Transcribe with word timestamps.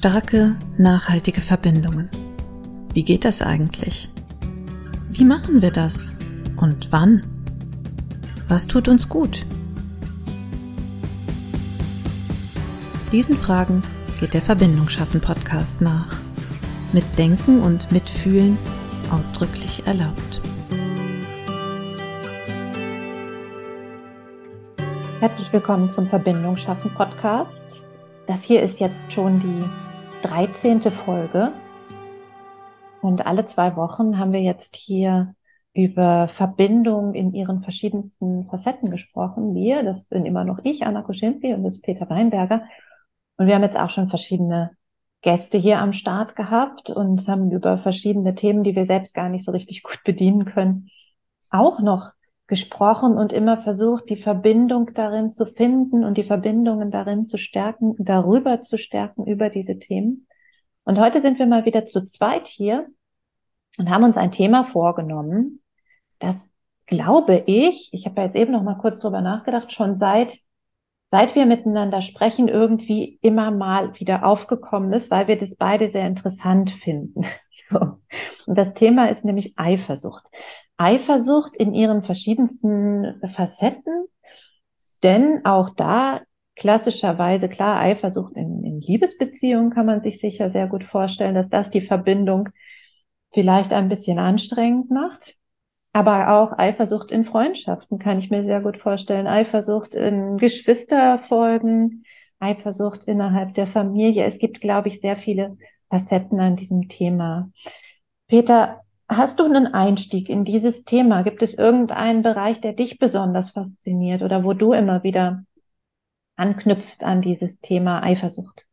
Starke, 0.00 0.56
nachhaltige 0.78 1.42
Verbindungen. 1.42 2.08
Wie 2.94 3.02
geht 3.02 3.26
das 3.26 3.42
eigentlich? 3.42 4.08
Wie 5.10 5.26
machen 5.26 5.60
wir 5.60 5.70
das? 5.70 6.16
Und 6.56 6.88
wann? 6.90 7.22
Was 8.48 8.66
tut 8.66 8.88
uns 8.88 9.10
gut? 9.10 9.44
Diesen 13.12 13.36
Fragen 13.36 13.82
geht 14.20 14.32
der 14.32 14.40
Verbindung 14.40 14.88
schaffen 14.88 15.20
Podcast 15.20 15.82
nach. 15.82 16.16
Mit 16.94 17.04
Denken 17.18 17.60
und 17.60 17.92
Mitfühlen 17.92 18.56
ausdrücklich 19.10 19.82
erlaubt. 19.84 20.40
Herzlich 25.20 25.52
willkommen 25.52 25.90
zum 25.90 26.06
Verbindung 26.06 26.56
schaffen 26.56 26.90
Podcast. 26.94 27.82
Das 28.26 28.42
hier 28.42 28.62
ist 28.62 28.80
jetzt 28.80 29.12
schon 29.12 29.40
die 29.40 29.89
13. 30.22 30.82
Folge. 30.90 31.52
Und 33.00 33.26
alle 33.26 33.46
zwei 33.46 33.76
Wochen 33.76 34.18
haben 34.18 34.32
wir 34.32 34.42
jetzt 34.42 34.76
hier 34.76 35.34
über 35.72 36.28
Verbindung 36.28 37.14
in 37.14 37.32
ihren 37.32 37.62
verschiedensten 37.62 38.46
Facetten 38.48 38.90
gesprochen. 38.90 39.54
Wir, 39.54 39.82
das 39.82 40.04
bin 40.06 40.26
immer 40.26 40.44
noch 40.44 40.58
ich, 40.64 40.84
Anna 40.84 41.02
Kuschinski 41.02 41.54
und 41.54 41.64
das 41.64 41.76
ist 41.76 41.82
Peter 41.82 42.08
Weinberger. 42.10 42.64
Und 43.36 43.46
wir 43.46 43.54
haben 43.54 43.62
jetzt 43.62 43.78
auch 43.78 43.90
schon 43.90 44.10
verschiedene 44.10 44.70
Gäste 45.22 45.58
hier 45.58 45.78
am 45.78 45.92
Start 45.92 46.36
gehabt 46.36 46.90
und 46.90 47.26
haben 47.28 47.50
über 47.50 47.78
verschiedene 47.78 48.34
Themen, 48.34 48.62
die 48.62 48.74
wir 48.74 48.86
selbst 48.86 49.14
gar 49.14 49.28
nicht 49.28 49.44
so 49.44 49.52
richtig 49.52 49.82
gut 49.82 50.00
bedienen 50.04 50.44
können, 50.44 50.90
auch 51.50 51.80
noch 51.80 52.12
gesprochen 52.50 53.16
und 53.16 53.32
immer 53.32 53.62
versucht, 53.62 54.10
die 54.10 54.20
Verbindung 54.20 54.92
darin 54.92 55.30
zu 55.30 55.46
finden 55.46 56.04
und 56.04 56.18
die 56.18 56.24
Verbindungen 56.24 56.90
darin 56.90 57.24
zu 57.24 57.38
stärken, 57.38 57.94
darüber 57.98 58.60
zu 58.60 58.76
stärken, 58.76 59.24
über 59.24 59.48
diese 59.48 59.78
Themen. 59.78 60.26
Und 60.84 60.98
heute 60.98 61.22
sind 61.22 61.38
wir 61.38 61.46
mal 61.46 61.64
wieder 61.64 61.86
zu 61.86 62.04
zweit 62.04 62.48
hier 62.48 62.88
und 63.78 63.88
haben 63.88 64.04
uns 64.04 64.18
ein 64.18 64.32
Thema 64.32 64.64
vorgenommen, 64.64 65.62
das 66.18 66.36
glaube 66.86 67.44
ich, 67.46 67.88
ich 67.92 68.04
habe 68.04 68.20
ja 68.20 68.26
jetzt 68.26 68.36
eben 68.36 68.52
noch 68.52 68.62
mal 68.62 68.74
kurz 68.74 69.00
drüber 69.00 69.22
nachgedacht, 69.22 69.72
schon 69.72 69.96
seit 69.96 70.40
seit 71.10 71.34
wir 71.34 71.44
miteinander 71.44 72.02
sprechen, 72.02 72.48
irgendwie 72.48 73.18
immer 73.20 73.50
mal 73.50 73.98
wieder 73.98 74.24
aufgekommen 74.24 74.92
ist, 74.92 75.10
weil 75.10 75.26
wir 75.26 75.36
das 75.36 75.54
beide 75.56 75.88
sehr 75.88 76.06
interessant 76.06 76.70
finden. 76.70 77.24
So. 77.72 77.78
Und 78.48 78.58
das 78.58 78.74
Thema 78.74 79.10
ist 79.10 79.24
nämlich 79.24 79.54
Eifersucht. 79.56 80.24
Eifersucht 80.80 81.54
in 81.56 81.74
ihren 81.74 82.04
verschiedensten 82.04 83.20
Facetten, 83.34 84.06
denn 85.02 85.44
auch 85.44 85.70
da 85.76 86.22
klassischerweise 86.56 87.50
klar 87.50 87.78
Eifersucht 87.78 88.34
in, 88.34 88.64
in 88.64 88.80
Liebesbeziehungen 88.80 89.70
kann 89.70 89.84
man 89.84 90.00
sich 90.02 90.20
sicher 90.20 90.50
sehr 90.50 90.68
gut 90.68 90.84
vorstellen, 90.84 91.34
dass 91.34 91.50
das 91.50 91.70
die 91.70 91.82
Verbindung 91.82 92.48
vielleicht 93.30 93.74
ein 93.74 93.90
bisschen 93.90 94.18
anstrengend 94.18 94.90
macht. 94.90 95.36
Aber 95.92 96.30
auch 96.30 96.58
Eifersucht 96.58 97.10
in 97.10 97.26
Freundschaften 97.26 97.98
kann 97.98 98.18
ich 98.18 98.30
mir 98.30 98.42
sehr 98.42 98.62
gut 98.62 98.78
vorstellen. 98.78 99.26
Eifersucht 99.26 99.94
in 99.94 100.38
Geschwisterfolgen, 100.38 102.04
Eifersucht 102.38 103.04
innerhalb 103.04 103.52
der 103.54 103.66
Familie. 103.66 104.24
Es 104.24 104.38
gibt, 104.38 104.62
glaube 104.62 104.88
ich, 104.88 105.00
sehr 105.02 105.16
viele 105.16 105.58
Facetten 105.90 106.40
an 106.40 106.56
diesem 106.56 106.88
Thema. 106.88 107.50
Peter, 108.28 108.80
Hast 109.10 109.40
du 109.40 109.44
einen 109.44 109.66
Einstieg 109.74 110.28
in 110.28 110.44
dieses 110.44 110.84
Thema? 110.84 111.22
Gibt 111.22 111.42
es 111.42 111.54
irgendeinen 111.54 112.22
Bereich, 112.22 112.60
der 112.60 112.74
dich 112.74 113.00
besonders 113.00 113.50
fasziniert 113.50 114.22
oder 114.22 114.44
wo 114.44 114.52
du 114.52 114.72
immer 114.72 115.02
wieder 115.02 115.42
anknüpfst 116.36 117.02
an 117.02 117.20
dieses 117.20 117.58
Thema 117.60 118.04
Eifersucht? 118.04 118.68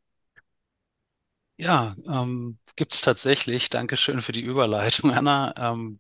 Ja, 1.57 1.95
ähm, 2.07 2.59
gibt 2.75 2.93
es 2.93 3.01
tatsächlich. 3.01 3.69
Dankeschön 3.71 4.21
für 4.21 4.31
die 4.31 4.41
Überleitung, 4.41 5.11
Anna. 5.13 5.53
Ähm, 5.57 5.99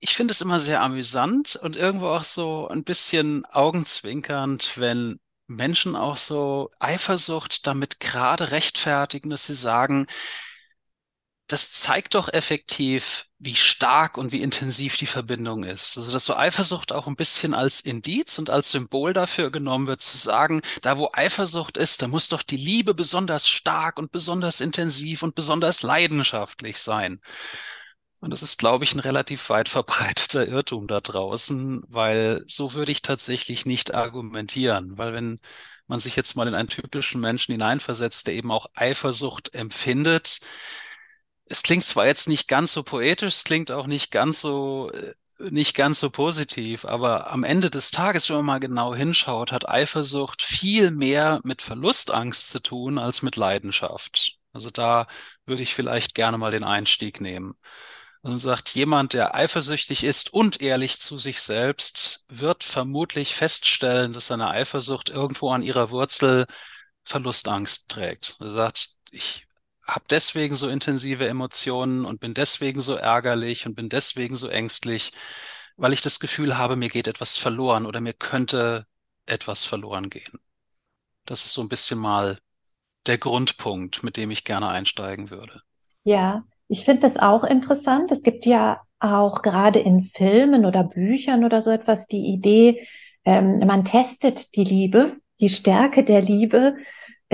ich 0.00 0.14
finde 0.16 0.32
es 0.32 0.40
immer 0.40 0.60
sehr 0.60 0.82
amüsant 0.82 1.56
und 1.56 1.76
irgendwo 1.76 2.08
auch 2.08 2.24
so 2.24 2.68
ein 2.68 2.84
bisschen 2.84 3.44
augenzwinkernd, 3.46 4.78
wenn 4.78 5.20
Menschen 5.46 5.96
auch 5.96 6.16
so 6.16 6.70
Eifersucht 6.78 7.66
damit 7.66 8.00
gerade 8.00 8.50
rechtfertigen, 8.52 9.30
dass 9.30 9.46
sie 9.46 9.54
sagen, 9.54 10.06
das 11.46 11.72
zeigt 11.72 12.14
doch 12.14 12.32
effektiv, 12.32 13.26
wie 13.38 13.54
stark 13.54 14.16
und 14.16 14.32
wie 14.32 14.40
intensiv 14.40 14.96
die 14.96 15.06
Verbindung 15.06 15.64
ist. 15.64 15.98
Also, 15.98 16.12
dass 16.12 16.24
so 16.24 16.34
Eifersucht 16.34 16.92
auch 16.92 17.06
ein 17.06 17.16
bisschen 17.16 17.52
als 17.52 17.80
Indiz 17.82 18.38
und 18.38 18.48
als 18.48 18.70
Symbol 18.70 19.12
dafür 19.12 19.50
genommen 19.50 19.86
wird, 19.86 20.00
zu 20.00 20.16
sagen, 20.16 20.62
da 20.80 20.96
wo 20.96 21.10
Eifersucht 21.12 21.76
ist, 21.76 22.00
da 22.00 22.08
muss 22.08 22.28
doch 22.30 22.42
die 22.42 22.56
Liebe 22.56 22.94
besonders 22.94 23.46
stark 23.48 23.98
und 23.98 24.12
besonders 24.12 24.60
intensiv 24.60 25.22
und 25.22 25.34
besonders 25.34 25.82
leidenschaftlich 25.82 26.78
sein. 26.78 27.20
Und 28.20 28.30
das 28.30 28.42
ist, 28.42 28.58
glaube 28.58 28.84
ich, 28.84 28.94
ein 28.94 29.00
relativ 29.00 29.50
weit 29.50 29.68
verbreiteter 29.68 30.48
Irrtum 30.48 30.86
da 30.86 31.00
draußen, 31.02 31.82
weil 31.88 32.42
so 32.46 32.72
würde 32.72 32.90
ich 32.92 33.02
tatsächlich 33.02 33.66
nicht 33.66 33.94
argumentieren, 33.94 34.96
weil 34.96 35.12
wenn 35.12 35.40
man 35.86 36.00
sich 36.00 36.16
jetzt 36.16 36.34
mal 36.34 36.48
in 36.48 36.54
einen 36.54 36.70
typischen 36.70 37.20
Menschen 37.20 37.52
hineinversetzt, 37.52 38.26
der 38.26 38.34
eben 38.34 38.50
auch 38.50 38.66
Eifersucht 38.74 39.54
empfindet, 39.54 40.40
es 41.46 41.62
klingt 41.62 41.84
zwar 41.84 42.06
jetzt 42.06 42.28
nicht 42.28 42.48
ganz 42.48 42.72
so 42.72 42.82
poetisch, 42.82 43.34
es 43.34 43.44
klingt 43.44 43.70
auch 43.70 43.86
nicht 43.86 44.10
ganz 44.10 44.40
so, 44.40 44.90
äh, 44.90 45.14
nicht 45.50 45.74
ganz 45.74 46.00
so 46.00 46.10
positiv, 46.10 46.84
aber 46.84 47.30
am 47.30 47.44
Ende 47.44 47.70
des 47.70 47.90
Tages, 47.90 48.28
wenn 48.28 48.36
man 48.36 48.46
mal 48.46 48.60
genau 48.60 48.94
hinschaut, 48.94 49.52
hat 49.52 49.68
Eifersucht 49.68 50.42
viel 50.42 50.90
mehr 50.90 51.40
mit 51.44 51.60
Verlustangst 51.60 52.48
zu 52.48 52.60
tun 52.60 52.98
als 52.98 53.22
mit 53.22 53.36
Leidenschaft. 53.36 54.38
Also 54.52 54.70
da 54.70 55.06
würde 55.46 55.62
ich 55.62 55.74
vielleicht 55.74 56.14
gerne 56.14 56.38
mal 56.38 56.52
den 56.52 56.64
Einstieg 56.64 57.20
nehmen. 57.20 57.54
Und 58.22 58.38
sagt, 58.38 58.70
jemand, 58.70 59.12
der 59.12 59.34
eifersüchtig 59.34 60.02
ist 60.02 60.32
und 60.32 60.62
ehrlich 60.62 60.98
zu 60.98 61.18
sich 61.18 61.42
selbst, 61.42 62.24
wird 62.28 62.64
vermutlich 62.64 63.34
feststellen, 63.34 64.14
dass 64.14 64.28
seine 64.28 64.48
Eifersucht 64.48 65.10
irgendwo 65.10 65.50
an 65.50 65.60
ihrer 65.60 65.90
Wurzel 65.90 66.46
Verlustangst 67.04 67.90
trägt. 67.90 68.36
Er 68.40 68.52
sagt, 68.52 68.96
ich 69.10 69.43
habe 69.86 70.04
deswegen 70.10 70.54
so 70.54 70.68
intensive 70.68 71.28
Emotionen 71.28 72.04
und 72.04 72.20
bin 72.20 72.34
deswegen 72.34 72.80
so 72.80 72.94
ärgerlich 72.94 73.66
und 73.66 73.74
bin 73.74 73.88
deswegen 73.88 74.34
so 74.34 74.48
ängstlich, 74.48 75.12
weil 75.76 75.92
ich 75.92 76.02
das 76.02 76.20
Gefühl 76.20 76.56
habe, 76.56 76.76
mir 76.76 76.88
geht 76.88 77.08
etwas 77.08 77.36
verloren 77.36 77.86
oder 77.86 78.00
mir 78.00 78.14
könnte 78.14 78.86
etwas 79.26 79.64
verloren 79.64 80.10
gehen. 80.10 80.38
Das 81.26 81.44
ist 81.44 81.52
so 81.54 81.62
ein 81.62 81.68
bisschen 81.68 81.98
mal 81.98 82.38
der 83.06 83.18
Grundpunkt, 83.18 84.02
mit 84.02 84.16
dem 84.16 84.30
ich 84.30 84.44
gerne 84.44 84.68
einsteigen 84.68 85.30
würde. 85.30 85.60
Ja, 86.04 86.44
ich 86.68 86.84
finde 86.84 87.02
das 87.02 87.16
auch 87.18 87.44
interessant. 87.44 88.10
Es 88.12 88.22
gibt 88.22 88.46
ja 88.46 88.80
auch 89.00 89.42
gerade 89.42 89.80
in 89.80 90.10
Filmen 90.14 90.64
oder 90.64 90.84
Büchern 90.84 91.44
oder 91.44 91.60
so 91.60 91.70
etwas 91.70 92.06
die 92.06 92.26
Idee, 92.26 92.86
ähm, 93.24 93.58
man 93.60 93.84
testet 93.84 94.54
die 94.54 94.64
Liebe, 94.64 95.16
die 95.40 95.48
Stärke 95.48 96.04
der 96.04 96.22
Liebe 96.22 96.76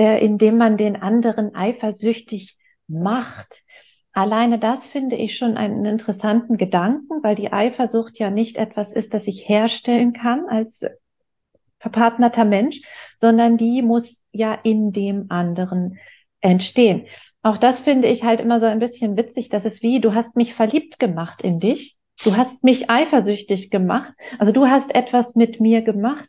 äh, 0.01 0.17
indem 0.17 0.57
man 0.57 0.77
den 0.77 0.99
anderen 0.99 1.53
eifersüchtig 1.53 2.57
macht. 2.87 3.61
Alleine 4.13 4.57
das 4.57 4.87
finde 4.87 5.15
ich 5.15 5.37
schon 5.37 5.57
einen 5.57 5.85
interessanten 5.85 6.57
Gedanken, 6.57 7.21
weil 7.21 7.35
die 7.35 7.53
Eifersucht 7.53 8.17
ja 8.17 8.31
nicht 8.31 8.57
etwas 8.57 8.91
ist, 8.93 9.13
das 9.13 9.27
ich 9.27 9.47
herstellen 9.47 10.11
kann 10.11 10.47
als 10.49 10.87
verpartnerter 11.77 12.45
Mensch, 12.45 12.81
sondern 13.15 13.57
die 13.57 13.83
muss 13.83 14.19
ja 14.31 14.55
in 14.55 14.91
dem 14.91 15.27
anderen 15.29 15.99
entstehen. 16.39 17.05
Auch 17.43 17.57
das 17.57 17.79
finde 17.79 18.07
ich 18.07 18.23
halt 18.23 18.41
immer 18.41 18.59
so 18.59 18.65
ein 18.65 18.79
bisschen 18.79 19.17
witzig, 19.17 19.49
dass 19.49 19.65
es 19.65 19.83
wie, 19.83 20.01
du 20.01 20.15
hast 20.15 20.35
mich 20.35 20.55
verliebt 20.55 20.97
gemacht 20.97 21.43
in 21.43 21.59
dich, 21.59 21.95
du 22.25 22.35
hast 22.35 22.63
mich 22.63 22.89
eifersüchtig 22.89 23.69
gemacht, 23.69 24.13
also 24.39 24.51
du 24.51 24.65
hast 24.65 24.95
etwas 24.95 25.35
mit 25.35 25.59
mir 25.59 25.83
gemacht 25.83 26.27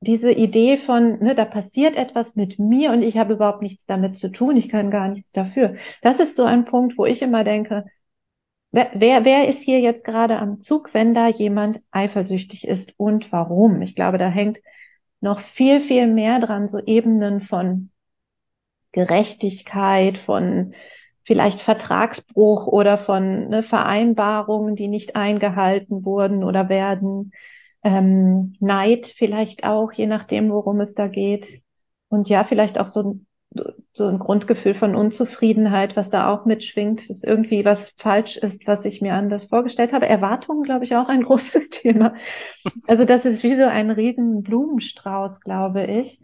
diese 0.00 0.30
Idee 0.32 0.76
von, 0.76 1.18
ne, 1.20 1.34
da 1.34 1.44
passiert 1.44 1.96
etwas 1.96 2.36
mit 2.36 2.58
mir 2.58 2.92
und 2.92 3.02
ich 3.02 3.16
habe 3.16 3.34
überhaupt 3.34 3.62
nichts 3.62 3.86
damit 3.86 4.16
zu 4.16 4.30
tun, 4.30 4.56
ich 4.56 4.68
kann 4.68 4.90
gar 4.90 5.08
nichts 5.08 5.32
dafür. 5.32 5.76
Das 6.02 6.20
ist 6.20 6.36
so 6.36 6.44
ein 6.44 6.64
Punkt, 6.64 6.98
wo 6.98 7.06
ich 7.06 7.22
immer 7.22 7.44
denke, 7.44 7.84
wer, 8.72 8.90
wer, 8.94 9.24
wer 9.24 9.48
ist 9.48 9.62
hier 9.62 9.80
jetzt 9.80 10.04
gerade 10.04 10.38
am 10.38 10.60
Zug, 10.60 10.92
wenn 10.94 11.14
da 11.14 11.28
jemand 11.28 11.80
eifersüchtig 11.90 12.66
ist 12.68 12.94
und 12.98 13.32
warum? 13.32 13.82
Ich 13.82 13.94
glaube, 13.94 14.18
da 14.18 14.28
hängt 14.28 14.58
noch 15.20 15.40
viel, 15.40 15.80
viel 15.80 16.06
mehr 16.06 16.40
dran, 16.40 16.68
so 16.68 16.78
Ebenen 16.84 17.40
von 17.40 17.90
Gerechtigkeit, 18.92 20.18
von 20.18 20.74
vielleicht 21.24 21.60
Vertragsbruch 21.60 22.66
oder 22.66 22.98
von 22.98 23.48
ne, 23.48 23.62
Vereinbarungen, 23.62 24.76
die 24.76 24.88
nicht 24.88 25.16
eingehalten 25.16 26.04
wurden 26.04 26.44
oder 26.44 26.68
werden 26.68 27.32
ähm, 27.82 28.54
Neid 28.60 29.06
vielleicht 29.06 29.64
auch, 29.64 29.92
je 29.92 30.06
nachdem, 30.06 30.50
worum 30.50 30.80
es 30.80 30.94
da 30.94 31.08
geht. 31.08 31.62
Und 32.08 32.28
ja, 32.28 32.44
vielleicht 32.44 32.78
auch 32.78 32.86
so 32.86 33.02
ein, 33.02 33.26
so 33.92 34.06
ein 34.06 34.18
Grundgefühl 34.18 34.74
von 34.74 34.94
Unzufriedenheit, 34.94 35.96
was 35.96 36.10
da 36.10 36.32
auch 36.32 36.44
mitschwingt, 36.44 37.08
dass 37.08 37.24
irgendwie 37.24 37.64
was 37.64 37.90
falsch 37.96 38.36
ist, 38.36 38.66
was 38.66 38.84
ich 38.84 39.00
mir 39.00 39.14
anders 39.14 39.44
vorgestellt 39.44 39.92
habe. 39.92 40.06
Erwartungen, 40.06 40.62
glaube 40.62 40.84
ich, 40.84 40.94
auch 40.96 41.08
ein 41.08 41.22
großes 41.24 41.70
Thema. 41.70 42.14
Also 42.86 43.04
das 43.04 43.24
ist 43.24 43.42
wie 43.42 43.56
so 43.56 43.64
ein 43.64 43.90
riesen 43.90 44.42
Blumenstrauß, 44.42 45.40
glaube 45.40 45.86
ich. 45.86 46.20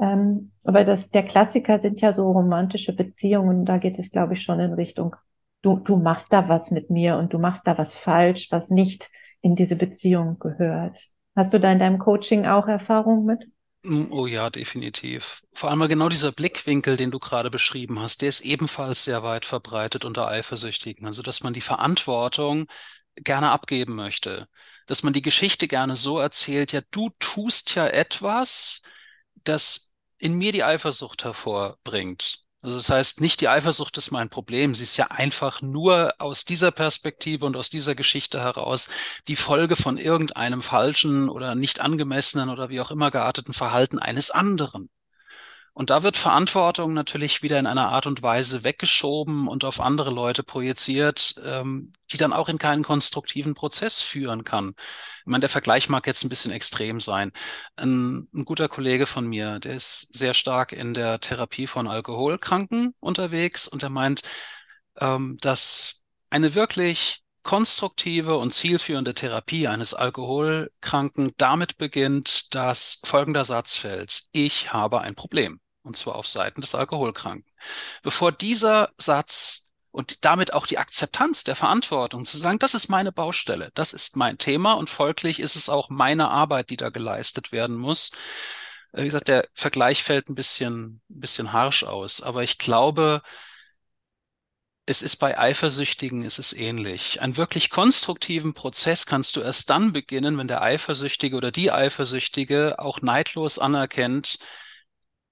Ähm, 0.00 0.52
aber 0.64 0.84
das, 0.84 1.10
der 1.10 1.24
Klassiker 1.24 1.78
sind 1.78 2.00
ja 2.00 2.12
so 2.12 2.30
romantische 2.30 2.94
Beziehungen. 2.94 3.64
Da 3.66 3.78
geht 3.78 3.98
es, 3.98 4.10
glaube 4.10 4.34
ich, 4.34 4.42
schon 4.42 4.60
in 4.60 4.72
Richtung, 4.72 5.14
du, 5.62 5.78
du 5.78 5.96
machst 5.96 6.32
da 6.32 6.48
was 6.48 6.70
mit 6.70 6.90
mir 6.90 7.16
und 7.18 7.32
du 7.32 7.38
machst 7.38 7.66
da 7.66 7.76
was 7.76 7.94
falsch, 7.94 8.50
was 8.50 8.70
nicht 8.70 9.10
in 9.42 9.56
diese 9.56 9.76
Beziehung 9.76 10.38
gehört. 10.38 11.06
Hast 11.36 11.52
du 11.52 11.60
da 11.60 11.72
in 11.72 11.78
deinem 11.78 11.98
Coaching 11.98 12.46
auch 12.46 12.66
Erfahrung 12.66 13.24
mit? 13.24 13.46
Mm, 13.82 14.12
oh 14.12 14.26
ja, 14.26 14.50
definitiv. 14.50 15.42
Vor 15.52 15.70
allem 15.70 15.88
genau 15.88 16.08
dieser 16.08 16.32
Blickwinkel, 16.32 16.96
den 16.96 17.10
du 17.10 17.18
gerade 17.18 17.50
beschrieben 17.50 18.00
hast, 18.00 18.22
der 18.22 18.28
ist 18.28 18.42
ebenfalls 18.42 19.04
sehr 19.04 19.22
weit 19.22 19.46
verbreitet 19.46 20.04
unter 20.04 20.28
Eifersüchtigen. 20.28 21.06
Also, 21.06 21.22
dass 21.22 21.42
man 21.42 21.52
die 21.52 21.60
Verantwortung 21.60 22.66
gerne 23.16 23.50
abgeben 23.50 23.96
möchte, 23.96 24.48
dass 24.86 25.02
man 25.02 25.12
die 25.12 25.22
Geschichte 25.22 25.68
gerne 25.68 25.96
so 25.96 26.18
erzählt, 26.18 26.72
ja, 26.72 26.80
du 26.90 27.10
tust 27.18 27.74
ja 27.74 27.86
etwas, 27.86 28.82
das 29.44 29.92
in 30.18 30.34
mir 30.34 30.52
die 30.52 30.64
Eifersucht 30.64 31.24
hervorbringt. 31.24 32.44
Also 32.62 32.76
das 32.76 32.90
heißt, 32.90 33.20
nicht 33.22 33.40
die 33.40 33.48
Eifersucht 33.48 33.96
ist 33.96 34.10
mein 34.10 34.28
Problem. 34.28 34.74
Sie 34.74 34.82
ist 34.82 34.96
ja 34.98 35.06
einfach 35.06 35.62
nur 35.62 36.14
aus 36.18 36.44
dieser 36.44 36.70
Perspektive 36.70 37.46
und 37.46 37.56
aus 37.56 37.70
dieser 37.70 37.94
Geschichte 37.94 38.40
heraus 38.40 38.88
die 39.28 39.36
Folge 39.36 39.76
von 39.76 39.96
irgendeinem 39.96 40.60
falschen 40.60 41.30
oder 41.30 41.54
nicht 41.54 41.80
angemessenen 41.80 42.50
oder 42.50 42.68
wie 42.68 42.80
auch 42.80 42.90
immer 42.90 43.10
gearteten 43.10 43.54
Verhalten 43.54 43.98
eines 43.98 44.30
anderen. 44.30 44.90
Und 45.80 45.88
da 45.88 46.02
wird 46.02 46.18
Verantwortung 46.18 46.92
natürlich 46.92 47.42
wieder 47.42 47.58
in 47.58 47.66
einer 47.66 47.88
Art 47.88 48.06
und 48.06 48.20
Weise 48.22 48.64
weggeschoben 48.64 49.48
und 49.48 49.64
auf 49.64 49.80
andere 49.80 50.10
Leute 50.10 50.42
projiziert, 50.42 51.36
ähm, 51.42 51.94
die 52.12 52.18
dann 52.18 52.34
auch 52.34 52.50
in 52.50 52.58
keinen 52.58 52.82
konstruktiven 52.82 53.54
Prozess 53.54 54.02
führen 54.02 54.44
kann. 54.44 54.74
Ich 55.20 55.26
meine, 55.26 55.40
der 55.40 55.48
Vergleich 55.48 55.88
mag 55.88 56.06
jetzt 56.06 56.22
ein 56.22 56.28
bisschen 56.28 56.52
extrem 56.52 57.00
sein. 57.00 57.32
Ein, 57.76 58.28
ein 58.34 58.44
guter 58.44 58.68
Kollege 58.68 59.06
von 59.06 59.26
mir, 59.26 59.58
der 59.58 59.72
ist 59.72 60.14
sehr 60.14 60.34
stark 60.34 60.72
in 60.72 60.92
der 60.92 61.18
Therapie 61.18 61.66
von 61.66 61.88
Alkoholkranken 61.88 62.94
unterwegs 63.00 63.66
und 63.66 63.82
er 63.82 63.88
meint, 63.88 64.20
ähm, 64.98 65.38
dass 65.40 66.04
eine 66.28 66.54
wirklich 66.54 67.22
konstruktive 67.42 68.36
und 68.36 68.52
zielführende 68.52 69.14
Therapie 69.14 69.66
eines 69.66 69.94
Alkoholkranken 69.94 71.32
damit 71.38 71.78
beginnt, 71.78 72.54
dass 72.54 73.00
folgender 73.06 73.46
Satz 73.46 73.78
fällt. 73.78 74.24
Ich 74.32 74.74
habe 74.74 75.00
ein 75.00 75.14
Problem 75.14 75.58
und 75.82 75.96
zwar 75.96 76.16
auf 76.16 76.28
Seiten 76.28 76.60
des 76.60 76.74
Alkoholkranken. 76.74 77.50
Bevor 78.02 78.32
dieser 78.32 78.90
Satz 78.98 79.70
und 79.90 80.24
damit 80.24 80.52
auch 80.52 80.66
die 80.66 80.78
Akzeptanz 80.78 81.44
der 81.44 81.56
Verantwortung 81.56 82.24
zu 82.24 82.38
sagen, 82.38 82.58
das 82.58 82.74
ist 82.74 82.88
meine 82.88 83.12
Baustelle, 83.12 83.70
das 83.74 83.92
ist 83.92 84.16
mein 84.16 84.38
Thema 84.38 84.74
und 84.74 84.88
folglich 84.88 85.40
ist 85.40 85.56
es 85.56 85.68
auch 85.68 85.90
meine 85.90 86.28
Arbeit, 86.28 86.70
die 86.70 86.76
da 86.76 86.90
geleistet 86.90 87.52
werden 87.52 87.76
muss. 87.76 88.12
Wie 88.92 89.04
gesagt, 89.04 89.28
der 89.28 89.46
Vergleich 89.54 90.02
fällt 90.02 90.28
ein 90.28 90.34
bisschen, 90.34 91.00
ein 91.10 91.20
bisschen 91.20 91.52
harsch 91.52 91.84
aus, 91.84 92.20
aber 92.20 92.42
ich 92.42 92.58
glaube, 92.58 93.22
es 94.86 95.02
ist 95.02 95.16
bei 95.16 95.38
Eifersüchtigen, 95.38 96.24
es 96.24 96.40
ist 96.40 96.52
ähnlich. 96.52 97.20
Einen 97.20 97.36
wirklich 97.36 97.70
konstruktiven 97.70 98.54
Prozess 98.54 99.06
kannst 99.06 99.36
du 99.36 99.40
erst 99.40 99.70
dann 99.70 99.92
beginnen, 99.92 100.36
wenn 100.36 100.48
der 100.48 100.62
Eifersüchtige 100.62 101.36
oder 101.36 101.52
die 101.52 101.70
Eifersüchtige 101.70 102.78
auch 102.78 103.00
neidlos 103.00 103.60
anerkennt, 103.60 104.38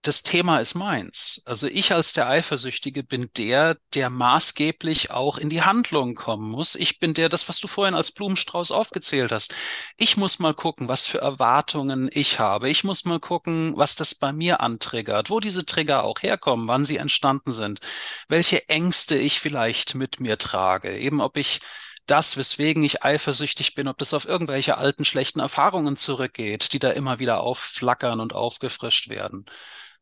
das 0.03 0.23
Thema 0.23 0.59
ist 0.59 0.75
meins. 0.75 1.43
Also 1.45 1.67
ich 1.67 1.93
als 1.93 2.13
der 2.13 2.29
Eifersüchtige 2.29 3.03
bin 3.03 3.31
der, 3.37 3.77
der 3.95 4.11
maßgeblich 4.11 5.11
auch 5.11 5.39
in 5.39 5.49
die 5.49 5.63
Handlung 5.63 6.15
kommen 6.15 6.51
muss. 6.51 6.77
Ich 6.77 7.01
bin 7.01 7.15
der, 7.15 7.29
das, 7.29 7.49
was 7.49 7.59
du 7.59 7.67
vorhin 7.67 7.95
als 7.95 8.13
Blumenstrauß 8.13 8.71
aufgezählt 8.71 9.33
hast. 9.33 9.55
Ich 9.97 10.17
muss 10.17 10.39
mal 10.39 10.55
gucken, 10.55 10.89
was 10.89 11.07
für 11.07 11.21
Erwartungen 11.21 12.09
ich 12.13 12.39
habe. 12.39 12.71
Ich 12.71 12.85
muss 12.85 13.05
mal 13.05 13.19
gucken, 13.19 13.77
was 13.77 13.97
das 13.97 14.15
bei 14.15 14.33
mir 14.33 14.61
antriggert, 14.61 15.31
wo 15.31 15.41
diese 15.41 15.67
Trigger 15.67 16.05
auch 16.05 16.23
herkommen, 16.23 16.69
wann 16.69 16.85
sie 16.85 16.97
entstanden 16.97 17.51
sind, 17.51 17.81
welche 18.29 18.69
Ängste 18.69 19.17
ich 19.19 19.41
vielleicht 19.41 19.97
mit 19.97 20.21
mir 20.21 20.39
trage, 20.39 20.97
eben 20.97 21.21
ob 21.21 21.37
ich 21.37 21.61
das, 22.07 22.37
weswegen 22.37 22.83
ich 22.83 23.03
eifersüchtig 23.03 23.75
bin, 23.75 23.89
ob 23.89 23.99
das 23.99 24.15
auf 24.15 24.27
irgendwelche 24.27 24.79
alten 24.79 25.05
schlechten 25.05 25.41
Erfahrungen 25.41 25.97
zurückgeht, 25.97 26.73
die 26.73 26.79
da 26.79 26.91
immer 26.91 27.19
wieder 27.19 27.41
aufflackern 27.41 28.21
und 28.21 28.33
aufgefrischt 28.33 29.09
werden. 29.09 29.45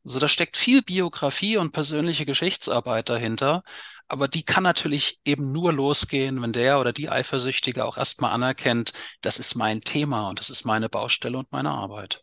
Also 0.06 0.20
da 0.20 0.28
steckt 0.28 0.56
viel 0.56 0.82
Biografie 0.82 1.56
und 1.56 1.72
persönliche 1.72 2.26
Geschichtsarbeit 2.26 3.08
dahinter, 3.08 3.64
aber 4.06 4.28
die 4.28 4.44
kann 4.44 4.62
natürlich 4.62 5.18
eben 5.24 5.50
nur 5.50 5.72
losgehen, 5.72 6.40
wenn 6.40 6.52
der 6.52 6.78
oder 6.78 6.92
die 6.92 7.08
Eifersüchtige 7.08 7.84
auch 7.84 7.98
erstmal 7.98 8.30
anerkennt, 8.30 8.92
das 9.20 9.40
ist 9.40 9.56
mein 9.56 9.80
Thema 9.80 10.28
und 10.28 10.38
das 10.38 10.48
ist 10.48 10.64
meine 10.64 10.88
Baustelle 10.88 11.38
und 11.38 11.50
meine 11.50 11.72
Arbeit. 11.72 12.22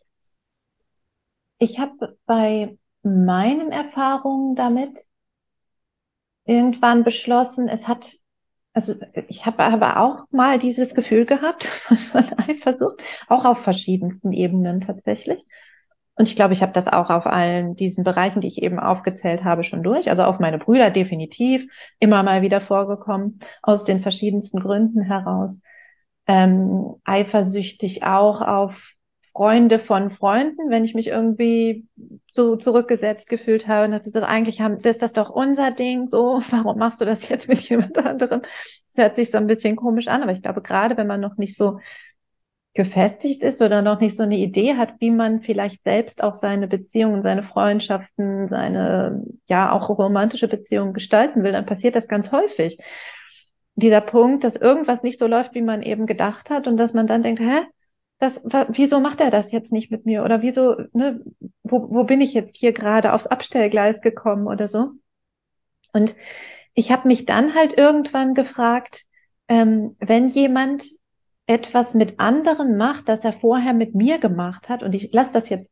Ich 1.58 1.78
habe 1.78 2.16
bei 2.24 2.78
meinen 3.02 3.70
Erfahrungen 3.70 4.56
damit 4.56 4.96
irgendwann 6.46 7.04
beschlossen, 7.04 7.68
es 7.68 7.86
hat, 7.86 8.14
also 8.72 8.94
ich 9.28 9.44
habe 9.44 9.62
aber 9.62 10.00
auch 10.00 10.24
mal 10.30 10.58
dieses 10.58 10.94
Gefühl 10.94 11.26
gehabt 11.26 11.64
von 12.12 12.32
Eifersucht, 12.38 13.02
auch 13.28 13.44
auf 13.44 13.58
verschiedensten 13.58 14.32
Ebenen 14.32 14.80
tatsächlich. 14.80 15.44
Und 16.16 16.28
ich 16.28 16.36
glaube, 16.36 16.52
ich 16.52 16.62
habe 16.62 16.72
das 16.72 16.86
auch 16.86 17.10
auf 17.10 17.26
allen 17.26 17.74
diesen 17.74 18.04
Bereichen, 18.04 18.40
die 18.40 18.46
ich 18.46 18.62
eben 18.62 18.78
aufgezählt 18.78 19.42
habe, 19.42 19.64
schon 19.64 19.82
durch. 19.82 20.10
Also 20.10 20.22
auf 20.22 20.38
meine 20.38 20.58
Brüder 20.58 20.90
definitiv 20.90 21.66
immer 21.98 22.22
mal 22.22 22.42
wieder 22.42 22.60
vorgekommen, 22.60 23.40
aus 23.62 23.84
den 23.84 24.00
verschiedensten 24.00 24.60
Gründen 24.60 25.02
heraus. 25.02 25.60
Ähm, 26.26 26.94
eifersüchtig 27.04 28.04
auch 28.04 28.40
auf 28.40 28.94
Freunde 29.32 29.80
von 29.80 30.12
Freunden, 30.12 30.70
wenn 30.70 30.84
ich 30.84 30.94
mich 30.94 31.08
irgendwie 31.08 31.88
so 32.28 32.54
zurückgesetzt 32.54 33.28
gefühlt 33.28 33.66
habe 33.66 33.86
und 33.86 33.90
dachte 33.90 34.10
so, 34.10 34.20
eigentlich 34.20 34.60
haben, 34.60 34.80
das 34.80 34.96
ist 34.96 35.02
das 35.02 35.12
doch 35.12 35.28
unser 35.28 35.72
Ding, 35.72 36.06
so, 36.06 36.40
warum 36.50 36.78
machst 36.78 37.00
du 37.00 37.04
das 37.04 37.28
jetzt 37.28 37.48
mit 37.48 37.68
jemand 37.68 37.98
anderem? 37.98 38.42
Das 38.42 39.04
hört 39.04 39.16
sich 39.16 39.32
so 39.32 39.38
ein 39.38 39.48
bisschen 39.48 39.74
komisch 39.74 40.06
an, 40.06 40.22
aber 40.22 40.30
ich 40.30 40.42
glaube, 40.42 40.62
gerade 40.62 40.96
wenn 40.96 41.08
man 41.08 41.20
noch 41.20 41.36
nicht 41.36 41.56
so 41.56 41.80
gefestigt 42.74 43.44
ist 43.44 43.62
oder 43.62 43.82
noch 43.82 44.00
nicht 44.00 44.16
so 44.16 44.24
eine 44.24 44.36
Idee 44.36 44.74
hat, 44.74 44.94
wie 44.98 45.12
man 45.12 45.40
vielleicht 45.42 45.84
selbst 45.84 46.24
auch 46.24 46.34
seine 46.34 46.66
Beziehungen, 46.66 47.22
seine 47.22 47.44
Freundschaften, 47.44 48.48
seine, 48.48 49.24
ja, 49.46 49.70
auch 49.70 49.88
romantische 49.88 50.48
Beziehungen 50.48 50.92
gestalten 50.92 51.44
will, 51.44 51.52
dann 51.52 51.66
passiert 51.66 51.94
das 51.94 52.08
ganz 52.08 52.32
häufig. 52.32 52.78
Dieser 53.76 54.00
Punkt, 54.00 54.42
dass 54.42 54.56
irgendwas 54.56 55.04
nicht 55.04 55.20
so 55.20 55.28
läuft, 55.28 55.54
wie 55.54 55.62
man 55.62 55.82
eben 55.82 56.06
gedacht 56.06 56.50
hat 56.50 56.66
und 56.66 56.76
dass 56.76 56.94
man 56.94 57.06
dann 57.06 57.22
denkt, 57.22 57.40
hä? 57.40 57.62
Das, 58.20 58.40
wieso 58.68 59.00
macht 59.00 59.20
er 59.20 59.30
das 59.30 59.50
jetzt 59.50 59.72
nicht 59.72 59.90
mit 59.90 60.06
mir? 60.06 60.24
Oder 60.24 60.40
wieso, 60.40 60.76
ne, 60.92 61.20
wo, 61.62 61.90
wo 61.90 62.04
bin 62.04 62.20
ich 62.20 62.32
jetzt 62.32 62.56
hier 62.56 62.72
gerade 62.72 63.12
aufs 63.12 63.26
Abstellgleis 63.26 64.00
gekommen 64.00 64.46
oder 64.46 64.68
so? 64.68 64.92
Und 65.92 66.14
ich 66.74 66.90
habe 66.90 67.08
mich 67.08 67.24
dann 67.24 67.54
halt 67.54 67.76
irgendwann 67.76 68.34
gefragt, 68.34 69.04
ähm, 69.48 69.96
wenn 69.98 70.28
jemand 70.28 70.84
etwas 71.46 71.94
mit 71.94 72.18
anderen 72.18 72.76
macht, 72.76 73.08
das 73.08 73.24
er 73.24 73.32
vorher 73.32 73.74
mit 73.74 73.94
mir 73.94 74.18
gemacht 74.18 74.68
hat, 74.68 74.82
und 74.82 74.94
ich 74.94 75.12
lasse 75.12 75.34
das 75.34 75.48
jetzt 75.48 75.70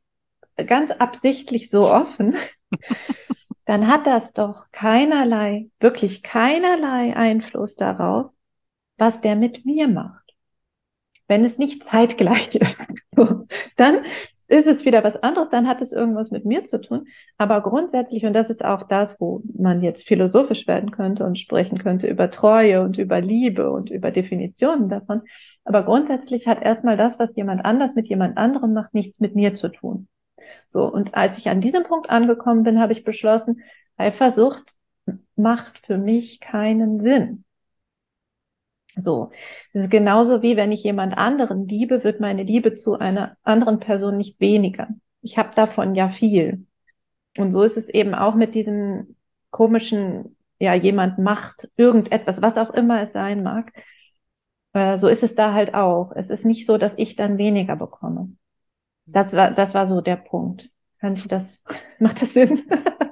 ganz 0.66 0.90
absichtlich 0.90 1.70
so 1.70 1.90
offen, 1.90 2.36
dann 3.64 3.86
hat 3.86 4.06
das 4.06 4.32
doch 4.32 4.66
keinerlei, 4.72 5.70
wirklich 5.80 6.22
keinerlei 6.22 7.16
Einfluss 7.16 7.74
darauf, 7.74 8.32
was 8.98 9.20
der 9.20 9.36
mit 9.36 9.64
mir 9.64 9.88
macht. 9.88 10.34
Wenn 11.28 11.44
es 11.44 11.58
nicht 11.58 11.86
zeitgleich 11.86 12.54
ist, 12.54 12.76
dann 13.76 14.04
ist 14.48 14.66
es 14.66 14.84
wieder 14.84 15.02
was 15.04 15.22
anderes, 15.22 15.48
dann 15.50 15.66
hat 15.66 15.80
es 15.80 15.92
irgendwas 15.92 16.30
mit 16.30 16.44
mir 16.44 16.64
zu 16.64 16.80
tun. 16.80 17.06
Aber 17.38 17.60
grundsätzlich, 17.62 18.24
und 18.24 18.32
das 18.32 18.50
ist 18.50 18.64
auch 18.64 18.82
das, 18.82 19.20
wo 19.20 19.42
man 19.54 19.82
jetzt 19.82 20.06
philosophisch 20.06 20.66
werden 20.66 20.90
könnte 20.90 21.24
und 21.24 21.38
sprechen 21.38 21.78
könnte 21.78 22.06
über 22.06 22.30
Treue 22.30 22.82
und 22.82 22.98
über 22.98 23.20
Liebe 23.20 23.70
und 23.70 23.90
über 23.90 24.10
Definitionen 24.10 24.88
davon. 24.88 25.22
Aber 25.64 25.84
grundsätzlich 25.84 26.46
hat 26.46 26.62
erstmal 26.62 26.96
das, 26.96 27.18
was 27.18 27.36
jemand 27.36 27.64
anders 27.64 27.94
mit 27.94 28.08
jemand 28.08 28.36
anderem 28.36 28.72
macht, 28.72 28.94
nichts 28.94 29.20
mit 29.20 29.34
mir 29.34 29.54
zu 29.54 29.68
tun. 29.68 30.08
So. 30.68 30.84
Und 30.84 31.14
als 31.14 31.38
ich 31.38 31.48
an 31.48 31.60
diesem 31.60 31.84
Punkt 31.84 32.10
angekommen 32.10 32.62
bin, 32.62 32.80
habe 32.80 32.92
ich 32.92 33.04
beschlossen, 33.04 33.62
Eifersucht 33.96 34.74
macht 35.36 35.78
für 35.86 35.98
mich 35.98 36.40
keinen 36.40 37.00
Sinn. 37.02 37.44
So, 38.96 39.30
das 39.72 39.84
ist 39.84 39.90
genauso 39.90 40.42
wie 40.42 40.56
wenn 40.56 40.72
ich 40.72 40.82
jemand 40.82 41.16
anderen 41.16 41.66
liebe, 41.66 42.04
wird 42.04 42.20
meine 42.20 42.42
Liebe 42.42 42.74
zu 42.74 42.98
einer 42.98 43.36
anderen 43.42 43.80
Person 43.80 44.18
nicht 44.18 44.38
weniger. 44.38 44.88
Ich 45.22 45.38
habe 45.38 45.54
davon 45.54 45.94
ja 45.94 46.10
viel. 46.10 46.66
Und 47.38 47.52
so 47.52 47.62
ist 47.62 47.76
es 47.78 47.88
eben 47.88 48.14
auch 48.14 48.34
mit 48.34 48.54
diesem 48.54 49.16
komischen, 49.50 50.36
ja, 50.58 50.74
jemand 50.74 51.18
macht 51.18 51.70
irgendetwas, 51.76 52.42
was 52.42 52.58
auch 52.58 52.70
immer 52.70 53.00
es 53.00 53.12
sein 53.12 53.42
mag. 53.42 53.72
Äh, 54.74 54.98
so 54.98 55.08
ist 55.08 55.22
es 55.22 55.34
da 55.34 55.54
halt 55.54 55.74
auch. 55.74 56.12
Es 56.14 56.28
ist 56.28 56.44
nicht 56.44 56.66
so, 56.66 56.76
dass 56.76 56.94
ich 56.98 57.16
dann 57.16 57.38
weniger 57.38 57.76
bekomme. 57.76 58.32
Das 59.06 59.32
war, 59.32 59.50
das 59.50 59.74
war 59.74 59.86
so 59.86 60.00
der 60.00 60.16
Punkt. 60.16 60.68
Kannst 61.00 61.24
du 61.24 61.28
das, 61.28 61.62
macht 61.98 62.20
das 62.20 62.34
Sinn? 62.34 62.64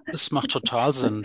Das 0.07 0.31
macht 0.31 0.51
total 0.51 0.93
Sinn. 0.93 1.25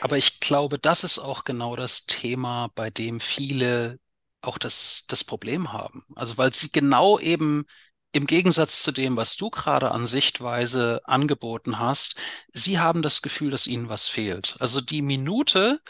Aber 0.00 0.16
ich 0.18 0.40
glaube, 0.40 0.78
das 0.78 1.04
ist 1.04 1.18
auch 1.18 1.44
genau 1.44 1.76
das 1.76 2.06
Thema, 2.06 2.68
bei 2.74 2.90
dem 2.90 3.20
viele 3.20 3.98
auch 4.42 4.58
das, 4.58 5.04
das 5.08 5.24
Problem 5.24 5.72
haben. 5.72 6.04
Also 6.16 6.38
weil 6.38 6.52
sie 6.54 6.70
genau 6.72 7.18
eben 7.18 7.64
im 8.12 8.26
Gegensatz 8.26 8.82
zu 8.82 8.92
dem, 8.92 9.16
was 9.16 9.36
du 9.36 9.50
gerade 9.50 9.90
an 9.92 10.06
Sichtweise 10.06 11.00
angeboten 11.04 11.78
hast, 11.78 12.16
sie 12.52 12.78
haben 12.80 13.02
das 13.02 13.22
Gefühl, 13.22 13.50
dass 13.50 13.66
ihnen 13.66 13.88
was 13.88 14.08
fehlt. 14.08 14.56
Also 14.58 14.80
die 14.80 15.02
Minute, 15.02 15.80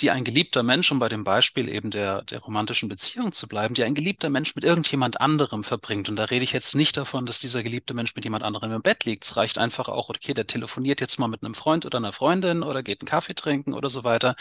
die 0.00 0.10
ein 0.10 0.24
geliebter 0.24 0.62
Mensch, 0.62 0.92
um 0.92 0.98
bei 0.98 1.08
dem 1.08 1.24
Beispiel 1.24 1.68
eben 1.68 1.90
der, 1.90 2.22
der 2.22 2.40
romantischen 2.40 2.88
Beziehung 2.88 3.32
zu 3.32 3.48
bleiben, 3.48 3.74
die 3.74 3.84
ein 3.84 3.94
geliebter 3.94 4.28
Mensch 4.30 4.54
mit 4.54 4.64
irgendjemand 4.64 5.20
anderem 5.20 5.64
verbringt. 5.64 6.08
Und 6.08 6.16
da 6.16 6.24
rede 6.24 6.44
ich 6.44 6.52
jetzt 6.52 6.74
nicht 6.74 6.96
davon, 6.96 7.24
dass 7.26 7.38
dieser 7.38 7.62
geliebte 7.62 7.94
Mensch 7.94 8.14
mit 8.14 8.24
jemand 8.24 8.44
anderem 8.44 8.72
im 8.72 8.82
Bett 8.82 9.04
liegt. 9.04 9.24
Es 9.24 9.36
reicht 9.36 9.58
einfach 9.58 9.88
auch, 9.88 10.10
okay, 10.10 10.34
der 10.34 10.46
telefoniert 10.46 11.00
jetzt 11.00 11.18
mal 11.18 11.28
mit 11.28 11.42
einem 11.42 11.54
Freund 11.54 11.86
oder 11.86 11.98
einer 11.98 12.12
Freundin 12.12 12.62
oder 12.62 12.82
geht 12.82 13.00
einen 13.00 13.08
Kaffee 13.08 13.34
trinken 13.34 13.72
oder 13.72 13.88
so 13.90 14.04
weiter. 14.04 14.36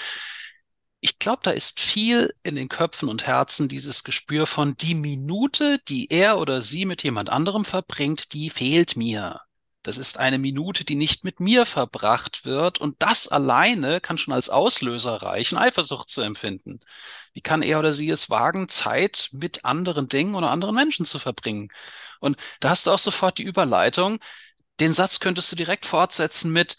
Ich 0.99 1.19
glaube, 1.19 1.41
da 1.43 1.51
ist 1.51 1.79
viel 1.79 2.33
in 2.43 2.55
den 2.55 2.67
Köpfen 2.67 3.09
und 3.09 3.27
Herzen 3.27 3.69
dieses 3.69 4.03
Gespür 4.03 4.47
von 4.47 4.75
die 4.75 4.95
Minute, 4.95 5.79
die 5.87 6.09
er 6.11 6.37
oder 6.39 6.61
sie 6.61 6.85
mit 6.85 7.03
jemand 7.03 7.29
anderem 7.29 7.63
verbringt, 7.63 8.33
die 8.33 8.49
fehlt 8.49 8.97
mir. 8.97 9.41
Das 9.85 9.99
ist 9.99 10.17
eine 10.17 10.39
Minute, 10.39 10.83
die 10.83 10.95
nicht 10.95 11.23
mit 11.23 11.39
mir 11.39 11.67
verbracht 11.67 12.43
wird. 12.43 12.81
Und 12.81 12.95
das 13.03 13.27
alleine 13.27 14.01
kann 14.01 14.17
schon 14.17 14.33
als 14.33 14.49
Auslöser 14.49 15.21
reichen, 15.21 15.59
Eifersucht 15.59 16.09
zu 16.09 16.23
empfinden. 16.23 16.79
Wie 17.33 17.41
kann 17.41 17.61
er 17.61 17.77
oder 17.77 17.93
sie 17.93 18.09
es 18.09 18.31
wagen, 18.31 18.67
Zeit 18.67 19.29
mit 19.31 19.63
anderen 19.63 20.09
Dingen 20.09 20.33
oder 20.33 20.49
anderen 20.49 20.73
Menschen 20.73 21.05
zu 21.05 21.19
verbringen? 21.19 21.69
Und 22.19 22.37
da 22.61 22.71
hast 22.71 22.87
du 22.87 22.91
auch 22.91 22.99
sofort 22.99 23.37
die 23.37 23.43
Überleitung. 23.43 24.17
Den 24.79 24.91
Satz 24.91 25.19
könntest 25.19 25.51
du 25.51 25.55
direkt 25.55 25.85
fortsetzen 25.85 26.51
mit, 26.51 26.77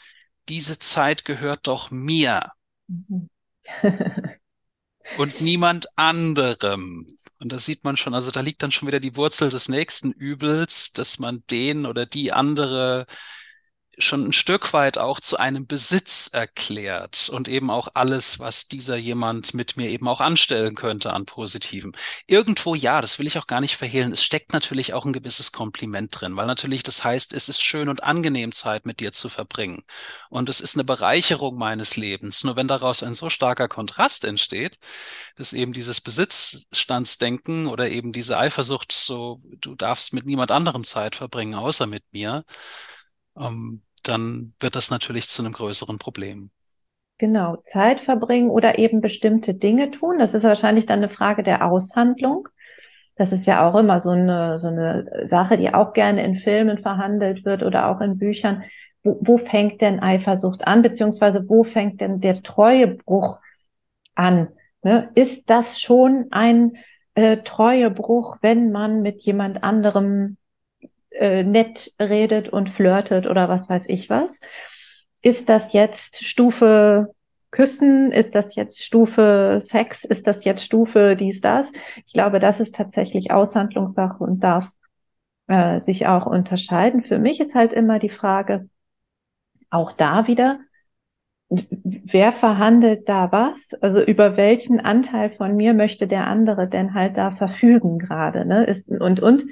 diese 0.48 0.80
Zeit 0.80 1.24
gehört 1.24 1.68
doch 1.68 1.92
mir. 1.92 2.50
Und 5.18 5.40
niemand 5.40 5.86
anderem. 5.96 7.06
Und 7.38 7.52
da 7.52 7.58
sieht 7.58 7.84
man 7.84 7.96
schon, 7.96 8.14
also 8.14 8.30
da 8.30 8.40
liegt 8.40 8.62
dann 8.62 8.72
schon 8.72 8.88
wieder 8.88 9.00
die 9.00 9.16
Wurzel 9.16 9.50
des 9.50 9.68
nächsten 9.68 10.12
Übels, 10.12 10.92
dass 10.92 11.18
man 11.18 11.42
den 11.50 11.86
oder 11.86 12.06
die 12.06 12.32
andere 12.32 13.06
schon 13.98 14.26
ein 14.26 14.32
Stück 14.32 14.72
weit 14.72 14.98
auch 14.98 15.20
zu 15.20 15.38
einem 15.38 15.66
Besitz 15.66 16.28
erklärt 16.32 17.28
und 17.30 17.48
eben 17.48 17.70
auch 17.70 17.88
alles, 17.94 18.38
was 18.38 18.68
dieser 18.68 18.96
jemand 18.96 19.54
mit 19.54 19.76
mir 19.76 19.88
eben 19.88 20.06
auch 20.08 20.20
anstellen 20.20 20.74
könnte 20.74 21.12
an 21.12 21.24
Positiven. 21.24 21.92
Irgendwo 22.26 22.74
ja, 22.74 23.00
das 23.00 23.18
will 23.18 23.26
ich 23.26 23.38
auch 23.38 23.46
gar 23.46 23.60
nicht 23.60 23.76
verhehlen. 23.76 24.12
Es 24.12 24.22
steckt 24.22 24.52
natürlich 24.52 24.92
auch 24.92 25.04
ein 25.04 25.12
gewisses 25.12 25.52
Kompliment 25.52 26.20
drin, 26.20 26.36
weil 26.36 26.46
natürlich 26.46 26.82
das 26.82 27.04
heißt, 27.04 27.32
es 27.32 27.48
ist 27.48 27.62
schön 27.62 27.88
und 27.88 28.02
angenehm 28.02 28.52
Zeit 28.52 28.86
mit 28.86 29.00
dir 29.00 29.12
zu 29.12 29.28
verbringen. 29.28 29.84
Und 30.30 30.48
es 30.48 30.60
ist 30.60 30.76
eine 30.76 30.84
Bereicherung 30.84 31.56
meines 31.56 31.96
Lebens. 31.96 32.44
Nur 32.44 32.56
wenn 32.56 32.68
daraus 32.68 33.02
ein 33.02 33.14
so 33.14 33.30
starker 33.30 33.68
Kontrast 33.68 34.24
entsteht, 34.24 34.78
dass 35.36 35.52
eben 35.52 35.72
dieses 35.72 36.00
Besitzstandsdenken 36.00 37.66
oder 37.66 37.88
eben 37.90 38.12
diese 38.12 38.38
Eifersucht 38.38 38.92
so, 38.92 39.40
du 39.60 39.74
darfst 39.74 40.12
mit 40.12 40.26
niemand 40.26 40.50
anderem 40.50 40.84
Zeit 40.84 41.14
verbringen, 41.14 41.54
außer 41.54 41.86
mit 41.86 42.04
mir, 42.12 42.44
ähm, 43.38 43.82
dann 44.08 44.54
wird 44.60 44.76
das 44.76 44.90
natürlich 44.90 45.28
zu 45.28 45.42
einem 45.42 45.52
größeren 45.52 45.98
Problem. 45.98 46.50
Genau, 47.18 47.56
Zeit 47.64 48.00
verbringen 48.00 48.50
oder 48.50 48.78
eben 48.78 49.00
bestimmte 49.00 49.54
Dinge 49.54 49.90
tun. 49.90 50.18
Das 50.18 50.34
ist 50.34 50.44
wahrscheinlich 50.44 50.84
dann 50.84 50.98
eine 50.98 51.08
Frage 51.08 51.42
der 51.42 51.64
Aushandlung. 51.64 52.48
Das 53.16 53.32
ist 53.32 53.46
ja 53.46 53.66
auch 53.66 53.74
immer 53.74 53.98
so 53.98 54.10
eine, 54.10 54.58
so 54.58 54.68
eine 54.68 55.24
Sache, 55.24 55.56
die 55.56 55.72
auch 55.72 55.94
gerne 55.94 56.22
in 56.22 56.36
Filmen 56.36 56.78
verhandelt 56.78 57.46
wird 57.46 57.62
oder 57.62 57.88
auch 57.88 58.02
in 58.02 58.18
Büchern. 58.18 58.64
Wo, 59.02 59.18
wo 59.22 59.38
fängt 59.38 59.80
denn 59.80 60.00
Eifersucht 60.00 60.66
an, 60.66 60.82
beziehungsweise 60.82 61.48
wo 61.48 61.64
fängt 61.64 62.02
denn 62.02 62.20
der 62.20 62.42
Treuebruch 62.42 63.38
an? 64.14 64.48
Ne? 64.82 65.08
Ist 65.14 65.48
das 65.48 65.80
schon 65.80 66.26
ein 66.30 66.76
äh, 67.14 67.38
Treuebruch, 67.38 68.36
wenn 68.42 68.70
man 68.72 69.00
mit 69.00 69.22
jemand 69.22 69.64
anderem 69.64 70.36
äh, 71.18 71.42
nett 71.44 71.92
redet 72.00 72.48
und 72.48 72.70
flirtet 72.70 73.26
oder 73.26 73.48
was 73.48 73.68
weiß 73.68 73.86
ich 73.88 74.10
was. 74.10 74.40
Ist 75.22 75.48
das 75.48 75.72
jetzt 75.72 76.24
Stufe 76.24 77.12
Küssen? 77.50 78.12
Ist 78.12 78.34
das 78.34 78.54
jetzt 78.54 78.82
Stufe 78.84 79.58
Sex? 79.62 80.04
Ist 80.04 80.26
das 80.26 80.44
jetzt 80.44 80.64
Stufe 80.64 81.16
dies, 81.16 81.40
das? 81.40 81.72
Ich 82.04 82.12
glaube, 82.12 82.38
das 82.38 82.60
ist 82.60 82.74
tatsächlich 82.74 83.30
Aushandlungssache 83.30 84.22
und 84.22 84.40
darf 84.40 84.68
äh, 85.48 85.80
sich 85.80 86.06
auch 86.06 86.26
unterscheiden. 86.26 87.02
Für 87.04 87.18
mich 87.18 87.40
ist 87.40 87.54
halt 87.54 87.72
immer 87.72 87.98
die 87.98 88.10
Frage, 88.10 88.68
auch 89.70 89.92
da 89.92 90.26
wieder, 90.26 90.60
wer 91.48 92.32
verhandelt 92.32 93.08
da 93.08 93.30
was? 93.32 93.74
Also 93.80 94.02
über 94.02 94.36
welchen 94.36 94.80
Anteil 94.80 95.30
von 95.30 95.56
mir 95.56 95.74
möchte 95.74 96.06
der 96.06 96.26
andere 96.26 96.68
denn 96.68 96.94
halt 96.94 97.16
da 97.16 97.30
verfügen 97.30 97.98
gerade? 97.98 98.44
Ne? 98.44 98.64
Ist, 98.64 98.88
und, 98.88 99.20
und 99.20 99.44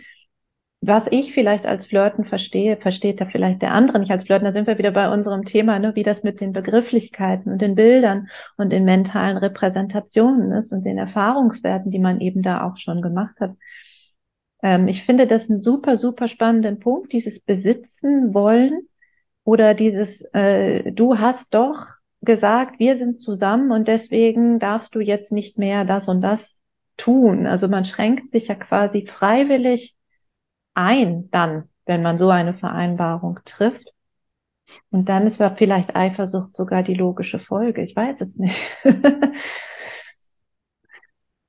was 0.87 1.07
ich 1.11 1.33
vielleicht 1.33 1.67
als 1.67 1.87
Flirten 1.87 2.25
verstehe, 2.25 2.77
versteht 2.77 3.21
da 3.21 3.27
vielleicht 3.27 3.63
der 3.63 3.73
andere 3.73 3.99
nicht 3.99 4.11
als 4.11 4.25
Flirten. 4.25 4.45
Da 4.45 4.53
sind 4.53 4.67
wir 4.67 4.79
wieder 4.79 4.91
bei 4.91 5.09
unserem 5.09 5.45
Thema, 5.45 5.79
ne, 5.79 5.95
wie 5.95 6.03
das 6.03 6.23
mit 6.23 6.41
den 6.41 6.53
Begrifflichkeiten 6.53 7.53
und 7.53 7.63
den 7.63 7.75
Bildern 7.75 8.29
und 8.57 8.71
den 8.71 8.85
mentalen 8.85 9.37
Repräsentationen 9.37 10.53
ist 10.53 10.73
und 10.73 10.85
den 10.85 10.99
Erfahrungswerten, 10.99 11.91
die 11.91 11.99
man 11.99 12.21
eben 12.21 12.43
da 12.43 12.65
auch 12.67 12.77
schon 12.77 13.03
gemacht 13.03 13.35
hat. 13.41 13.57
Ähm, 14.63 14.89
ich 14.89 15.05
finde 15.05 15.27
das 15.27 15.51
einen 15.51 15.61
super, 15.61 15.97
super 15.97 16.29
spannenden 16.29 16.81
Punkt, 16.81 17.13
dieses 17.13 17.41
Besitzen 17.41 18.35
wollen 18.35 18.89
oder 19.45 19.75
dieses, 19.75 20.23
äh, 20.35 20.93
du 20.93 21.19
hast 21.19 21.55
doch 21.55 21.87
gesagt, 22.23 22.79
wir 22.79 22.97
sind 22.97 23.21
zusammen 23.21 23.73
und 23.73 23.89
deswegen 23.89 24.59
darfst 24.59 24.95
du 24.95 25.01
jetzt 25.01 25.33
nicht 25.33 25.59
mehr 25.59 25.85
das 25.85 26.09
und 26.09 26.21
das 26.21 26.61
tun. 26.97 27.47
Also 27.47 27.69
man 27.69 27.85
schränkt 27.85 28.31
sich 28.31 28.49
ja 28.49 28.55
quasi 28.55 29.07
freiwillig 29.07 29.97
ein 30.75 31.31
dann, 31.31 31.69
wenn 31.87 32.03
man 32.03 32.19
so 32.19 32.31
eine 32.31 32.55
Vereinbarung 32.55 33.41
trifft. 33.45 33.93
Und 34.91 35.09
dann 35.09 35.27
ist 35.27 35.43
vielleicht 35.57 35.95
Eifersucht 35.95 36.55
sogar 36.55 36.83
die 36.83 36.95
logische 36.95 37.39
Folge. 37.39 37.83
Ich 37.83 37.95
weiß 37.95 38.21
es 38.23 38.37
nicht. 38.37 38.67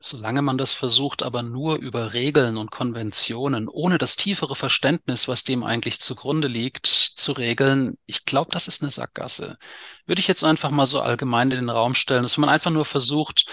Solange 0.08 0.44
man 0.44 0.60
das 0.60 0.72
versucht, 0.72 1.24
aber 1.24 1.42
nur 1.42 1.78
über 1.78 2.14
Regeln 2.14 2.58
und 2.58 2.70
Konventionen, 2.70 3.68
ohne 3.68 3.98
das 3.98 4.18
tiefere 4.18 4.56
Verständnis, 4.56 5.28
was 5.28 5.44
dem 5.44 5.64
eigentlich 5.64 6.00
zugrunde 6.00 6.48
liegt, 6.48 6.86
zu 6.86 7.32
regeln, 7.32 7.98
ich 8.06 8.24
glaube, 8.24 8.52
das 8.52 8.68
ist 8.68 8.84
eine 8.84 8.92
Sackgasse. 8.92 9.58
Würde 10.06 10.20
ich 10.20 10.28
jetzt 10.28 10.44
einfach 10.44 10.70
mal 10.70 10.86
so 10.86 11.02
allgemein 11.02 11.50
in 11.50 11.58
den 11.62 11.70
Raum 11.72 11.96
stellen, 11.96 12.22
dass 12.22 12.38
man 12.38 12.50
einfach 12.50 12.70
nur 12.70 12.86
versucht, 12.86 13.48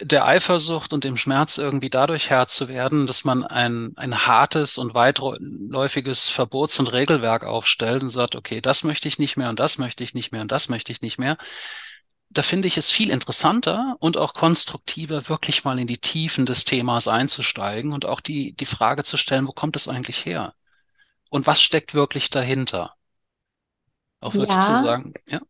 der 0.00 0.26
Eifersucht 0.26 0.92
und 0.92 1.04
dem 1.04 1.16
Schmerz 1.16 1.56
irgendwie 1.56 1.90
dadurch 1.90 2.28
Herr 2.28 2.48
zu 2.48 2.68
werden, 2.68 3.06
dass 3.06 3.24
man 3.24 3.44
ein, 3.44 3.92
ein 3.96 4.26
hartes 4.26 4.76
und 4.76 4.94
weitläufiges 4.94 6.30
Verbots- 6.30 6.80
und 6.80 6.92
Regelwerk 6.92 7.44
aufstellt 7.44 8.02
und 8.02 8.10
sagt, 8.10 8.34
okay, 8.34 8.60
das 8.60 8.82
möchte 8.82 9.06
ich 9.06 9.18
nicht 9.18 9.36
mehr 9.36 9.50
und 9.50 9.60
das 9.60 9.78
möchte 9.78 10.02
ich 10.02 10.14
nicht 10.14 10.32
mehr 10.32 10.42
und 10.42 10.50
das 10.50 10.68
möchte 10.68 10.90
ich 10.90 11.00
nicht 11.00 11.18
mehr. 11.18 11.36
Da 12.28 12.42
finde 12.42 12.66
ich 12.66 12.76
es 12.76 12.90
viel 12.90 13.10
interessanter 13.10 13.94
und 14.00 14.16
auch 14.16 14.34
konstruktiver, 14.34 15.28
wirklich 15.28 15.62
mal 15.62 15.78
in 15.78 15.86
die 15.86 15.98
Tiefen 15.98 16.44
des 16.46 16.64
Themas 16.64 17.06
einzusteigen 17.06 17.92
und 17.92 18.04
auch 18.04 18.20
die, 18.20 18.52
die 18.54 18.66
Frage 18.66 19.04
zu 19.04 19.16
stellen, 19.16 19.46
wo 19.46 19.52
kommt 19.52 19.76
es 19.76 19.86
eigentlich 19.86 20.26
her? 20.26 20.54
Und 21.30 21.46
was 21.46 21.62
steckt 21.62 21.94
wirklich 21.94 22.30
dahinter? 22.30 22.94
Auch 24.18 24.34
wirklich 24.34 24.56
ja. 24.56 24.62
zu 24.62 24.74
sagen, 24.74 25.14
ja 25.28 25.40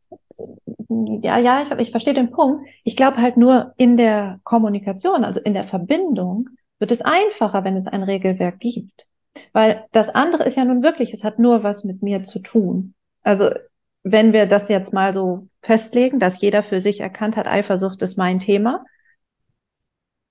ja, 1.23 1.39
ja, 1.39 1.63
ich, 1.63 1.71
ich 1.73 1.91
verstehe 1.91 2.15
den 2.15 2.31
Punkt. 2.31 2.67
Ich 2.85 2.97
glaube 2.97 3.19
halt 3.19 3.37
nur 3.37 3.75
in 3.77 3.97
der 3.97 4.41
Kommunikation, 4.45 5.25
also 5.25 5.41
in 5.41 5.55
der 5.55 5.65
Verbindung, 5.65 6.51
wird 6.79 6.91
es 6.91 7.03
einfacher, 7.03 7.65
wenn 7.65 7.77
es 7.77 7.87
ein 7.87 8.03
Regelwerk 8.03 8.61
gibt. 8.61 9.07
Weil 9.53 9.87
das 9.93 10.09
andere 10.09 10.45
ist 10.45 10.57
ja 10.57 10.65
nun 10.65 10.83
wirklich, 10.83 11.13
es 11.15 11.25
hat 11.25 11.39
nur 11.39 11.63
was 11.63 11.85
mit 11.85 12.03
mir 12.03 12.23
zu 12.23 12.41
tun. 12.41 12.95
Also 13.23 13.51
wenn 14.03 14.33
wir 14.33 14.47
das 14.47 14.69
jetzt 14.69 14.93
mal 14.93 15.15
so 15.15 15.49
festlegen, 15.63 16.21
dass 16.21 16.41
jeder 16.41 16.63
für 16.63 16.81
sich 16.81 17.01
erkannt 17.01 17.37
hat, 17.37 17.47
Eifersucht 17.47 18.03
ist 18.03 18.17
mein 18.17 18.39
Thema, 18.39 18.85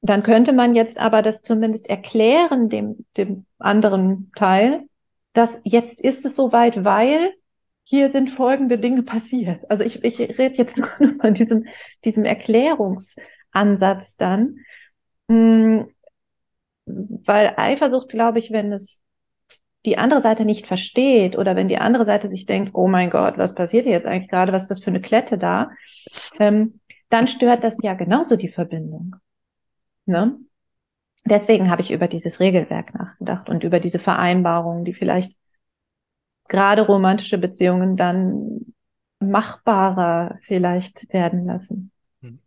dann 0.01 0.21
könnte 0.21 0.53
man 0.53 0.75
jetzt 0.75 0.99
aber 0.99 1.21
das 1.21 1.41
zumindest 1.41 1.89
erklären 1.89 2.69
dem, 2.69 3.05
dem 3.17 3.45
anderen 3.57 4.31
Teil, 4.35 4.83
dass 5.33 5.57
jetzt 5.63 6.01
ist 6.01 6.25
es 6.25 6.35
soweit, 6.35 6.83
weil 6.83 7.33
hier 7.83 8.11
sind 8.11 8.29
folgende 8.29 8.77
Dinge 8.77 9.03
passiert. 9.03 9.69
Also 9.69 9.83
ich, 9.83 10.03
ich 10.03 10.19
rede 10.19 10.55
jetzt 10.55 10.77
nur 10.77 10.89
von 11.19 11.33
diesem, 11.33 11.65
diesem 12.05 12.25
Erklärungsansatz 12.25 14.15
dann. 14.17 14.57
Hm, 15.29 15.89
weil 16.85 17.53
Eifersucht, 17.57 18.09
glaube 18.09 18.39
ich, 18.39 18.51
wenn 18.51 18.71
es 18.73 19.01
die 19.85 19.97
andere 19.97 20.21
Seite 20.21 20.45
nicht 20.45 20.65
versteht 20.65 21.37
oder 21.37 21.55
wenn 21.55 21.67
die 21.67 21.77
andere 21.77 22.05
Seite 22.05 22.29
sich 22.29 22.45
denkt, 22.45 22.71
oh 22.73 22.87
mein 22.87 23.09
Gott, 23.09 23.37
was 23.37 23.53
passiert 23.53 23.83
hier 23.83 23.93
jetzt 23.93 24.07
eigentlich 24.07 24.29
gerade, 24.29 24.53
was 24.53 24.63
ist 24.63 24.71
das 24.71 24.81
für 24.81 24.89
eine 24.89 25.01
Klette 25.01 25.37
da, 25.37 25.71
ähm, 26.39 26.79
dann 27.09 27.27
stört 27.27 27.63
das 27.63 27.77
ja 27.83 27.93
genauso 27.93 28.37
die 28.37 28.49
Verbindung. 28.49 29.15
Ne? 30.05 30.37
Deswegen 31.25 31.69
habe 31.69 31.81
ich 31.81 31.91
über 31.91 32.07
dieses 32.07 32.39
Regelwerk 32.39 32.93
nachgedacht 32.93 33.49
und 33.49 33.63
über 33.63 33.79
diese 33.79 33.99
Vereinbarungen, 33.99 34.85
die 34.85 34.93
vielleicht 34.93 35.37
gerade 36.47 36.83
romantische 36.83 37.37
Beziehungen 37.37 37.97
dann 37.97 38.73
machbarer 39.19 40.37
vielleicht 40.45 41.11
werden 41.13 41.45
lassen. 41.45 41.91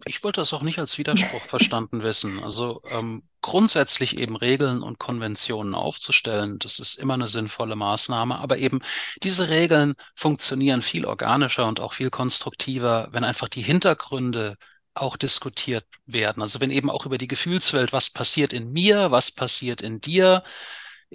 Ich 0.06 0.24
wollte 0.24 0.40
das 0.40 0.54
auch 0.54 0.62
nicht 0.62 0.78
als 0.78 0.96
Widerspruch 0.96 1.42
verstanden 1.44 2.02
wissen. 2.02 2.42
Also 2.42 2.82
ähm, 2.90 3.22
grundsätzlich 3.42 4.16
eben 4.16 4.36
Regeln 4.36 4.82
und 4.82 4.98
Konventionen 4.98 5.74
aufzustellen. 5.74 6.58
Das 6.58 6.78
ist 6.78 6.98
immer 6.98 7.14
eine 7.14 7.28
sinnvolle 7.28 7.76
Maßnahme. 7.76 8.38
Aber 8.38 8.58
eben 8.58 8.80
diese 9.22 9.48
Regeln 9.48 9.94
funktionieren 10.14 10.82
viel 10.82 11.04
organischer 11.04 11.66
und 11.66 11.80
auch 11.80 11.92
viel 11.92 12.10
konstruktiver, 12.10 13.08
wenn 13.12 13.24
einfach 13.24 13.48
die 13.48 13.62
Hintergründe 13.62 14.56
auch 14.94 15.18
diskutiert 15.18 15.84
werden. 16.06 16.42
Also 16.42 16.60
wenn 16.60 16.70
eben 16.70 16.88
auch 16.90 17.04
über 17.04 17.18
die 17.18 17.28
Gefühlswelt, 17.28 17.92
was 17.92 18.08
passiert 18.08 18.54
in 18.54 18.72
mir, 18.72 19.10
was 19.10 19.30
passiert 19.30 19.82
in 19.82 20.00
dir, 20.00 20.42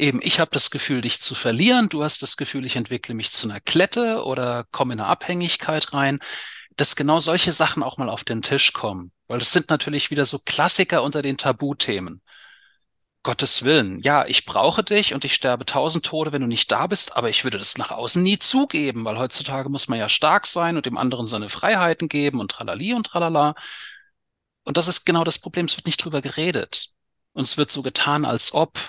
eben 0.01 0.19
ich 0.23 0.39
habe 0.39 0.51
das 0.51 0.71
Gefühl, 0.71 1.01
dich 1.01 1.21
zu 1.21 1.35
verlieren, 1.35 1.87
du 1.87 2.03
hast 2.03 2.21
das 2.23 2.35
Gefühl, 2.35 2.65
ich 2.65 2.75
entwickle 2.75 3.15
mich 3.15 3.31
zu 3.31 3.47
einer 3.47 3.61
Klette 3.61 4.23
oder 4.25 4.65
komme 4.71 4.93
in 4.93 4.99
eine 4.99 5.09
Abhängigkeit 5.09 5.93
rein, 5.93 6.19
dass 6.75 6.95
genau 6.95 7.19
solche 7.19 7.53
Sachen 7.53 7.83
auch 7.83 7.97
mal 7.97 8.09
auf 8.09 8.23
den 8.23 8.41
Tisch 8.41 8.73
kommen. 8.73 9.11
Weil 9.27 9.39
das 9.39 9.53
sind 9.53 9.69
natürlich 9.69 10.11
wieder 10.11 10.25
so 10.25 10.39
Klassiker 10.39 11.03
unter 11.03 11.21
den 11.21 11.37
Tabuthemen. 11.37 12.21
Gottes 13.23 13.63
Willen, 13.63 13.99
ja, 13.99 14.25
ich 14.25 14.45
brauche 14.45 14.83
dich 14.83 15.13
und 15.13 15.23
ich 15.23 15.35
sterbe 15.35 15.63
tausend 15.65 16.03
Tode, 16.03 16.31
wenn 16.31 16.41
du 16.41 16.47
nicht 16.47 16.71
da 16.71 16.87
bist, 16.87 17.15
aber 17.15 17.29
ich 17.29 17.43
würde 17.43 17.59
das 17.59 17.77
nach 17.77 17.91
außen 17.91 18.23
nie 18.23 18.39
zugeben, 18.39 19.05
weil 19.05 19.19
heutzutage 19.19 19.69
muss 19.69 19.87
man 19.87 19.99
ja 19.99 20.09
stark 20.09 20.47
sein 20.47 20.75
und 20.75 20.87
dem 20.87 20.97
anderen 20.97 21.27
seine 21.27 21.47
Freiheiten 21.47 22.09
geben 22.09 22.39
und 22.39 22.49
tralali 22.49 22.95
und 22.95 23.05
tralala. 23.05 23.53
Und 24.63 24.77
das 24.77 24.87
ist 24.87 25.05
genau 25.05 25.23
das 25.23 25.37
Problem, 25.37 25.67
es 25.67 25.77
wird 25.77 25.85
nicht 25.85 26.03
drüber 26.03 26.21
geredet. 26.21 26.89
Und 27.33 27.43
es 27.43 27.57
wird 27.57 27.71
so 27.71 27.83
getan, 27.83 28.25
als 28.25 28.53
ob, 28.53 28.79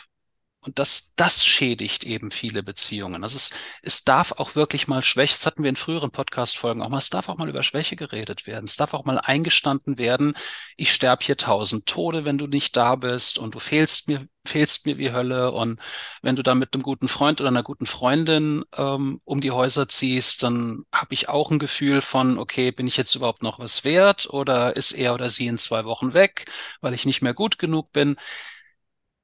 und 0.64 0.78
das, 0.78 1.12
das 1.16 1.44
schädigt 1.44 2.04
eben 2.04 2.30
viele 2.30 2.62
Beziehungen. 2.62 3.24
Also 3.24 3.36
es, 3.36 3.50
es 3.82 4.04
darf 4.04 4.32
auch 4.32 4.54
wirklich 4.54 4.86
mal 4.86 5.02
Schwäche, 5.02 5.34
das 5.34 5.44
hatten 5.44 5.64
wir 5.64 5.70
in 5.70 5.76
früheren 5.76 6.12
Podcast-Folgen 6.12 6.82
auch 6.82 6.88
mal, 6.88 6.98
es 6.98 7.10
darf 7.10 7.28
auch 7.28 7.36
mal 7.36 7.48
über 7.48 7.64
Schwäche 7.64 7.96
geredet 7.96 8.46
werden. 8.46 8.66
Es 8.66 8.76
darf 8.76 8.94
auch 8.94 9.04
mal 9.04 9.18
eingestanden 9.18 9.98
werden, 9.98 10.34
ich 10.76 10.92
sterbe 10.92 11.24
hier 11.24 11.36
tausend 11.36 11.86
Tode, 11.86 12.24
wenn 12.24 12.38
du 12.38 12.46
nicht 12.46 12.76
da 12.76 12.94
bist 12.94 13.38
und 13.38 13.56
du 13.56 13.58
fehlst 13.58 14.06
mir, 14.06 14.28
fehlst 14.46 14.86
mir 14.86 14.98
wie 14.98 15.10
Hölle. 15.12 15.50
Und 15.50 15.80
wenn 16.22 16.36
du 16.36 16.44
dann 16.44 16.58
mit 16.58 16.74
einem 16.74 16.84
guten 16.84 17.08
Freund 17.08 17.40
oder 17.40 17.48
einer 17.48 17.64
guten 17.64 17.86
Freundin 17.86 18.64
ähm, 18.76 19.20
um 19.24 19.40
die 19.40 19.50
Häuser 19.50 19.88
ziehst, 19.88 20.44
dann 20.44 20.84
habe 20.94 21.14
ich 21.14 21.28
auch 21.28 21.50
ein 21.50 21.58
Gefühl 21.58 22.02
von, 22.02 22.38
okay, 22.38 22.70
bin 22.70 22.86
ich 22.86 22.96
jetzt 22.96 23.16
überhaupt 23.16 23.42
noch 23.42 23.58
was 23.58 23.82
wert 23.82 24.28
oder 24.30 24.76
ist 24.76 24.92
er 24.92 25.14
oder 25.14 25.28
sie 25.28 25.48
in 25.48 25.58
zwei 25.58 25.84
Wochen 25.86 26.14
weg, 26.14 26.44
weil 26.80 26.94
ich 26.94 27.04
nicht 27.04 27.20
mehr 27.20 27.34
gut 27.34 27.58
genug 27.58 27.92
bin 27.92 28.16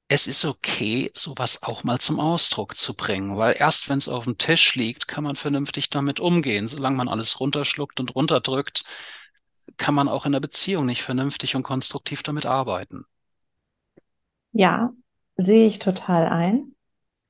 es 0.09 0.27
ist 0.27 0.45
okay, 0.47 1.11
sowas 1.15 1.62
auch 1.62 1.85
mal 1.85 1.99
zum 1.99 2.19
Ausdruck 2.19 2.77
zu 2.77 2.95
bringen, 2.95 3.37
weil 3.37 3.55
erst 3.59 3.91
wenn 3.91 3.99
es 3.99 4.09
auf 4.09 4.25
dem 4.25 4.38
Tisch 4.38 4.75
liegt, 4.75 5.07
kann 5.07 5.23
man 5.23 5.37
vernünftig 5.37 5.91
damit 5.91 6.19
umgehen. 6.19 6.69
Solange 6.69 6.97
man 6.97 7.09
alles 7.09 7.41
runterschluckt 7.41 8.00
und 8.00 8.15
runterdrückt, 8.15 8.85
kann 9.77 9.95
man 9.95 10.09
auch 10.09 10.25
in 10.25 10.33
der 10.33 10.41
Beziehung 10.41 10.87
nicht 10.87 11.03
vernünftig 11.03 11.55
und 11.57 11.62
konstruktiv 11.62 12.23
damit 12.23 12.47
arbeiten. 12.47 13.05
Ja, 14.53 14.93
sehe 15.37 15.67
ich 15.67 15.79
total 15.79 16.27
ein. 16.27 16.75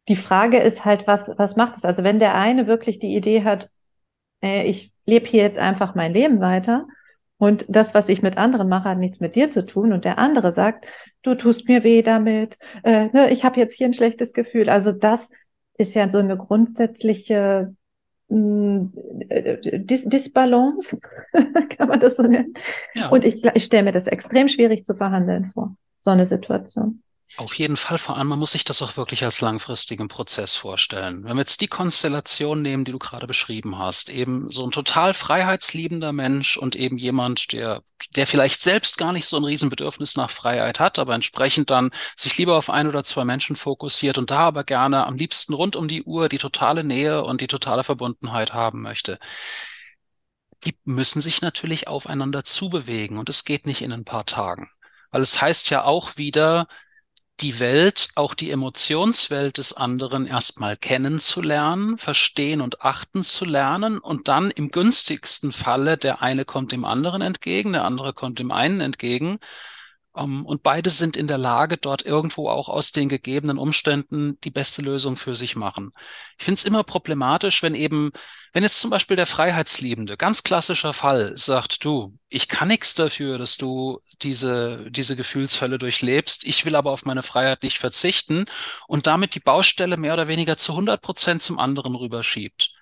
Die 0.07 0.17
Frage 0.17 0.59
ist 0.59 0.85
halt, 0.85 1.07
was, 1.09 1.29
was 1.37 1.57
macht 1.57 1.77
es? 1.77 1.85
Also 1.85 2.05
wenn 2.05 2.21
der 2.21 2.37
eine 2.37 2.69
wirklich 2.69 3.01
die 3.01 3.15
Idee 3.15 3.43
hat, 3.43 3.71
äh, 4.41 4.65
ich 4.69 4.93
lebe 5.05 5.27
hier 5.27 5.43
jetzt 5.43 5.59
einfach 5.59 5.97
mein 5.97 6.13
Leben 6.13 6.41
weiter 6.41 6.87
und 7.39 7.65
das, 7.69 7.95
was 7.95 8.09
ich 8.09 8.21
mit 8.21 8.37
anderen 8.37 8.69
mache, 8.69 8.91
hat 8.91 8.99
nichts 8.99 9.21
mit 9.21 9.37
dir 9.37 9.49
zu 9.49 9.65
tun. 9.65 9.93
Und 9.93 10.05
der 10.05 10.19
andere 10.19 10.53
sagt, 10.53 10.87
du 11.23 11.35
tust 11.35 11.69
mir 11.69 11.85
weh 11.85 12.03
damit, 12.03 12.59
äh, 12.83 13.07
ne, 13.13 13.31
ich 13.31 13.45
habe 13.45 13.61
jetzt 13.61 13.77
hier 13.77 13.87
ein 13.87 13.95
schlechtes 13.95 14.33
Gefühl. 14.33 14.69
Also 14.69 14.93
das 14.93 15.29
ist 15.79 15.95
ja 15.95 16.09
so 16.09 16.19
eine 16.19 16.37
grundsätzliche 16.37 17.75
hm, 18.29 18.93
Dis 19.87 20.05
Disbalance, 20.05 20.99
kann 21.79 21.89
man 21.89 22.01
das 22.01 22.17
so 22.17 22.25
nennen. 22.25 22.55
Ja. 22.95 23.09
Und 23.09 23.25
ich, 23.25 23.43
ich 23.55 23.65
stelle 23.65 23.85
mir 23.85 23.93
das 23.93 24.07
extrem 24.07 24.49
schwierig 24.49 24.85
zu 24.85 24.95
verhandeln 24.95 25.53
vor, 25.55 25.77
so 26.01 26.11
eine 26.11 26.27
Situation. 26.27 27.03
Auf 27.37 27.55
jeden 27.55 27.77
Fall, 27.77 27.99
vor 27.99 28.17
allem, 28.17 28.27
man 28.27 28.39
muss 28.41 28.53
sich 28.53 28.65
das 28.65 28.83
auch 28.83 28.97
wirklich 28.97 29.23
als 29.25 29.41
langfristigen 29.41 30.09
Prozess 30.09 30.57
vorstellen. 30.57 31.23
Wenn 31.23 31.37
wir 31.37 31.43
jetzt 31.43 31.61
die 31.61 31.69
Konstellation 31.69 32.63
nehmen, 32.63 32.85
die 32.85 32.91
du 32.91 32.99
gerade 32.99 33.29
beschrieben 33.29 33.79
hast, 33.79 34.11
eben 34.11 34.51
so 34.51 34.65
ein 34.65 34.73
total 34.73 35.15
freiheitsliebender 35.15 36.13
Mensch 36.13 36.57
und 36.57 36.75
eben 36.75 36.99
jemand, 36.99 37.53
der, 37.53 37.85
der 38.17 38.27
vielleicht 38.27 38.63
selbst 38.63 38.99
gar 38.99 39.13
nicht 39.13 39.29
so 39.29 39.37
ein 39.37 39.45
Riesenbedürfnis 39.45 40.17
nach 40.17 40.31
Freiheit 40.31 40.81
hat, 40.81 40.99
aber 40.99 41.15
entsprechend 41.15 41.71
dann 41.71 41.91
sich 42.17 42.37
lieber 42.39 42.57
auf 42.57 42.71
ein 42.71 42.89
oder 42.89 43.05
zwei 43.05 43.25
Menschen 43.25 43.55
fokussiert 43.55 44.19
und 44.19 44.33
da 44.33 44.41
aber 44.41 44.65
gerne 44.65 45.07
am 45.07 45.17
liebsten 45.17 45.55
rund 45.55 45.77
um 45.77 45.87
die 45.87 46.03
Uhr 46.03 46.29
die 46.29 46.39
totale 46.39 46.83
Nähe 46.83 47.23
und 47.23 47.41
die 47.41 47.47
totale 47.47 47.85
Verbundenheit 47.85 48.53
haben 48.53 48.83
möchte. 48.83 49.19
Die 50.65 50.77
müssen 50.85 51.21
sich 51.21 51.41
natürlich 51.41 51.87
aufeinander 51.87 52.43
zubewegen 52.43 53.17
und 53.19 53.29
es 53.29 53.45
geht 53.45 53.65
nicht 53.67 53.83
in 53.83 53.93
ein 53.93 54.05
paar 54.05 54.27
Tagen. 54.27 54.69
Weil 55.11 55.23
es 55.23 55.41
heißt 55.41 55.71
ja 55.71 55.85
auch 55.85 56.17
wieder, 56.17 56.67
die 57.41 57.61
Welt, 57.61 58.09
auch 58.15 58.35
die 58.35 58.51
Emotionswelt 58.51 59.59
des 59.59 59.73
anderen 59.73 60.27
erstmal 60.27 60.77
kennenzulernen, 60.77 61.99
verstehen 61.99 62.61
und 62.61 62.83
achten 62.83 63.23
zu 63.23 63.45
lernen 63.45 63.99
und 63.99 64.29
dann 64.29 64.51
im 64.51 64.71
günstigsten 64.71 65.53
Falle 65.53 65.97
der 65.97 66.23
eine 66.23 66.45
kommt 66.45 66.73
dem 66.73 66.85
anderen 66.85 67.23
entgegen, 67.23 67.73
der 67.73 67.85
andere 67.85 68.13
kommt 68.13 68.39
dem 68.39 68.51
einen 68.51 68.81
entgegen 68.81 69.39
und 70.19 70.63
beide 70.63 70.91
sind 70.91 71.17
in 71.17 71.29
der 71.29 71.39
Lage, 71.39 71.77
dort 71.77 72.03
irgendwo 72.05 72.49
auch 72.49 72.69
aus 72.69 72.93
den 72.93 73.09
gegebenen 73.09 73.59
Umständen 73.59 74.39
die 74.43 74.51
beste 74.51 74.83
Lösung 74.83 75.17
für 75.17 75.37
sich 75.37 75.55
machen. 75.55 75.93
Ich 76.39 76.45
finde 76.45 76.59
es 76.59 76.65
immer 76.65 76.83
problematisch, 76.83 77.63
wenn 77.63 77.75
eben, 77.75 78.11
wenn 78.53 78.65
jetzt 78.65 78.81
zum 78.81 78.91
Beispiel 78.91 79.17
der 79.17 79.27
Freiheitsliebende, 79.27 80.17
ganz 80.17 80.43
klassischer 80.43 80.93
Fall, 80.93 81.37
sagt, 81.37 81.85
du, 81.85 82.19
ich 82.29 82.49
kann 82.49 82.69
nichts 82.69 82.95
dafür, 82.95 83.39
dass 83.39 83.57
du 83.57 84.01
diese, 84.23 84.91
diese 84.91 85.15
Gefühlshölle 85.15 85.79
durchlebst, 85.79 86.45
ich 86.45 86.65
will 86.65 86.75
aber 86.75 86.91
auf 86.91 87.05
meine 87.05 87.23
Freiheit 87.23 87.63
nicht 87.63 87.79
verzichten 87.79 88.47
und 88.89 89.07
damit 89.07 89.35
die 89.35 89.41
Baustelle 89.41 89.97
mehr 89.97 90.15
oder 90.15 90.29
weniger 90.29 90.57
zu 90.57 90.73
100 90.73 91.01
Prozent 91.01 91.43
zum 91.43 91.59
anderen 91.59 91.95
rüberschiebt. 91.95 92.73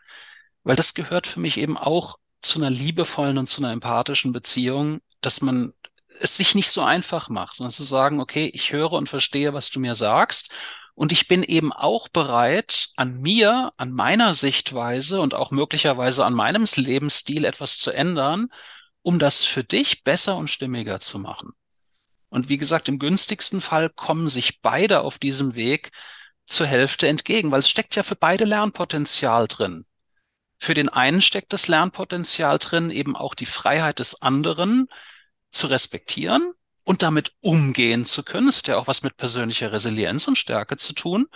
Weil 0.64 0.77
das 0.77 0.94
gehört 0.94 1.27
für 1.27 1.40
mich 1.40 1.59
eben 1.59 1.77
auch 1.77 2.16
zu 2.40 2.59
einer 2.59 2.70
liebevollen 2.70 3.38
und 3.38 3.49
zu 3.49 3.62
einer 3.62 3.72
empathischen 3.72 4.33
Beziehung, 4.33 5.01
dass 5.20 5.40
man 5.40 5.75
es 6.20 6.37
sich 6.37 6.55
nicht 6.55 6.70
so 6.70 6.83
einfach 6.83 7.29
macht, 7.29 7.57
sondern 7.57 7.72
zu 7.72 7.85
sagen, 7.85 8.20
okay, 8.20 8.50
ich 8.52 8.72
höre 8.72 8.92
und 8.92 9.09
verstehe, 9.09 9.55
was 9.55 9.70
du 9.70 9.81
mir 9.81 9.94
sagst. 9.94 10.52
Und 10.94 11.12
ich 11.12 11.29
bin 11.29 11.42
eben 11.42 11.72
auch 11.72 12.09
bereit, 12.09 12.88
an 12.96 13.20
mir, 13.20 13.72
an 13.76 13.92
meiner 13.92 14.35
Sichtweise 14.35 15.20
und 15.20 15.35
auch 15.35 15.50
möglicherweise 15.50 16.24
an 16.24 16.33
meinem 16.33 16.64
Lebensstil 16.74 17.44
etwas 17.44 17.79
zu 17.79 17.90
ändern, 17.90 18.46
um 19.02 19.18
das 19.18 19.44
für 19.44 19.62
dich 19.62 20.05
besser 20.05 20.37
und 20.37 20.48
stimmiger 20.48 21.00
zu 21.00 21.18
machen. 21.18 21.52
Und 22.29 22.48
wie 22.48 22.59
gesagt, 22.59 22.88
im 22.88 22.98
günstigsten 22.98 23.61
Fall 23.61 23.90
kommen 23.90 24.29
sich 24.29 24.61
beide 24.62 25.00
auf 25.00 25.18
diesem 25.18 25.55
Weg 25.55 25.90
zur 26.46 26.66
Hälfte 26.66 27.09
entgegen, 27.09 27.50
weil 27.50 27.61
es 27.61 27.68
steckt 27.68 27.94
ja 27.94 28.02
für 28.02 28.16
beide 28.16 28.44
Lernpotenzial 28.44 29.48
drin. 29.48 29.87
Für 30.59 30.74
den 30.74 30.88
einen 30.88 31.20
steckt 31.20 31.52
das 31.52 31.68
Lernpotenzial 31.68 32.59
drin, 32.59 32.90
eben 32.90 33.16
auch 33.16 33.35
die 33.35 33.46
Freiheit 33.46 33.98
des 33.98 34.22
anderen, 34.22 34.88
zu 35.56 35.66
respektieren 35.68 36.52
und 36.84 37.02
damit 37.02 37.32
umgehen 37.40 38.06
zu 38.06 38.22
können. 38.22 38.46
Das 38.46 38.58
hat 38.58 38.68
ja 38.68 38.76
auch 38.76 38.86
was 38.86 39.02
mit 39.02 39.16
persönlicher 39.16 39.72
Resilienz 39.72 40.28
und 40.28 40.38
Stärke 40.38 40.76
zu 40.76 40.92
tun. 40.92 41.26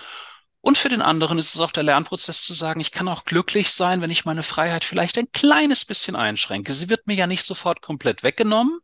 Und 0.60 0.78
für 0.78 0.88
den 0.88 1.02
anderen 1.02 1.38
ist 1.38 1.54
es 1.54 1.60
auch 1.60 1.72
der 1.72 1.82
Lernprozess 1.82 2.44
zu 2.44 2.52
sagen, 2.52 2.80
ich 2.80 2.92
kann 2.92 3.08
auch 3.08 3.24
glücklich 3.24 3.70
sein, 3.70 4.02
wenn 4.02 4.10
ich 4.10 4.26
meine 4.26 4.42
Freiheit 4.42 4.84
vielleicht 4.84 5.18
ein 5.18 5.32
kleines 5.32 5.84
bisschen 5.84 6.16
einschränke. 6.16 6.72
Sie 6.72 6.88
wird 6.88 7.06
mir 7.06 7.14
ja 7.14 7.26
nicht 7.26 7.42
sofort 7.44 7.80
komplett 7.80 8.22
weggenommen, 8.22 8.78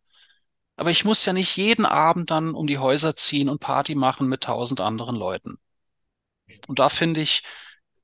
aber 0.77 0.91
ich 0.91 1.05
muss 1.05 1.25
ja 1.25 1.33
nicht 1.33 1.57
jeden 1.57 1.87
Abend 1.87 2.31
dann 2.31 2.55
um 2.55 2.67
die 2.67 2.79
Häuser 2.79 3.15
ziehen 3.15 3.49
und 3.49 3.61
Party 3.61 3.95
machen 3.95 4.27
mit 4.29 4.43
tausend 4.45 4.81
anderen 4.81 5.17
Leuten. 5.17 5.59
Und 6.67 6.79
da 6.79 6.89
finde 6.89 7.21
ich, 7.21 7.43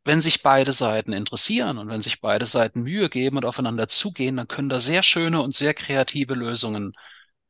wenn 0.05 0.21
sich 0.21 0.43
beide 0.43 0.73
Seiten 0.73 1.13
interessieren 1.13 1.79
und 1.79 1.89
wenn 1.89 2.03
sich 2.03 2.21
beide 2.21 2.47
Seiten 2.47 2.83
Mühe 2.83 3.09
geben 3.09 3.37
und 3.39 3.45
aufeinander 3.45 3.89
zugehen, 3.89 4.37
dann 4.37 4.49
können 4.49 4.69
da 4.69 4.81
sehr 4.81 5.03
schöne 5.03 5.41
und 5.41 5.55
sehr 5.55 5.75
kreative 5.75 6.35
Lösungen 6.35 6.95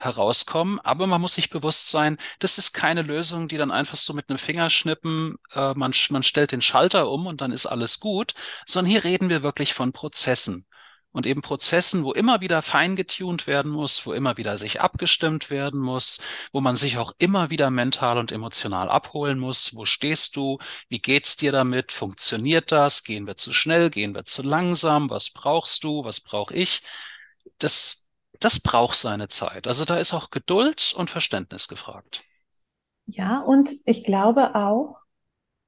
herauskommen. 0.04 0.80
Aber 0.80 1.06
man 1.06 1.20
muss 1.20 1.34
sich 1.34 1.50
bewusst 1.50 1.90
sein, 1.90 2.18
das 2.38 2.58
ist 2.58 2.72
keine 2.72 3.02
Lösung, 3.02 3.48
die 3.48 3.56
dann 3.56 3.70
einfach 3.70 3.96
so 3.96 4.12
mit 4.14 4.28
einem 4.28 4.38
Fingerschnippen, 4.38 5.36
äh, 5.54 5.74
man, 5.74 5.92
man 6.10 6.22
stellt 6.22 6.52
den 6.52 6.60
Schalter 6.62 7.08
um 7.10 7.26
und 7.26 7.40
dann 7.40 7.52
ist 7.52 7.66
alles 7.66 8.00
gut, 8.00 8.34
sondern 8.66 8.90
hier 8.90 9.04
reden 9.04 9.28
wir 9.28 9.42
wirklich 9.42 9.74
von 9.74 9.92
Prozessen. 9.92 10.66
Und 11.12 11.26
eben 11.26 11.42
Prozessen, 11.42 12.04
wo 12.04 12.12
immer 12.12 12.40
wieder 12.40 12.62
feingetunt 12.62 13.46
werden 13.46 13.70
muss, 13.70 14.06
wo 14.06 14.14
immer 14.14 14.38
wieder 14.38 14.56
sich 14.56 14.80
abgestimmt 14.80 15.50
werden 15.50 15.78
muss, 15.78 16.20
wo 16.52 16.62
man 16.62 16.76
sich 16.76 16.96
auch 16.96 17.12
immer 17.18 17.50
wieder 17.50 17.70
mental 17.70 18.16
und 18.16 18.32
emotional 18.32 18.88
abholen 18.88 19.38
muss. 19.38 19.76
Wo 19.76 19.84
stehst 19.84 20.36
du? 20.36 20.58
Wie 20.88 21.00
geht's 21.00 21.36
dir 21.36 21.52
damit? 21.52 21.92
Funktioniert 21.92 22.72
das? 22.72 23.04
Gehen 23.04 23.26
wir 23.26 23.36
zu 23.36 23.52
schnell? 23.52 23.90
Gehen 23.90 24.14
wir 24.14 24.24
zu 24.24 24.42
langsam? 24.42 25.10
Was 25.10 25.30
brauchst 25.30 25.84
du? 25.84 26.02
Was 26.04 26.20
brauche 26.20 26.54
ich? 26.54 26.80
Das 27.58 28.01
das 28.44 28.60
braucht 28.60 28.96
seine 28.96 29.28
Zeit. 29.28 29.66
Also 29.66 29.84
da 29.84 29.96
ist 29.96 30.14
auch 30.14 30.30
Geduld 30.30 30.94
und 30.96 31.10
Verständnis 31.10 31.68
gefragt. 31.68 32.24
Ja, 33.06 33.40
und 33.40 33.70
ich 33.84 34.04
glaube 34.04 34.54
auch, 34.54 34.96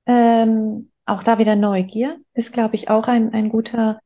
ähm, 0.07 0.91
auch 1.07 1.23
da 1.23 1.39
wieder 1.39 1.57
Neugier 1.57 2.19
ist, 2.33 2.53
glaube 2.53 2.77
ich, 2.77 2.89
auch 2.89 3.09
ein, 3.09 3.33
ein 3.33 3.49
guter 3.49 4.01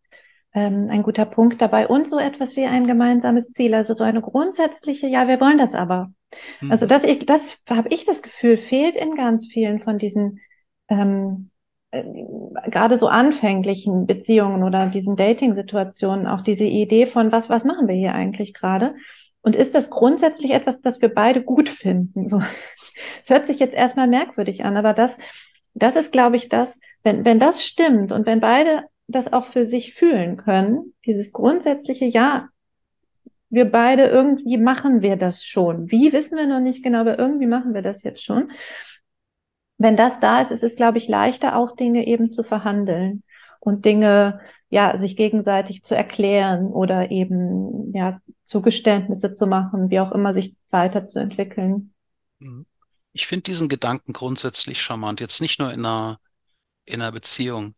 ähm, 0.55 0.89
ein 0.91 1.03
guter 1.03 1.27
Punkt 1.27 1.61
dabei 1.61 1.87
und 1.89 2.09
so 2.09 2.19
etwas 2.19 2.57
wie 2.57 2.65
ein 2.65 2.87
gemeinsames 2.87 3.51
Ziel, 3.51 3.75
also 3.75 3.95
so 3.95 4.05
eine 4.05 4.23
grundsätzliche, 4.23 5.07
ja, 5.07 5.29
wir 5.29 5.41
wollen 5.41 5.59
das 5.59 5.75
aber. 5.75 6.13
Mhm. 6.61 6.73
Also 6.73 6.87
das, 6.87 7.05
ich, 7.05 7.27
das 7.27 7.63
habe 7.69 7.89
ich 7.91 8.05
das 8.05 8.23
Gefühl, 8.23 8.57
fehlt 8.57 8.97
in 8.97 9.15
ganz 9.15 9.47
vielen 9.47 9.83
von 9.83 9.99
diesen 9.99 10.41
ähm, 10.89 11.51
äh, 11.58 11.58
gerade 11.91 12.97
so 12.97 13.09
anfänglichen 13.09 14.07
Beziehungen 14.07 14.63
oder 14.63 14.87
diesen 14.87 15.17
Dating-Situationen 15.17 16.27
auch 16.27 16.43
diese 16.43 16.65
Idee 16.65 17.07
von, 17.07 17.33
was, 17.33 17.49
was 17.49 17.65
machen 17.65 17.89
wir 17.89 17.95
hier 17.95 18.15
eigentlich 18.15 18.53
gerade? 18.53 18.95
Und 19.41 19.57
ist 19.57 19.75
das 19.75 19.89
grundsätzlich 19.89 20.51
etwas, 20.51 20.81
das 20.81 21.01
wir 21.01 21.15
beide 21.15 21.43
gut 21.43 21.69
finden? 21.69 22.21
So. 22.21 22.43
Es 23.23 23.31
hört 23.31 23.47
sich 23.47 23.59
jetzt 23.59 23.75
erstmal 23.75 24.09
merkwürdig 24.09 24.65
an, 24.65 24.77
aber 24.77 24.95
das, 24.95 25.19
das 25.75 25.97
ist, 25.97 26.13
glaube 26.13 26.37
ich, 26.37 26.49
das, 26.49 26.81
wenn, 27.03 27.25
wenn 27.25 27.39
das 27.39 27.63
stimmt 27.65 28.13
und 28.13 28.27
wenn 28.27 28.41
beide 28.41 28.85
das 29.07 29.33
auch 29.33 29.47
für 29.47 29.65
sich 29.65 29.95
fühlen 29.95 30.37
können, 30.37 30.95
dieses 31.05 31.33
grundsätzliche 31.33 32.05
Ja, 32.05 32.49
wir 33.51 33.65
beide 33.71 34.07
irgendwie 34.07 34.59
machen 34.59 35.01
wir 35.03 35.17
das 35.17 35.45
schon. 35.45 35.91
Wie 35.91 36.13
wissen 36.13 36.37
wir 36.37 36.47
noch 36.47 36.61
nicht 36.61 36.83
genau, 36.83 37.01
aber 37.01 37.19
irgendwie 37.19 37.47
machen 37.47 37.75
wir 37.75 37.83
das 37.83 38.03
jetzt 38.03 38.23
schon. 38.23 38.51
Wenn 39.79 39.97
das 39.97 40.21
da 40.21 40.41
ist, 40.41 40.51
ist 40.51 40.65
es, 40.65 40.77
glaube 40.77 40.99
ich, 40.99 41.09
leichter, 41.09 41.57
auch 41.57 41.75
Dinge 41.77 42.07
eben 42.07 42.31
zu 42.31 42.43
verhandeln 42.43 43.23
und 43.61 43.85
Dinge, 43.85 44.41
ja, 44.71 44.99
sich 44.99 45.17
gegenseitig 45.17 45.83
zu 45.83 45.97
erklären 45.97 46.67
oder 46.67 47.11
eben, 47.11 47.95
ja, 47.95 48.21
Zugeständnisse 48.45 49.33
zu 49.33 49.47
machen, 49.47 49.89
wie 49.89 50.01
auch 50.01 50.13
immer 50.13 50.35
sich 50.35 50.55
weiterzuentwickeln. 50.71 51.95
Mhm. 52.39 52.67
Ich 53.13 53.27
finde 53.27 53.45
diesen 53.45 53.69
Gedanken 53.69 54.13
grundsätzlich 54.13 54.83
charmant, 54.83 55.21
jetzt 55.21 55.41
nicht 55.41 55.59
nur 55.59 55.73
in 55.73 55.81
einer, 55.81 56.19
in 56.85 57.01
einer 57.01 57.13
Beziehung. 57.13 57.75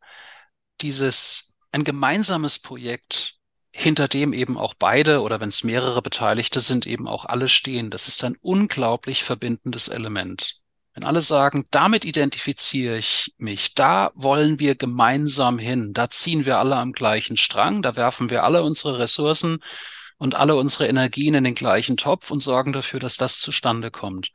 Dieses, 0.80 1.54
ein 1.70 1.84
gemeinsames 1.84 2.58
Projekt, 2.58 3.38
hinter 3.72 4.08
dem 4.08 4.32
eben 4.32 4.58
auch 4.58 4.74
beide 4.74 5.22
oder 5.22 5.40
wenn 5.40 5.48
es 5.48 5.64
mehrere 5.64 6.02
Beteiligte 6.02 6.60
sind, 6.60 6.86
eben 6.86 7.06
auch 7.06 7.24
alle 7.24 7.48
stehen. 7.48 7.90
Das 7.90 8.08
ist 8.08 8.24
ein 8.24 8.36
unglaublich 8.40 9.22
verbindendes 9.22 9.88
Element. 9.88 10.60
Wenn 10.94 11.05
alle 11.05 11.22
sagen, 11.22 11.66
damit 11.70 12.05
identifiziere 12.05 12.98
ich 12.98 13.33
mich, 13.38 13.74
da 13.74 14.11
wollen 14.14 14.59
wir 14.59 14.74
gemeinsam 14.74 15.59
hin, 15.59 15.92
da 15.92 16.11
ziehen 16.11 16.44
wir 16.44 16.59
alle 16.59 16.76
am 16.76 16.92
gleichen 16.92 17.37
Strang, 17.37 17.83
da 17.83 17.94
werfen 17.94 18.29
wir 18.29 18.42
alle 18.42 18.64
unsere 18.64 18.98
Ressourcen 18.98 19.61
und 20.18 20.35
alle 20.35 20.57
unsere 20.57 20.88
Energien 20.88 21.35
in 21.35 21.44
den 21.44 21.55
gleichen 21.55 21.96
Topf 21.96 22.31
und 22.31 22.40
sorgen 22.40 22.72
dafür, 22.72 22.98
dass 22.98 23.16
das 23.16 23.38
zustande 23.38 23.90
kommt. 23.90 24.33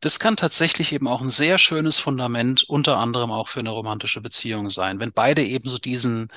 Das 0.00 0.18
kann 0.18 0.36
tatsächlich 0.36 0.92
eben 0.92 1.06
auch 1.06 1.20
ein 1.20 1.30
sehr 1.30 1.58
schönes 1.58 2.00
Fundament, 2.00 2.64
unter 2.64 2.96
anderem 2.96 3.30
auch 3.30 3.46
für 3.46 3.60
eine 3.60 3.70
romantische 3.70 4.20
Beziehung 4.20 4.68
sein, 4.68 4.98
wenn 4.98 5.12
beide 5.12 5.44
eben 5.44 5.68
so 5.68 5.78
diesen 5.78 6.28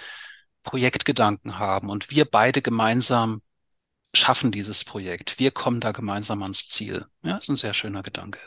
Projektgedanken 0.62 1.58
haben 1.58 1.90
und 1.90 2.12
wir 2.12 2.26
beide 2.26 2.62
gemeinsam 2.62 3.42
schaffen 4.14 4.52
dieses 4.52 4.86
Projekt. 4.86 5.40
Wir 5.40 5.50
kommen 5.52 5.80
da 5.80 5.92
gemeinsam 5.92 6.44
ans 6.44 6.70
Ziel. 6.70 7.06
Ja, 7.24 7.38
ist 7.38 7.50
ein 7.50 7.56
sehr 7.56 7.74
schöner 7.74 8.04
Gedanke. 8.04 8.40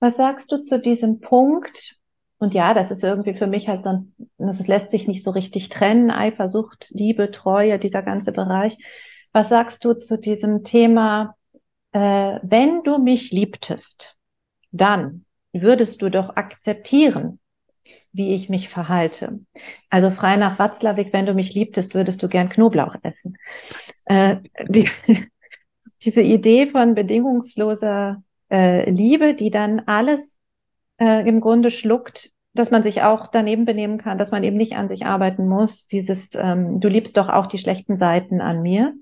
Was 0.00 0.16
sagst 0.16 0.52
du 0.52 0.58
zu 0.58 0.78
diesem 0.78 1.20
Punkt? 1.20 1.96
Und 2.38 2.52
ja, 2.52 2.74
das 2.74 2.90
ist 2.90 3.02
irgendwie 3.02 3.34
für 3.34 3.46
mich 3.46 3.68
halt 3.68 3.82
so 3.82 3.88
ein, 3.88 4.14
das 4.38 4.66
lässt 4.66 4.90
sich 4.90 5.08
nicht 5.08 5.22
so 5.22 5.30
richtig 5.30 5.68
trennen. 5.70 6.10
Eifersucht, 6.10 6.88
Liebe, 6.90 7.30
Treue, 7.30 7.78
dieser 7.78 8.02
ganze 8.02 8.32
Bereich. 8.32 8.76
Was 9.32 9.48
sagst 9.48 9.84
du 9.84 9.94
zu 9.94 10.18
diesem 10.18 10.64
Thema, 10.64 11.34
äh, 11.92 12.38
wenn 12.42 12.82
du 12.82 12.98
mich 12.98 13.30
liebtest, 13.30 14.16
dann 14.70 15.24
würdest 15.52 16.02
du 16.02 16.10
doch 16.10 16.36
akzeptieren, 16.36 17.38
wie 18.12 18.34
ich 18.34 18.48
mich 18.48 18.68
verhalte. 18.68 19.40
Also 19.88 20.10
frei 20.10 20.36
nach 20.36 20.58
Watzlawick, 20.58 21.12
wenn 21.12 21.26
du 21.26 21.34
mich 21.34 21.54
liebtest, 21.54 21.94
würdest 21.94 22.22
du 22.22 22.28
gern 22.28 22.48
Knoblauch 22.48 22.96
essen. 23.02 23.36
Äh, 24.04 24.36
die, 24.68 24.90
diese 26.02 26.22
Idee 26.22 26.66
von 26.66 26.94
bedingungsloser 26.94 28.22
äh, 28.50 28.88
Liebe, 28.90 29.34
die 29.34 29.50
dann 29.50 29.82
alles 29.86 30.36
äh, 30.98 31.28
im 31.28 31.40
Grunde 31.40 31.70
schluckt, 31.70 32.30
dass 32.54 32.70
man 32.70 32.82
sich 32.82 33.02
auch 33.02 33.28
daneben 33.28 33.64
benehmen 33.64 33.98
kann, 33.98 34.18
dass 34.18 34.30
man 34.30 34.42
eben 34.42 34.56
nicht 34.56 34.76
an 34.76 34.88
sich 34.88 35.04
arbeiten 35.04 35.46
muss. 35.46 35.86
Dieses, 35.86 36.30
ähm, 36.34 36.80
du 36.80 36.88
liebst 36.88 37.16
doch 37.16 37.28
auch 37.28 37.46
die 37.46 37.58
schlechten 37.58 37.98
Seiten 37.98 38.40
an 38.40 38.62
mir. 38.62 38.94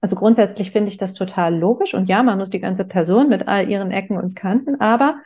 Also 0.00 0.16
grundsätzlich 0.16 0.72
finde 0.72 0.90
ich 0.90 0.98
das 0.98 1.14
total 1.14 1.56
logisch 1.56 1.94
und 1.94 2.06
ja, 2.08 2.22
man 2.22 2.38
muss 2.38 2.50
die 2.50 2.60
ganze 2.60 2.84
Person 2.84 3.28
mit 3.28 3.46
all 3.46 3.68
ihren 3.68 3.92
Ecken 3.92 4.16
und 4.16 4.34
Kanten, 4.34 4.80
aber 4.80 5.20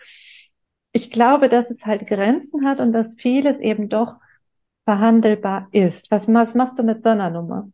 ich 0.93 1.11
glaube, 1.11 1.49
dass 1.49 1.71
es 1.71 1.85
halt 1.85 2.07
Grenzen 2.07 2.67
hat 2.67 2.81
und 2.81 2.93
dass 2.93 3.17
vieles 3.17 3.59
eben 3.59 3.89
doch 3.89 4.17
verhandelbar 4.85 5.69
ist. 5.73 6.11
Was, 6.11 6.33
was 6.33 6.55
machst 6.55 6.79
du 6.79 6.83
mit 6.83 7.03
so 7.03 7.11
einer 7.11 7.31
Nummer? 7.31 7.71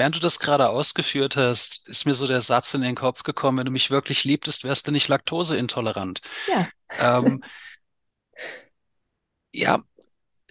Während 0.00 0.16
du 0.16 0.20
das 0.20 0.38
gerade 0.38 0.70
ausgeführt 0.70 1.36
hast, 1.36 1.86
ist 1.86 2.06
mir 2.06 2.14
so 2.14 2.26
der 2.26 2.40
Satz 2.40 2.72
in 2.72 2.80
den 2.80 2.94
Kopf 2.94 3.22
gekommen, 3.22 3.58
wenn 3.58 3.66
du 3.66 3.70
mich 3.70 3.90
wirklich 3.90 4.24
liebtest, 4.24 4.64
wärst 4.64 4.86
du 4.86 4.92
nicht 4.92 5.08
laktoseintolerant. 5.08 6.22
Ja. 6.48 6.68
Ähm, 6.96 7.44
ja, 9.52 9.84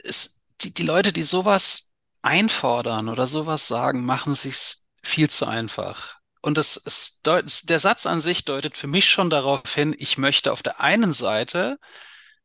es, 0.04 0.44
die, 0.62 0.72
die 0.72 0.84
Leute, 0.84 1.12
die 1.12 1.24
sowas 1.24 1.94
einfordern 2.22 3.10
oder 3.10 3.26
sowas 3.26 3.68
sagen, 3.68 4.06
machen 4.06 4.36
sich's 4.36 4.88
viel 5.02 5.32
zu 5.32 5.48
einfach. 5.48 6.20
Und 6.44 6.60
das 6.60 6.78
ist, 6.78 7.26
der 7.26 7.80
Satz 7.80 8.06
an 8.06 8.22
sich 8.22 8.46
deutet 8.46 8.78
für 8.78 8.86
mich 8.86 9.10
schon 9.10 9.32
darauf 9.32 9.74
hin, 9.74 9.96
ich 9.98 10.20
möchte 10.20 10.54
auf 10.54 10.62
der 10.62 10.80
einen 10.80 11.12
Seite 11.12 11.80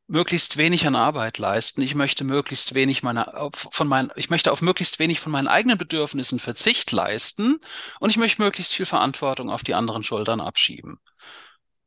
möglichst 0.06 0.56
wenig 0.56 0.86
an 0.86 0.96
Arbeit 0.96 1.38
leisten. 1.38 1.82
Ich 1.82 1.94
möchte 1.94 2.24
möglichst 2.24 2.74
wenig 2.74 3.02
meiner, 3.02 3.50
von 3.52 3.88
meinen, 3.88 4.10
ich 4.16 4.30
möchte 4.30 4.52
auf 4.52 4.62
möglichst 4.62 4.98
wenig 4.98 5.20
von 5.20 5.32
meinen 5.32 5.48
eigenen 5.48 5.78
Bedürfnissen 5.78 6.38
Verzicht 6.38 6.92
leisten 6.92 7.58
und 8.00 8.10
ich 8.10 8.16
möchte 8.16 8.42
möglichst 8.42 8.74
viel 8.74 8.86
Verantwortung 8.86 9.50
auf 9.50 9.62
die 9.64 9.74
anderen 9.74 10.02
Schultern 10.02 10.40
abschieben. 10.40 10.98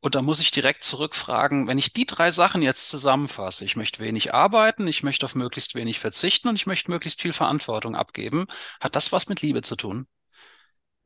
Und 0.00 0.14
da 0.14 0.22
muss 0.22 0.40
ich 0.40 0.52
direkt 0.52 0.84
zurückfragen, 0.84 1.66
wenn 1.66 1.78
ich 1.78 1.92
die 1.92 2.06
drei 2.06 2.30
Sachen 2.30 2.62
jetzt 2.62 2.88
zusammenfasse, 2.88 3.64
ich 3.64 3.74
möchte 3.74 3.98
wenig 4.00 4.32
arbeiten, 4.32 4.86
ich 4.86 5.02
möchte 5.02 5.26
auf 5.26 5.34
möglichst 5.34 5.74
wenig 5.74 5.98
verzichten 5.98 6.48
und 6.48 6.54
ich 6.56 6.66
möchte 6.66 6.90
möglichst 6.90 7.20
viel 7.20 7.32
Verantwortung 7.32 7.96
abgeben, 7.96 8.46
hat 8.80 8.94
das 8.94 9.10
was 9.10 9.28
mit 9.28 9.42
Liebe 9.42 9.62
zu 9.62 9.74
tun? 9.74 10.06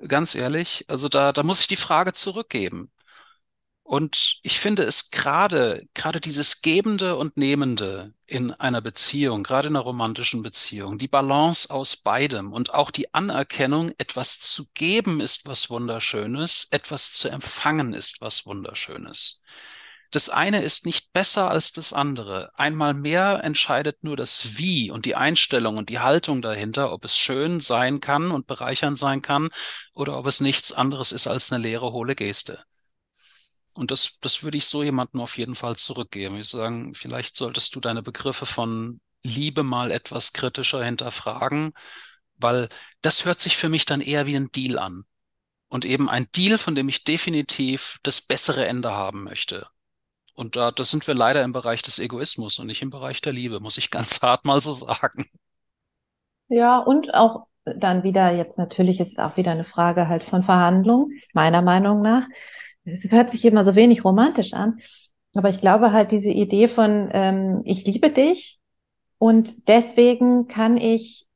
Ganz 0.07 0.35
ehrlich, 0.35 0.85
also 0.89 1.09
da, 1.09 1.33
da 1.33 1.43
muss 1.43 1.61
ich 1.61 1.69
die 1.69 1.77
Frage 1.77 2.13
zurückgeben. 2.13 2.91
Und 3.85 4.39
ich 4.43 4.59
finde 4.61 4.85
es 4.85 5.11
gerade, 5.11 5.87
gerade 5.95 6.21
dieses 6.21 6.63
Gebende 6.63 7.17
und 7.17 7.37
Nehmende 7.37 8.15
in 8.27 8.53
einer 8.53 8.81
Beziehung, 8.81 9.43
gerade 9.43 9.69
in 9.69 9.77
einer 9.77 9.85
romantischen 9.85 10.43
Beziehung, 10.43 10.99
die 10.99 11.09
Balance 11.09 11.69
aus 11.69 11.97
beidem 11.97 12.53
und 12.53 12.73
auch 12.73 12.91
die 12.91 13.13
Anerkennung, 13.13 13.91
etwas 13.99 14.41
zu 14.41 14.67
geben 14.75 15.21
ist 15.21 15.47
was 15.47 15.69
Wunderschönes, 15.69 16.69
etwas 16.71 17.13
zu 17.13 17.29
empfangen 17.29 17.93
ist 17.93 18.21
was 18.21 18.47
Wunderschönes. 18.47 19.43
Das 20.13 20.29
eine 20.29 20.63
ist 20.63 20.85
nicht 20.85 21.13
besser 21.15 21.51
als 21.51 21.73
das 21.73 21.93
andere. 21.95 22.53
Einmal 22.59 22.93
mehr 22.93 23.43
entscheidet 23.43 24.05
nur 24.05 24.17
das 24.17 24.59
Wie 24.59 24.91
und 24.91 25.07
die 25.07 25.17
Einstellung 25.17 25.79
und 25.79 25.89
die 25.89 26.01
Haltung 26.01 26.43
dahinter, 26.43 26.93
ob 26.93 27.05
es 27.07 27.17
schön 27.17 27.61
sein 27.61 28.01
kann 28.01 28.31
und 28.31 28.47
bereichernd 28.47 28.99
sein 28.99 29.23
kann 29.23 29.49
oder 29.95 30.19
ob 30.19 30.27
es 30.27 30.41
nichts 30.41 30.73
anderes 30.73 31.13
ist 31.13 31.27
als 31.27 31.51
eine 31.51 31.63
leere, 31.63 31.93
hohle 31.93 32.15
Geste. 32.15 32.63
Und 33.75 33.91
das, 33.91 34.19
das 34.21 34.43
würde 34.43 34.59
ich 34.59 34.67
so 34.67 34.83
jemandem 34.83 35.21
auf 35.21 35.39
jeden 35.39 35.55
Fall 35.55 35.77
zurückgeben. 35.77 36.39
Ich 36.39 36.49
sagen, 36.49 36.95
vielleicht 36.95 37.37
solltest 37.37 37.75
du 37.75 37.81
deine 37.81 38.03
Begriffe 38.03 38.47
von 38.47 39.01
Liebe 39.23 39.63
mal 39.63 39.91
etwas 39.91 40.33
kritischer 40.33 40.85
hinterfragen, 40.85 41.73
weil 42.37 42.69
das 43.01 43.25
hört 43.25 43.41
sich 43.41 43.57
für 43.57 43.69
mich 43.69 43.85
dann 43.87 44.01
eher 44.01 44.27
wie 44.27 44.37
ein 44.37 44.51
Deal 44.53 44.79
an. 44.79 45.05
Und 45.69 45.87
eben 45.87 46.11
ein 46.11 46.27
Deal, 46.37 46.59
von 46.59 46.75
dem 46.75 46.89
ich 46.91 47.05
definitiv 47.05 47.99
das 48.03 48.21
bessere 48.21 48.67
Ende 48.67 48.91
haben 48.93 49.25
möchte. 49.25 49.67
Und 50.35 50.57
da, 50.57 50.71
da 50.71 50.85
sind 50.85 51.07
wir 51.07 51.15
leider 51.15 51.43
im 51.43 51.53
Bereich 51.53 51.81
des 51.83 51.99
Egoismus 51.99 52.59
und 52.59 52.67
nicht 52.67 52.83
im 52.83 52.91
Bereich 52.91 53.21
der 53.23 53.33
Liebe, 53.33 53.61
muss 53.61 53.79
ich 53.79 53.91
ganz 53.91 54.21
hart 54.21 54.45
mal 54.45 54.61
so 54.61 54.73
sagen. 54.73 55.25
Ja, 56.49 56.79
und 56.79 57.15
auch 57.15 57.47
dann 57.65 58.03
wieder, 58.03 58.35
jetzt 58.35 58.59
natürlich 58.59 59.01
ist 59.01 59.13
es 59.13 59.19
auch 59.19 59.37
wieder 59.37 59.53
eine 59.53 59.65
Frage 59.65 60.09
halt 60.09 60.25
von 60.25 60.45
Verhandlung, 60.45 61.11
meiner 61.33 61.63
Meinung 61.63 62.03
nach 62.03 62.27
es 62.85 63.11
hört 63.11 63.31
sich 63.31 63.45
immer 63.45 63.65
so 63.65 63.75
wenig 63.75 64.05
romantisch 64.05 64.53
an, 64.53 64.81
aber 65.35 65.49
ich 65.49 65.61
glaube 65.61 65.93
halt 65.93 66.13
diese 66.13 66.31
Idee 66.31 66.69
von, 66.69 67.09
ähm, 67.13 67.63
ich 67.65 67.85
liebe 67.85 68.11
dich 68.11 68.61
und 69.19 69.69
deswegen 69.69 70.49
kann 70.49 70.77
ich 70.77 71.27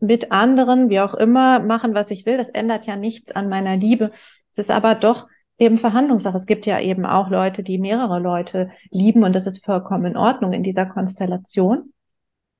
mit 0.00 0.32
anderen, 0.32 0.90
wie 0.90 1.00
auch 1.00 1.14
immer, 1.14 1.58
machen, 1.58 1.94
was 1.94 2.10
ich 2.10 2.26
will. 2.26 2.36
Das 2.36 2.50
ändert 2.50 2.86
ja 2.86 2.96
nichts 2.96 3.32
an 3.32 3.48
meiner 3.48 3.76
Liebe. 3.76 4.12
Es 4.52 4.58
ist 4.58 4.70
aber 4.70 4.94
doch 4.94 5.26
eben 5.58 5.78
Verhandlungssache. 5.78 6.36
Es 6.36 6.46
gibt 6.46 6.66
ja 6.66 6.80
eben 6.80 7.06
auch 7.06 7.30
Leute, 7.30 7.62
die 7.62 7.78
mehrere 7.78 8.20
Leute 8.20 8.70
lieben 8.90 9.24
und 9.24 9.32
das 9.32 9.46
ist 9.46 9.64
vollkommen 9.64 10.04
in 10.04 10.16
Ordnung 10.16 10.52
in 10.52 10.62
dieser 10.62 10.86
Konstellation. 10.86 11.92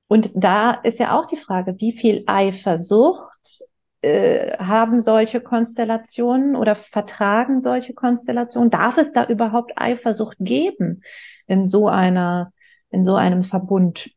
Und 0.07 0.31
da 0.35 0.71
ist 0.71 0.99
ja 0.99 1.17
auch 1.17 1.25
die 1.25 1.37
Frage, 1.37 1.75
wie 1.79 1.91
viel 1.91 2.23
Eifersucht 2.27 3.63
äh, 4.07 4.57
haben 4.57 5.01
solche 5.01 5.41
Konstellationen 5.41 6.55
oder 6.55 6.75
vertragen 6.75 7.59
solche 7.59 7.93
Konstellationen? 7.93 8.69
Darf 8.69 8.97
es 8.97 9.11
da 9.11 9.25
überhaupt 9.25 9.73
Eifersucht 9.75 10.37
geben 10.39 11.03
in 11.45 11.67
so 11.67 11.89
einer, 11.89 12.53
in 12.89 13.03
so 13.03 13.15
einem 13.15 13.43
Verbund? 13.43 14.09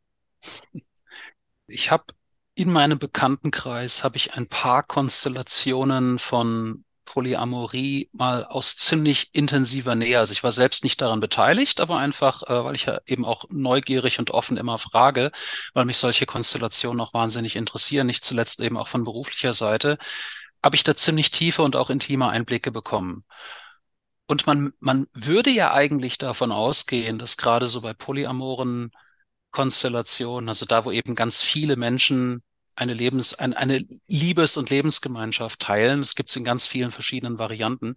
Ich 1.66 1.90
habe 1.90 2.04
in 2.54 2.72
meinem 2.72 2.98
Bekanntenkreis 2.98 4.04
habe 4.04 4.16
ich 4.16 4.34
ein 4.34 4.46
paar 4.46 4.82
Konstellationen 4.82 6.18
von 6.18 6.84
Polyamorie 7.10 8.08
mal 8.12 8.44
aus 8.44 8.76
ziemlich 8.76 9.30
intensiver 9.32 9.96
Nähe. 9.96 10.20
Also 10.20 10.32
ich 10.32 10.44
war 10.44 10.52
selbst 10.52 10.84
nicht 10.84 11.00
daran 11.00 11.18
beteiligt, 11.18 11.80
aber 11.80 11.96
einfach, 11.98 12.44
äh, 12.44 12.64
weil 12.64 12.76
ich 12.76 12.84
ja 12.84 13.00
eben 13.04 13.24
auch 13.24 13.46
neugierig 13.50 14.20
und 14.20 14.30
offen 14.30 14.56
immer 14.56 14.78
frage, 14.78 15.32
weil 15.74 15.86
mich 15.86 15.98
solche 15.98 16.24
Konstellationen 16.24 17.00
auch 17.00 17.12
wahnsinnig 17.12 17.56
interessieren, 17.56 18.06
nicht 18.06 18.24
zuletzt 18.24 18.60
eben 18.60 18.76
auch 18.76 18.86
von 18.86 19.02
beruflicher 19.02 19.52
Seite, 19.54 19.98
habe 20.62 20.76
ich 20.76 20.84
da 20.84 20.94
ziemlich 20.96 21.32
tiefe 21.32 21.62
und 21.62 21.74
auch 21.74 21.90
intime 21.90 22.28
Einblicke 22.28 22.70
bekommen. 22.70 23.24
Und 24.28 24.46
man, 24.46 24.72
man 24.78 25.08
würde 25.12 25.50
ja 25.50 25.72
eigentlich 25.72 26.16
davon 26.16 26.52
ausgehen, 26.52 27.18
dass 27.18 27.36
gerade 27.36 27.66
so 27.66 27.80
bei 27.80 27.92
polyamoren 27.92 28.92
Konstellationen, 29.50 30.48
also 30.48 30.64
da, 30.64 30.84
wo 30.84 30.92
eben 30.92 31.16
ganz 31.16 31.42
viele 31.42 31.74
Menschen 31.74 32.44
eine 32.80 32.94
Lebens, 32.94 33.34
ein, 33.34 33.52
eine 33.52 33.84
Liebes- 34.08 34.56
und 34.56 34.70
Lebensgemeinschaft 34.70 35.60
teilen. 35.60 36.00
Es 36.00 36.14
gibt 36.14 36.30
es 36.30 36.36
in 36.36 36.44
ganz 36.44 36.66
vielen 36.66 36.90
verschiedenen 36.90 37.38
Varianten. 37.38 37.96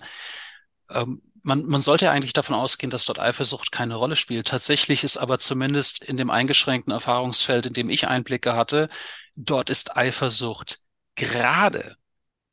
Ähm, 0.89 1.21
man, 1.41 1.65
man 1.65 1.81
sollte 1.81 2.11
eigentlich 2.11 2.33
davon 2.33 2.55
ausgehen, 2.55 2.89
dass 2.89 3.05
dort 3.05 3.19
Eifersucht 3.19 3.71
keine 3.71 3.95
Rolle 3.95 4.17
spielt. 4.17 4.47
Tatsächlich 4.47 5.03
ist 5.03 5.17
aber 5.17 5.39
zumindest 5.39 6.03
in 6.03 6.17
dem 6.17 6.29
eingeschränkten 6.29 6.91
Erfahrungsfeld, 6.91 7.65
in 7.65 7.73
dem 7.73 7.89
ich 7.89 8.07
Einblicke 8.07 8.55
hatte, 8.55 8.89
dort 9.35 9.69
ist 9.69 9.95
Eifersucht 9.95 10.79
gerade 11.15 11.95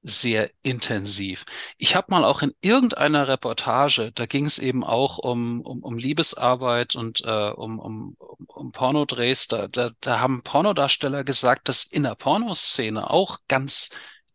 sehr 0.02 0.50
intensiv. 0.62 1.44
Ich 1.76 1.94
habe 1.94 2.06
mal 2.10 2.24
auch 2.24 2.42
in 2.42 2.54
irgendeiner 2.62 3.28
Reportage, 3.28 4.12
da 4.12 4.26
ging 4.26 4.46
es 4.46 4.58
eben 4.58 4.82
auch 4.82 5.18
um, 5.18 5.60
um, 5.60 5.82
um 5.82 5.98
Liebesarbeit 5.98 6.96
und 6.96 7.22
äh, 7.24 7.50
um, 7.50 7.78
um, 7.78 8.16
um 8.46 8.72
Pornodrehs, 8.72 9.48
da, 9.48 9.68
da, 9.68 9.90
da 10.00 10.20
haben 10.20 10.42
Pornodarsteller 10.42 11.24
gesagt, 11.24 11.68
dass 11.68 11.84
in 11.84 12.04
der 12.04 12.14
Pornoszene 12.14 13.10
auch 13.10 13.38
ganz 13.48 13.90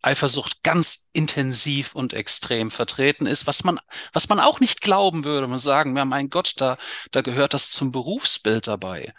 Eifersucht 0.06 0.62
ganz 0.62 1.10
intensiv 1.14 1.96
und 1.96 2.14
extrem 2.14 2.70
vertreten 2.70 3.26
ist, 3.26 3.48
was 3.48 3.64
man, 3.64 3.80
was 4.14 4.30
man 4.30 4.40
auch 4.40 4.60
nicht 4.60 4.82
glauben 4.82 5.24
würde. 5.24 5.48
Man 5.48 5.58
sagen, 5.58 5.98
ja, 5.98 6.06
mein 6.06 6.30
Gott, 6.30 6.54
da, 6.58 6.78
da 7.12 7.22
gehört 7.22 7.56
das 7.56 7.72
zum 7.72 7.92
Berufsbild 7.92 8.68
dabei. 8.68 9.14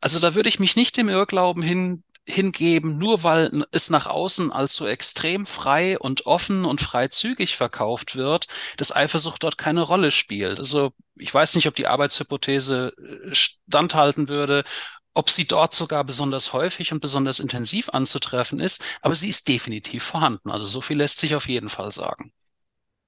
Also 0.00 0.18
da 0.18 0.34
würde 0.34 0.48
ich 0.48 0.58
mich 0.58 0.74
nicht 0.74 0.96
dem 0.96 1.08
Irrglauben 1.08 1.62
hin, 1.62 2.02
hingeben, 2.26 2.96
nur 2.96 3.22
weil 3.22 3.64
es 3.70 3.90
nach 3.90 4.06
außen 4.06 4.50
als 4.50 4.74
so 4.74 4.86
extrem 4.86 5.44
frei 5.44 5.98
und 5.98 6.26
offen 6.26 6.64
und 6.64 6.80
freizügig 6.80 7.56
verkauft 7.56 8.16
wird, 8.16 8.46
dass 8.76 8.94
Eifersucht 8.94 9.42
dort 9.42 9.58
keine 9.58 9.82
Rolle 9.82 10.10
spielt. 10.10 10.58
Also 10.58 10.92
ich 11.16 11.32
weiß 11.32 11.54
nicht, 11.54 11.68
ob 11.68 11.74
die 11.74 11.86
Arbeitshypothese 11.86 12.94
äh, 12.96 13.34
standhalten 13.34 14.28
würde, 14.28 14.64
ob 15.12 15.30
sie 15.30 15.46
dort 15.46 15.74
sogar 15.74 16.02
besonders 16.02 16.52
häufig 16.52 16.92
und 16.92 17.00
besonders 17.00 17.40
intensiv 17.40 17.90
anzutreffen 17.90 18.58
ist, 18.58 18.82
aber 19.00 19.14
sie 19.14 19.28
ist 19.28 19.48
definitiv 19.48 20.02
vorhanden. 20.02 20.50
Also 20.50 20.64
so 20.64 20.80
viel 20.80 20.96
lässt 20.96 21.20
sich 21.20 21.34
auf 21.34 21.48
jeden 21.48 21.68
Fall 21.68 21.92
sagen. 21.92 22.32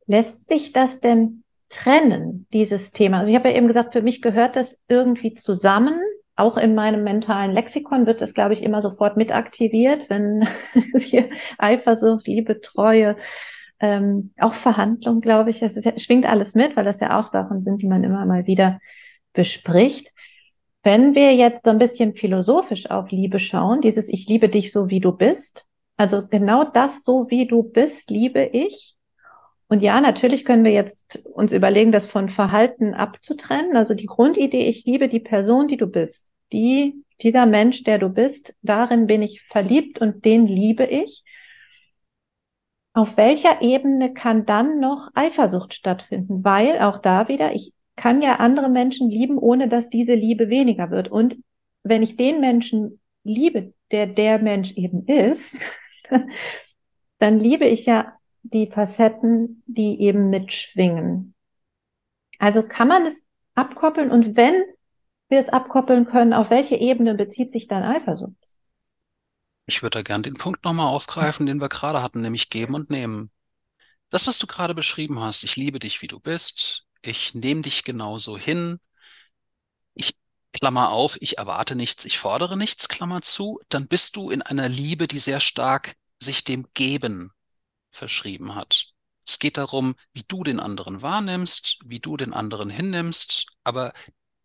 Lässt 0.06 0.46
sich 0.46 0.72
das 0.72 1.00
denn 1.00 1.42
trennen, 1.68 2.46
dieses 2.52 2.92
Thema? 2.92 3.18
Also 3.18 3.30
ich 3.30 3.36
habe 3.36 3.50
ja 3.50 3.56
eben 3.56 3.66
gesagt, 3.66 3.92
für 3.92 4.02
mich 4.02 4.22
gehört 4.22 4.54
das 4.54 4.78
irgendwie 4.88 5.34
zusammen 5.34 6.00
auch 6.36 6.56
in 6.56 6.74
meinem 6.74 7.02
mentalen 7.02 7.52
Lexikon 7.52 8.06
wird 8.06 8.20
das, 8.20 8.34
glaube 8.34 8.54
ich, 8.54 8.62
immer 8.62 8.82
sofort 8.82 9.16
mit 9.16 9.32
aktiviert, 9.32 10.08
wenn 10.10 10.46
hier 10.98 11.30
Eifersucht, 11.58 12.26
Liebe, 12.26 12.60
Treue, 12.60 13.16
ähm, 13.80 14.32
auch 14.38 14.54
Verhandlung, 14.54 15.20
glaube 15.20 15.50
ich, 15.50 15.62
es 15.62 15.74
schwingt 16.02 16.26
alles 16.26 16.54
mit, 16.54 16.76
weil 16.76 16.84
das 16.84 17.00
ja 17.00 17.18
auch 17.18 17.26
Sachen 17.26 17.62
sind, 17.62 17.82
die 17.82 17.88
man 17.88 18.04
immer 18.04 18.24
mal 18.26 18.46
wieder 18.46 18.80
bespricht. 19.32 20.12
Wenn 20.82 21.14
wir 21.14 21.34
jetzt 21.34 21.64
so 21.64 21.70
ein 21.70 21.78
bisschen 21.78 22.14
philosophisch 22.14 22.90
auf 22.90 23.10
Liebe 23.10 23.38
schauen, 23.38 23.80
dieses 23.80 24.08
Ich 24.08 24.26
liebe 24.28 24.48
dich 24.48 24.72
so, 24.72 24.88
wie 24.88 25.00
du 25.00 25.12
bist, 25.12 25.64
also 25.96 26.26
genau 26.26 26.64
das 26.64 27.02
so, 27.02 27.26
wie 27.30 27.46
du 27.46 27.62
bist, 27.62 28.10
liebe 28.10 28.42
ich. 28.44 28.95
Und 29.68 29.82
ja, 29.82 30.00
natürlich 30.00 30.44
können 30.44 30.64
wir 30.64 30.72
jetzt 30.72 31.24
uns 31.24 31.52
überlegen, 31.52 31.90
das 31.90 32.06
von 32.06 32.28
Verhalten 32.28 32.94
abzutrennen. 32.94 33.76
Also 33.76 33.94
die 33.94 34.06
Grundidee, 34.06 34.68
ich 34.68 34.84
liebe 34.84 35.08
die 35.08 35.20
Person, 35.20 35.66
die 35.66 35.76
du 35.76 35.88
bist. 35.88 36.30
Die, 36.52 37.04
dieser 37.20 37.46
Mensch, 37.46 37.82
der 37.82 37.98
du 37.98 38.08
bist, 38.08 38.54
darin 38.62 39.06
bin 39.06 39.22
ich 39.22 39.42
verliebt 39.42 40.00
und 40.00 40.24
den 40.24 40.46
liebe 40.46 40.84
ich. 40.84 41.24
Auf 42.92 43.16
welcher 43.16 43.60
Ebene 43.60 44.14
kann 44.14 44.46
dann 44.46 44.78
noch 44.78 45.10
Eifersucht 45.14 45.74
stattfinden? 45.74 46.44
Weil 46.44 46.78
auch 46.78 46.98
da 46.98 47.28
wieder, 47.28 47.54
ich 47.54 47.72
kann 47.96 48.22
ja 48.22 48.36
andere 48.36 48.68
Menschen 48.68 49.10
lieben, 49.10 49.36
ohne 49.36 49.68
dass 49.68 49.90
diese 49.90 50.14
Liebe 50.14 50.48
weniger 50.48 50.90
wird. 50.90 51.08
Und 51.08 51.38
wenn 51.82 52.02
ich 52.02 52.16
den 52.16 52.40
Menschen 52.40 53.00
liebe, 53.24 53.74
der 53.90 54.06
der 54.06 54.38
Mensch 54.38 54.72
eben 54.76 55.06
ist, 55.06 55.58
dann 57.18 57.40
liebe 57.40 57.66
ich 57.66 57.86
ja 57.86 58.12
die 58.52 58.70
Facetten, 58.70 59.62
die 59.66 60.00
eben 60.00 60.30
mitschwingen. 60.30 61.34
Also 62.38 62.62
kann 62.62 62.88
man 62.88 63.06
es 63.06 63.22
abkoppeln 63.54 64.10
und 64.10 64.36
wenn 64.36 64.62
wir 65.28 65.40
es 65.40 65.48
abkoppeln 65.48 66.06
können, 66.06 66.32
auf 66.32 66.50
welche 66.50 66.76
Ebene 66.76 67.14
bezieht 67.14 67.52
sich 67.52 67.66
dann 67.66 67.82
Eifersucht? 67.82 68.36
Ich 69.66 69.82
würde 69.82 69.98
da 69.98 70.02
gern 70.02 70.22
den 70.22 70.34
Punkt 70.34 70.64
nochmal 70.64 70.86
aufgreifen, 70.86 71.46
den 71.46 71.60
wir 71.60 71.68
gerade 71.68 72.02
hatten, 72.02 72.20
nämlich 72.20 72.50
geben 72.50 72.74
und 72.74 72.90
nehmen. 72.90 73.30
Das, 74.10 74.28
was 74.28 74.38
du 74.38 74.46
gerade 74.46 74.74
beschrieben 74.74 75.18
hast, 75.18 75.42
ich 75.42 75.56
liebe 75.56 75.80
dich, 75.80 76.00
wie 76.02 76.06
du 76.06 76.20
bist, 76.20 76.84
ich 77.02 77.34
nehme 77.34 77.62
dich 77.62 77.82
genauso 77.82 78.38
hin, 78.38 78.78
ich 79.94 80.14
Klammer 80.52 80.90
auf, 80.90 81.18
ich 81.20 81.38
erwarte 81.38 81.74
nichts, 81.74 82.04
ich 82.04 82.18
fordere 82.18 82.56
nichts, 82.56 82.88
Klammer 82.88 83.22
zu, 83.22 83.58
dann 83.68 83.88
bist 83.88 84.14
du 84.14 84.30
in 84.30 84.42
einer 84.42 84.68
Liebe, 84.68 85.08
die 85.08 85.18
sehr 85.18 85.40
stark 85.40 85.96
sich 86.22 86.44
dem 86.44 86.68
Geben 86.72 87.32
verschrieben 87.96 88.54
hat. 88.54 88.92
Es 89.26 89.38
geht 89.40 89.56
darum, 89.56 89.96
wie 90.12 90.24
du 90.28 90.44
den 90.44 90.60
anderen 90.60 91.02
wahrnimmst, 91.02 91.78
wie 91.84 91.98
du 91.98 92.16
den 92.16 92.32
anderen 92.32 92.70
hinnimmst, 92.70 93.46
aber 93.64 93.92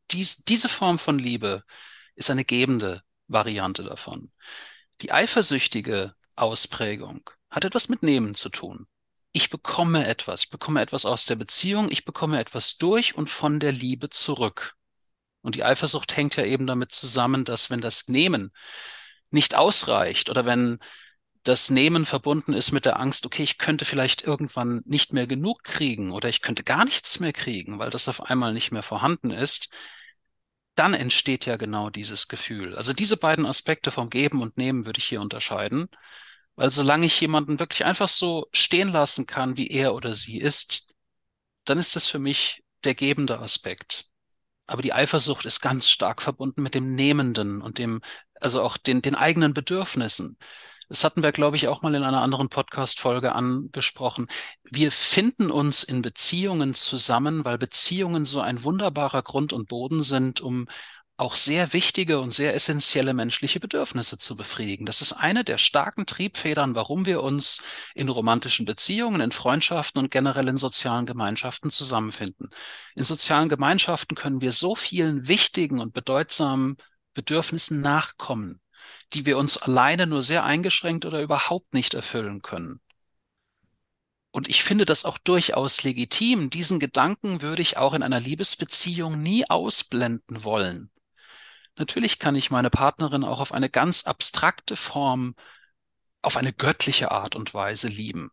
dies, 0.10 0.44
diese 0.44 0.70
Form 0.70 0.98
von 0.98 1.20
Liebe 1.20 1.64
ist 2.16 2.30
eine 2.30 2.46
gebende 2.46 3.04
Variante 3.28 3.84
davon. 3.84 4.32
Die 5.02 5.12
eifersüchtige 5.12 6.16
Ausprägung 6.36 7.30
hat 7.50 7.66
etwas 7.66 7.90
mit 7.90 8.04
Nehmen 8.04 8.36
zu 8.36 8.50
tun. 8.50 8.88
Ich 9.34 9.50
bekomme 9.50 10.08
etwas, 10.08 10.46
ich 10.46 10.50
bekomme 10.50 10.82
etwas 10.82 11.06
aus 11.06 11.26
der 11.26 11.36
Beziehung, 11.36 11.90
ich 11.90 12.04
bekomme 12.04 12.40
etwas 12.40 12.78
durch 12.78 13.16
und 13.16 13.30
von 13.30 13.60
der 13.60 13.72
Liebe 13.72 14.10
zurück. 14.10 14.74
Und 15.42 15.56
die 15.56 15.64
Eifersucht 15.64 16.16
hängt 16.18 16.36
ja 16.36 16.44
eben 16.44 16.68
damit 16.68 16.92
zusammen, 16.92 17.46
dass 17.46 17.70
wenn 17.70 17.82
das 17.82 18.08
Nehmen 18.08 18.52
nicht 19.30 19.56
ausreicht 19.56 20.30
oder 20.30 20.46
wenn 20.46 20.80
das 21.44 21.70
Nehmen 21.70 22.06
verbunden 22.06 22.54
ist 22.54 22.72
mit 22.72 22.86
der 22.86 23.00
Angst, 23.00 23.26
okay, 23.26 23.44
ich 23.44 23.58
könnte 23.58 23.86
vielleicht 23.86 24.24
irgendwann 24.24 24.82
nicht 24.86 25.14
mehr 25.14 25.28
genug 25.28 25.64
kriegen 25.64 26.12
oder 26.12 26.30
ich 26.30 26.42
könnte 26.42 26.64
gar 26.64 26.86
nichts 26.86 27.20
mehr 27.20 27.34
kriegen, 27.34 27.80
weil 27.80 27.90
das 27.90 28.08
auf 28.08 28.22
einmal 28.24 28.54
nicht 28.54 28.72
mehr 28.72 28.84
vorhanden 28.84 29.32
ist, 29.32 29.70
dann 30.76 30.94
entsteht 30.94 31.46
ja 31.46 31.58
genau 31.58 31.90
dieses 31.90 32.28
Gefühl. 32.28 32.76
Also 32.76 32.94
diese 32.94 33.18
beiden 33.18 33.46
Aspekte 33.46 33.92
vom 33.92 34.10
Geben 34.10 34.42
und 34.42 34.58
Nehmen 34.58 34.86
würde 34.86 35.00
ich 35.00 35.06
hier 35.06 35.22
unterscheiden, 35.22 35.90
weil 36.56 36.70
solange 36.70 37.06
ich 37.06 37.20
jemanden 37.20 37.60
wirklich 37.60 37.86
einfach 37.86 38.08
so 38.08 38.48
stehen 38.52 38.90
lassen 38.90 39.26
kann, 39.26 39.58
wie 39.58 39.68
er 39.70 39.96
oder 39.96 40.14
sie 40.14 40.40
ist, 40.40 40.88
dann 41.66 41.78
ist 41.78 41.96
das 41.96 42.08
für 42.08 42.20
mich 42.20 42.64
der 42.84 42.96
gebende 42.96 43.40
Aspekt. 43.40 44.06
Aber 44.68 44.82
die 44.82 44.94
Eifersucht 44.94 45.46
ist 45.46 45.60
ganz 45.62 45.90
stark 45.90 46.22
verbunden 46.22 46.62
mit 46.64 46.76
dem 46.76 46.96
Nehmenden 46.96 47.62
und 47.62 47.78
dem, 47.78 48.02
also 48.40 48.62
auch 48.62 48.78
den, 48.78 49.02
den 49.02 49.16
eigenen 49.16 49.54
Bedürfnissen. 49.54 50.38
Das 50.92 51.06
hatten 51.06 51.24
wir, 51.24 51.32
glaube 51.32 51.56
ich, 51.56 51.70
auch 51.70 51.84
mal 51.84 51.96
in 51.96 52.04
einer 52.04 52.22
anderen 52.22 52.50
Podcast-Folge 52.50 53.34
angesprochen. 53.34 54.28
Wir 54.64 54.92
finden 54.92 55.50
uns 55.50 55.84
in 55.84 56.02
Beziehungen 56.02 56.74
zusammen, 56.74 57.46
weil 57.46 57.58
Beziehungen 57.58 58.26
so 58.26 58.42
ein 58.42 58.64
wunderbarer 58.64 59.24
Grund 59.24 59.54
und 59.54 59.70
Boden 59.70 60.04
sind, 60.04 60.42
um 60.42 60.68
auch 61.16 61.36
sehr 61.36 61.72
wichtige 61.72 62.20
und 62.20 62.34
sehr 62.34 62.56
essentielle 62.56 63.14
menschliche 63.14 63.62
Bedürfnisse 63.62 64.18
zu 64.18 64.36
befriedigen. 64.36 64.86
Das 64.86 65.02
ist 65.02 65.14
eine 65.14 65.46
der 65.46 65.58
starken 65.58 66.06
Triebfedern, 66.06 66.76
warum 66.76 67.06
wir 67.06 67.24
uns 67.24 67.64
in 67.96 68.10
romantischen 68.10 68.66
Beziehungen, 68.66 69.22
in 69.22 69.32
Freundschaften 69.32 70.02
und 70.02 70.12
generell 70.12 70.50
in 70.50 70.58
sozialen 70.58 71.06
Gemeinschaften 71.06 71.70
zusammenfinden. 71.70 72.50
In 72.96 73.06
sozialen 73.06 73.48
Gemeinschaften 73.48 74.16
können 74.16 74.42
wir 74.42 74.52
so 74.52 74.76
vielen 74.76 75.30
wichtigen 75.30 75.80
und 75.80 75.94
bedeutsamen 75.94 76.76
Bedürfnissen 77.14 77.80
nachkommen 77.80 78.61
die 79.14 79.26
wir 79.26 79.38
uns 79.38 79.58
alleine 79.58 80.08
nur 80.08 80.24
sehr 80.24 80.44
eingeschränkt 80.44 81.06
oder 81.06 81.22
überhaupt 81.22 81.74
nicht 81.74 81.94
erfüllen 81.94 82.42
können. 82.42 82.80
Und 84.32 84.48
ich 84.48 84.64
finde 84.64 84.86
das 84.86 85.04
auch 85.04 85.18
durchaus 85.18 85.84
legitim. 85.84 86.50
Diesen 86.50 86.80
Gedanken 86.80 87.42
würde 87.42 87.62
ich 87.62 87.78
auch 87.78 87.94
in 87.94 88.02
einer 88.02 88.20
Liebesbeziehung 88.20 89.22
nie 89.22 89.50
ausblenden 89.50 90.44
wollen. 90.46 90.90
Natürlich 91.76 92.20
kann 92.20 92.36
ich 92.36 92.52
meine 92.52 92.70
Partnerin 92.70 93.24
auch 93.24 93.40
auf 93.40 93.54
eine 93.54 93.70
ganz 93.70 94.06
abstrakte 94.06 94.76
Form, 94.76 95.36
auf 96.22 96.38
eine 96.38 96.54
göttliche 96.54 97.12
Art 97.12 97.36
und 97.36 97.54
Weise 97.54 97.88
lieben. 97.88 98.32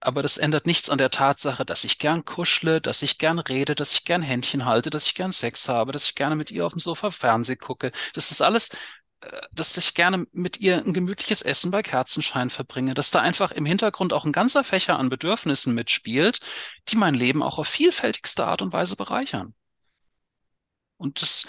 Aber 0.00 0.22
das 0.22 0.38
ändert 0.38 0.66
nichts 0.66 0.90
an 0.90 0.98
der 0.98 1.10
Tatsache, 1.10 1.64
dass 1.64 1.84
ich 1.84 1.98
gern 1.98 2.24
kuschle, 2.24 2.80
dass 2.80 3.02
ich 3.02 3.18
gern 3.18 3.38
rede, 3.38 3.74
dass 3.74 3.92
ich 3.92 4.04
gern 4.04 4.22
Händchen 4.22 4.64
halte, 4.64 4.90
dass 4.90 5.06
ich 5.06 5.14
gern 5.14 5.32
Sex 5.32 5.68
habe, 5.68 5.92
dass 5.92 6.06
ich 6.06 6.14
gerne 6.14 6.36
mit 6.36 6.50
ihr 6.50 6.64
auf 6.66 6.72
dem 6.72 6.80
Sofa 6.80 7.10
Fernseh 7.10 7.56
gucke. 7.56 7.92
Das 8.14 8.30
ist 8.30 8.42
alles 8.42 8.70
dass 9.52 9.76
ich 9.76 9.94
gerne 9.94 10.26
mit 10.32 10.60
ihr 10.60 10.78
ein 10.78 10.92
gemütliches 10.92 11.42
Essen 11.42 11.70
bei 11.70 11.82
Kerzenschein 11.82 12.50
verbringe, 12.50 12.94
dass 12.94 13.10
da 13.10 13.20
einfach 13.20 13.50
im 13.50 13.64
Hintergrund 13.64 14.12
auch 14.12 14.24
ein 14.24 14.32
ganzer 14.32 14.62
Fächer 14.62 14.98
an 14.98 15.08
Bedürfnissen 15.08 15.74
mitspielt, 15.74 16.40
die 16.88 16.96
mein 16.96 17.14
Leben 17.14 17.42
auch 17.42 17.58
auf 17.58 17.68
vielfältigste 17.68 18.46
Art 18.46 18.62
und 18.62 18.72
Weise 18.72 18.96
bereichern. 18.96 19.54
Und 20.98 21.22
das, 21.22 21.46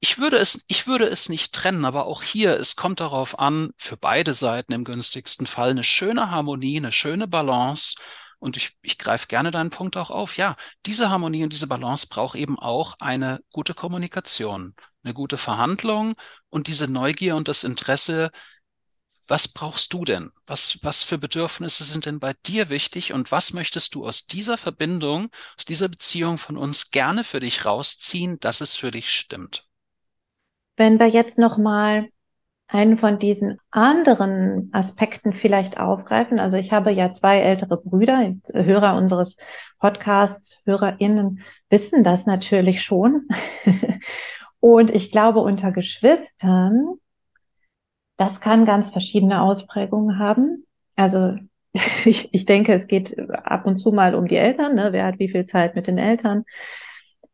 ich 0.00 0.18
würde 0.18 0.38
es, 0.38 0.64
ich 0.68 0.86
würde 0.86 1.06
es 1.06 1.28
nicht 1.28 1.52
trennen, 1.54 1.84
aber 1.84 2.06
auch 2.06 2.22
hier, 2.22 2.58
es 2.58 2.76
kommt 2.76 3.00
darauf 3.00 3.38
an, 3.38 3.70
für 3.78 3.96
beide 3.96 4.34
Seiten 4.34 4.72
im 4.72 4.84
günstigsten 4.84 5.46
Fall 5.46 5.70
eine 5.70 5.84
schöne 5.84 6.30
Harmonie, 6.30 6.78
eine 6.78 6.92
schöne 6.92 7.28
Balance. 7.28 7.96
Und 8.38 8.56
ich, 8.56 8.72
ich 8.82 8.98
greife 8.98 9.28
gerne 9.28 9.52
deinen 9.52 9.70
Punkt 9.70 9.96
auch 9.96 10.10
auf. 10.10 10.36
Ja, 10.36 10.56
diese 10.86 11.10
Harmonie 11.10 11.44
und 11.44 11.52
diese 11.52 11.68
Balance 11.68 12.08
braucht 12.08 12.36
eben 12.36 12.58
auch 12.58 12.96
eine 12.98 13.40
gute 13.52 13.74
Kommunikation, 13.74 14.74
eine 15.04 15.14
gute 15.14 15.38
Verhandlung 15.38 16.14
und 16.48 16.66
diese 16.66 16.90
Neugier 16.90 17.36
und 17.36 17.48
das 17.48 17.64
Interesse. 17.64 18.30
Was 19.28 19.48
brauchst 19.48 19.92
du 19.92 20.04
denn? 20.04 20.32
Was, 20.46 20.78
was 20.82 21.02
für 21.02 21.18
Bedürfnisse 21.18 21.84
sind 21.84 22.06
denn 22.06 22.20
bei 22.20 22.34
dir 22.46 22.68
wichtig 22.68 23.12
und 23.12 23.30
was 23.30 23.52
möchtest 23.52 23.94
du 23.94 24.06
aus 24.06 24.26
dieser 24.26 24.58
Verbindung, 24.58 25.28
aus 25.56 25.64
dieser 25.64 25.88
Beziehung 25.88 26.38
von 26.38 26.56
uns 26.56 26.90
gerne 26.90 27.24
für 27.24 27.40
dich 27.40 27.64
rausziehen, 27.64 28.38
dass 28.40 28.60
es 28.60 28.76
für 28.76 28.90
dich 28.90 29.10
stimmt? 29.10 29.66
Wenn 30.76 30.98
wir 30.98 31.06
jetzt 31.06 31.38
nochmal 31.38 32.08
einen 32.72 32.96
von 32.98 33.18
diesen 33.18 33.58
anderen 33.70 34.70
Aspekten 34.72 35.34
vielleicht 35.34 35.78
aufgreifen. 35.78 36.38
Also 36.38 36.56
ich 36.56 36.72
habe 36.72 36.90
ja 36.90 37.12
zwei 37.12 37.40
ältere 37.40 37.76
Brüder, 37.76 38.34
Hörer 38.52 38.96
unseres 38.96 39.36
Podcasts, 39.78 40.58
HörerInnen 40.64 41.42
wissen 41.68 42.02
das 42.02 42.24
natürlich 42.24 42.82
schon. 42.82 43.28
Und 44.62 44.94
ich 44.94 45.10
glaube, 45.10 45.40
unter 45.40 45.72
Geschwistern, 45.72 46.94
das 48.16 48.40
kann 48.40 48.64
ganz 48.64 48.90
verschiedene 48.90 49.42
Ausprägungen 49.42 50.20
haben. 50.20 50.64
Also 50.94 51.34
ich, 52.04 52.28
ich 52.32 52.46
denke, 52.46 52.72
es 52.72 52.86
geht 52.86 53.18
ab 53.18 53.66
und 53.66 53.76
zu 53.76 53.90
mal 53.90 54.14
um 54.14 54.28
die 54.28 54.36
Eltern. 54.36 54.76
Ne? 54.76 54.92
Wer 54.92 55.06
hat 55.06 55.18
wie 55.18 55.28
viel 55.28 55.46
Zeit 55.46 55.74
mit 55.74 55.88
den 55.88 55.98
Eltern? 55.98 56.44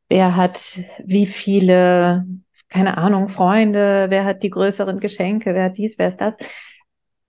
Wer 0.09 0.37
hat 0.37 0.81
wie 1.05 1.27
viele 1.27 2.27
keine 2.71 2.99
Ahnung, 2.99 3.29
Freunde, 3.31 4.07
wer 4.11 4.25
hat 4.25 4.43
die 4.43 4.51
größeren 4.51 5.01
Geschenke, 5.01 5.55
wer 5.55 5.65
hat 5.65 5.79
dies, 5.79 5.99
wer 5.99 6.09
ist 6.09 6.21
das. 6.21 6.37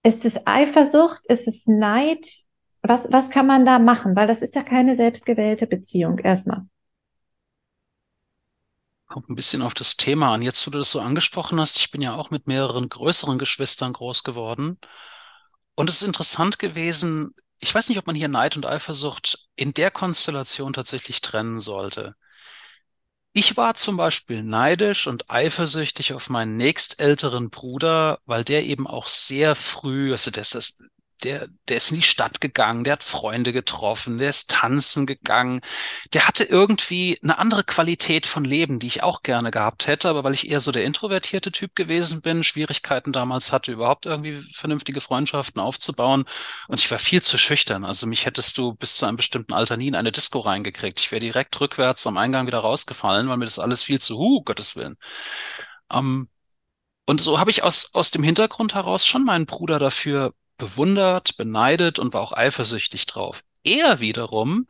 Ist 0.03 0.25
es 0.25 0.35
Eifersucht? 0.45 1.21
Ist 1.27 1.47
es 1.47 1.65
Neid? 1.67 2.25
Was, 2.81 3.11
was 3.11 3.29
kann 3.29 3.47
man 3.47 3.65
da 3.65 3.79
machen? 3.79 4.15
Weil 4.15 4.27
das 4.27 4.41
ist 4.41 4.55
ja 4.55 4.63
keine 4.63 4.95
selbstgewählte 4.95 5.67
Beziehung 5.67 6.19
erstmal. 6.19 6.65
Kommt 9.09 9.27
ein 9.27 9.35
bisschen 9.35 9.63
auf 9.63 9.73
das 9.73 9.97
Thema 9.97 10.33
an. 10.33 10.43
Jetzt, 10.43 10.65
wo 10.67 10.71
du 10.71 10.77
das 10.77 10.91
so 10.91 11.01
angesprochen 11.01 11.59
hast, 11.59 11.77
ich 11.77 11.89
bin 11.89 11.99
ja 11.99 12.15
auch 12.15 12.29
mit 12.29 12.45
mehreren 12.45 12.89
größeren 12.89 13.39
Geschwistern 13.39 13.91
groß 13.91 14.23
geworden. 14.23 14.77
Und 15.75 15.89
es 15.89 16.01
ist 16.01 16.07
interessant 16.07 16.59
gewesen, 16.59 17.33
ich 17.59 17.73
weiß 17.73 17.89
nicht, 17.89 17.97
ob 17.97 18.05
man 18.05 18.15
hier 18.15 18.27
Neid 18.27 18.55
und 18.55 18.67
Eifersucht 18.67 19.49
in 19.55 19.73
der 19.73 19.89
Konstellation 19.89 20.73
tatsächlich 20.73 21.21
trennen 21.21 21.59
sollte. 21.59 22.15
Ich 23.33 23.57
war 23.57 23.73
zum 23.73 23.97
Beispiel 23.97 24.43
neidisch 24.43 25.07
und 25.07 25.29
eifersüchtig 25.29 26.13
auf 26.13 26.29
meinen 26.29 26.55
nächstälteren 26.57 27.49
Bruder, 27.49 28.19
weil 28.25 28.43
der 28.43 28.65
eben 28.65 28.85
auch 28.85 29.07
sehr 29.07 29.55
früh, 29.55 30.11
also 30.11 30.29
das, 30.29 30.51
das 30.51 30.77
der, 31.23 31.47
der 31.67 31.77
ist 31.77 31.91
in 31.91 31.97
die 31.97 32.03
Stadt 32.03 32.41
gegangen, 32.41 32.83
der 32.83 32.93
hat 32.93 33.03
Freunde 33.03 33.53
getroffen, 33.53 34.17
der 34.17 34.29
ist 34.29 34.51
tanzen 34.51 35.05
gegangen. 35.05 35.61
Der 36.13 36.27
hatte 36.27 36.43
irgendwie 36.43 37.19
eine 37.23 37.37
andere 37.39 37.63
Qualität 37.63 38.25
von 38.25 38.43
Leben, 38.43 38.79
die 38.79 38.87
ich 38.87 39.03
auch 39.03 39.23
gerne 39.23 39.51
gehabt 39.51 39.87
hätte, 39.87 40.09
aber 40.09 40.23
weil 40.23 40.33
ich 40.33 40.49
eher 40.49 40.59
so 40.59 40.71
der 40.71 40.85
introvertierte 40.85 41.51
Typ 41.51 41.75
gewesen 41.75 42.21
bin, 42.21 42.43
Schwierigkeiten 42.43 43.11
damals 43.11 43.51
hatte, 43.51 43.71
überhaupt 43.71 44.05
irgendwie 44.05 44.41
vernünftige 44.53 45.01
Freundschaften 45.01 45.61
aufzubauen 45.61 46.25
und 46.67 46.79
ich 46.79 46.89
war 46.91 46.99
viel 46.99 47.21
zu 47.21 47.37
schüchtern. 47.37 47.85
Also 47.85 48.07
mich 48.07 48.25
hättest 48.25 48.57
du 48.57 48.73
bis 48.73 48.95
zu 48.95 49.05
einem 49.05 49.17
bestimmten 49.17 49.53
Alter 49.53 49.77
nie 49.77 49.87
in 49.87 49.95
eine 49.95 50.11
Disco 50.11 50.39
reingekriegt. 50.39 50.99
Ich 50.99 51.11
wäre 51.11 51.19
direkt 51.21 51.59
rückwärts 51.59 52.07
am 52.07 52.17
Eingang 52.17 52.47
wieder 52.47 52.59
rausgefallen, 52.59 53.27
weil 53.29 53.37
mir 53.37 53.45
das 53.45 53.59
alles 53.59 53.83
viel 53.83 53.99
zu, 53.99 54.17
huh, 54.17 54.41
Gottes 54.43 54.75
Willen. 54.75 54.95
Um, 55.91 56.29
und 57.05 57.21
so 57.21 57.39
habe 57.39 57.51
ich 57.51 57.63
aus, 57.63 57.95
aus 57.95 58.11
dem 58.11 58.23
Hintergrund 58.23 58.75
heraus 58.75 59.05
schon 59.05 59.25
meinen 59.25 59.47
Bruder 59.47 59.79
dafür 59.79 60.33
bewundert, 60.59 61.37
beneidet 61.37 61.97
und 61.97 62.13
war 62.13 62.21
auch 62.21 62.33
eifersüchtig 62.33 63.07
drauf. 63.07 63.41
Er 63.63 63.99
wiederum 63.99 64.67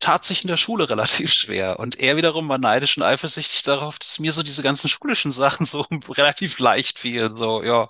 tat 0.00 0.24
sich 0.24 0.42
in 0.42 0.48
der 0.48 0.56
Schule 0.58 0.88
relativ 0.90 1.32
schwer 1.32 1.78
und 1.80 1.98
er 1.98 2.16
wiederum 2.16 2.48
war 2.48 2.58
neidisch 2.58 2.96
und 2.96 3.02
eifersüchtig 3.02 3.62
darauf, 3.62 3.98
dass 3.98 4.18
mir 4.18 4.32
so 4.32 4.42
diese 4.42 4.62
ganzen 4.62 4.88
schulischen 4.88 5.32
Sachen 5.32 5.66
so 5.74 5.86
relativ 6.10 6.58
leicht 6.58 6.98
fielen. 6.98 7.34
So, 7.36 7.62
ja, 7.62 7.88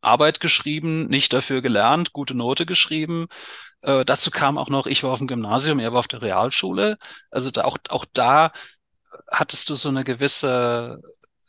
Arbeit 0.00 0.40
geschrieben, 0.40 1.08
nicht 1.08 1.32
dafür 1.32 1.62
gelernt, 1.62 2.12
gute 2.12 2.34
Note 2.36 2.66
geschrieben. 2.66 3.26
Äh, 3.82 4.04
dazu 4.04 4.30
kam 4.30 4.58
auch 4.58 4.68
noch, 4.68 4.86
ich 4.86 5.02
war 5.02 5.10
auf 5.12 5.18
dem 5.18 5.26
Gymnasium, 5.28 5.78
er 5.80 5.92
war 5.92 6.00
auf 6.00 6.08
der 6.08 6.22
Realschule. 6.22 6.98
Also 7.30 7.50
da, 7.50 7.64
auch, 7.64 7.78
auch 7.88 8.04
da 8.12 8.52
hattest 9.30 9.70
du 9.70 9.76
so 9.76 9.88
eine 9.88 10.04
gewisse 10.04 11.00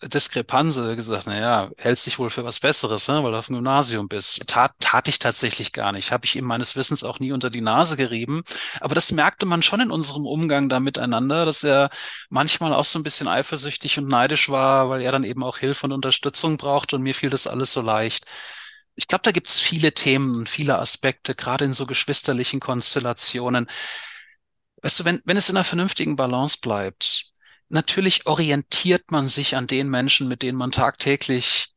Diskrepanze 0.04 0.96
gesagt, 0.96 1.26
naja, 1.26 1.72
hältst 1.78 2.06
dich 2.06 2.20
wohl 2.20 2.30
für 2.30 2.44
was 2.44 2.60
Besseres, 2.60 3.08
ne, 3.08 3.24
weil 3.24 3.32
du 3.32 3.38
auf 3.38 3.48
dem 3.48 3.56
Gymnasium 3.56 4.08
bist. 4.08 4.48
Tat, 4.48 4.74
tat 4.80 5.08
ich 5.08 5.18
tatsächlich 5.18 5.74
gar 5.74 5.92
nicht. 5.92 6.12
Habe 6.12 6.26
ich 6.26 6.36
ihm 6.36 6.46
meines 6.46 6.76
Wissens 6.76 7.04
auch 7.04 7.20
nie 7.20 7.32
unter 7.32 7.50
die 7.50 7.62
Nase 7.62 7.98
gerieben. 7.98 8.44
Aber 8.80 8.94
das 8.94 9.12
merkte 9.12 9.48
man 9.48 9.64
schon 9.64 9.80
in 9.82 9.90
unserem 9.90 10.28
Umgang 10.28 10.70
da 10.70 10.80
miteinander, 10.80 11.46
dass 11.46 11.64
er 11.64 11.90
manchmal 12.30 12.74
auch 12.74 12.86
so 12.86 13.00
ein 13.00 13.04
bisschen 13.04 13.28
eifersüchtig 13.28 13.98
und 13.98 14.08
neidisch 14.08 14.50
war, 14.50 14.90
weil 14.90 15.02
er 15.02 15.12
dann 15.12 15.24
eben 15.24 15.44
auch 15.44 15.58
Hilfe 15.58 15.88
und 15.88 15.94
Unterstützung 15.94 16.58
braucht 16.58 16.94
und 16.94 17.02
mir 17.02 17.16
fiel 17.16 17.32
das 17.32 17.48
alles 17.48 17.74
so 17.74 17.82
leicht. 17.82 18.26
Ich 18.96 19.08
glaube, 19.08 19.24
da 19.24 19.32
gibt 19.32 19.50
es 19.50 19.60
viele 19.60 19.94
Themen, 19.94 20.46
viele 20.46 20.78
Aspekte, 20.80 21.34
gerade 21.36 21.66
in 21.66 21.74
so 21.74 21.88
geschwisterlichen 21.88 22.60
Konstellationen. 22.60 23.68
Weißt 24.82 25.00
du, 25.00 25.06
wenn, 25.06 25.22
wenn 25.26 25.38
es 25.38 25.50
in 25.50 25.58
einer 25.58 25.64
vernünftigen 25.64 26.16
Balance 26.16 26.60
bleibt, 26.62 27.32
natürlich 27.70 28.26
orientiert 28.28 29.12
man 29.12 29.28
sich 29.28 29.56
an 29.56 29.68
den 29.68 29.90
Menschen, 29.90 30.28
mit 30.28 30.42
denen 30.42 30.58
man 30.58 30.72
tagtäglich 30.72 31.74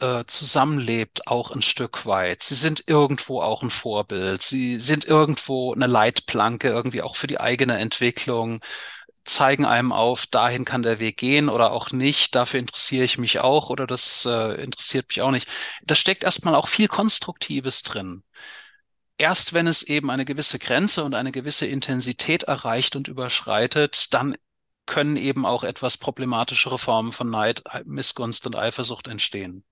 äh, 0.00 0.24
zusammenlebt, 0.26 1.28
auch 1.28 1.50
ein 1.50 1.62
Stück 1.62 2.06
weit. 2.06 2.42
Sie 2.42 2.54
sind 2.54 2.84
irgendwo 2.88 3.40
auch 3.40 3.62
ein 3.62 3.70
Vorbild. 3.70 4.42
Sie 4.42 4.80
sind 4.80 5.04
irgendwo 5.06 5.72
eine 5.74 5.86
Leitplanke, 5.86 6.68
irgendwie 6.68 7.02
auch 7.02 7.16
für 7.16 7.26
die 7.26 7.40
eigene 7.40 7.78
Entwicklung, 7.78 8.60
zeigen 9.24 9.64
einem 9.64 9.92
auf, 9.92 10.26
dahin 10.26 10.64
kann 10.66 10.82
der 10.82 10.98
Weg 10.98 11.16
gehen 11.16 11.48
oder 11.48 11.72
auch 11.72 11.92
nicht. 11.92 12.34
Dafür 12.34 12.60
interessiere 12.60 13.04
ich 13.04 13.18
mich 13.18 13.40
auch 13.40 13.70
oder 13.70 13.86
das 13.86 14.26
äh, 14.26 14.62
interessiert 14.62 15.06
mich 15.08 15.22
auch 15.22 15.30
nicht. 15.30 15.48
Da 15.84 15.94
steckt 15.94 16.24
erstmal 16.24 16.54
auch 16.54 16.68
viel 16.68 16.88
Konstruktives 16.88 17.82
drin 17.82 18.22
erst 19.18 19.54
wenn 19.54 19.66
es 19.66 19.82
eben 19.82 20.10
eine 20.10 20.24
gewisse 20.24 20.58
Grenze 20.58 21.04
und 21.04 21.14
eine 21.14 21.32
gewisse 21.32 21.66
Intensität 21.66 22.44
erreicht 22.44 22.96
und 22.96 23.08
überschreitet, 23.08 24.12
dann 24.12 24.36
können 24.86 25.16
eben 25.16 25.46
auch 25.46 25.64
etwas 25.64 25.96
problematischere 25.98 26.78
Formen 26.78 27.12
von 27.12 27.30
Neid, 27.30 27.62
Missgunst 27.84 28.46
und 28.46 28.56
Eifersucht 28.56 29.08
entstehen. 29.08 29.64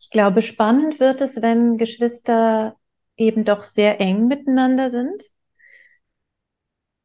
Ich 0.00 0.10
glaube, 0.10 0.42
spannend 0.42 1.00
wird 1.00 1.20
es, 1.20 1.42
wenn 1.42 1.76
Geschwister 1.78 2.76
eben 3.16 3.44
doch 3.44 3.64
sehr 3.64 4.00
eng 4.00 4.26
miteinander 4.26 4.90
sind. 4.90 5.24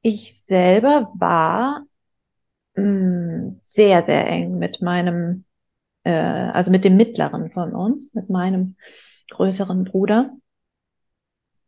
Ich 0.01 0.43
selber 0.43 1.11
war 1.15 1.85
mh, 2.75 2.83
mm, 2.83 3.59
sehr, 3.63 4.03
sehr 4.03 4.27
eng 4.27 4.57
mit 4.57 4.81
meinem, 4.81 5.45
äh, 6.03 6.11
also 6.11 6.71
mit 6.71 6.83
dem 6.83 6.97
mittleren 6.97 7.51
von 7.51 7.73
uns, 7.73 8.13
mit 8.13 8.29
meinem 8.29 8.75
größeren 9.31 9.85
Bruder. 9.85 10.31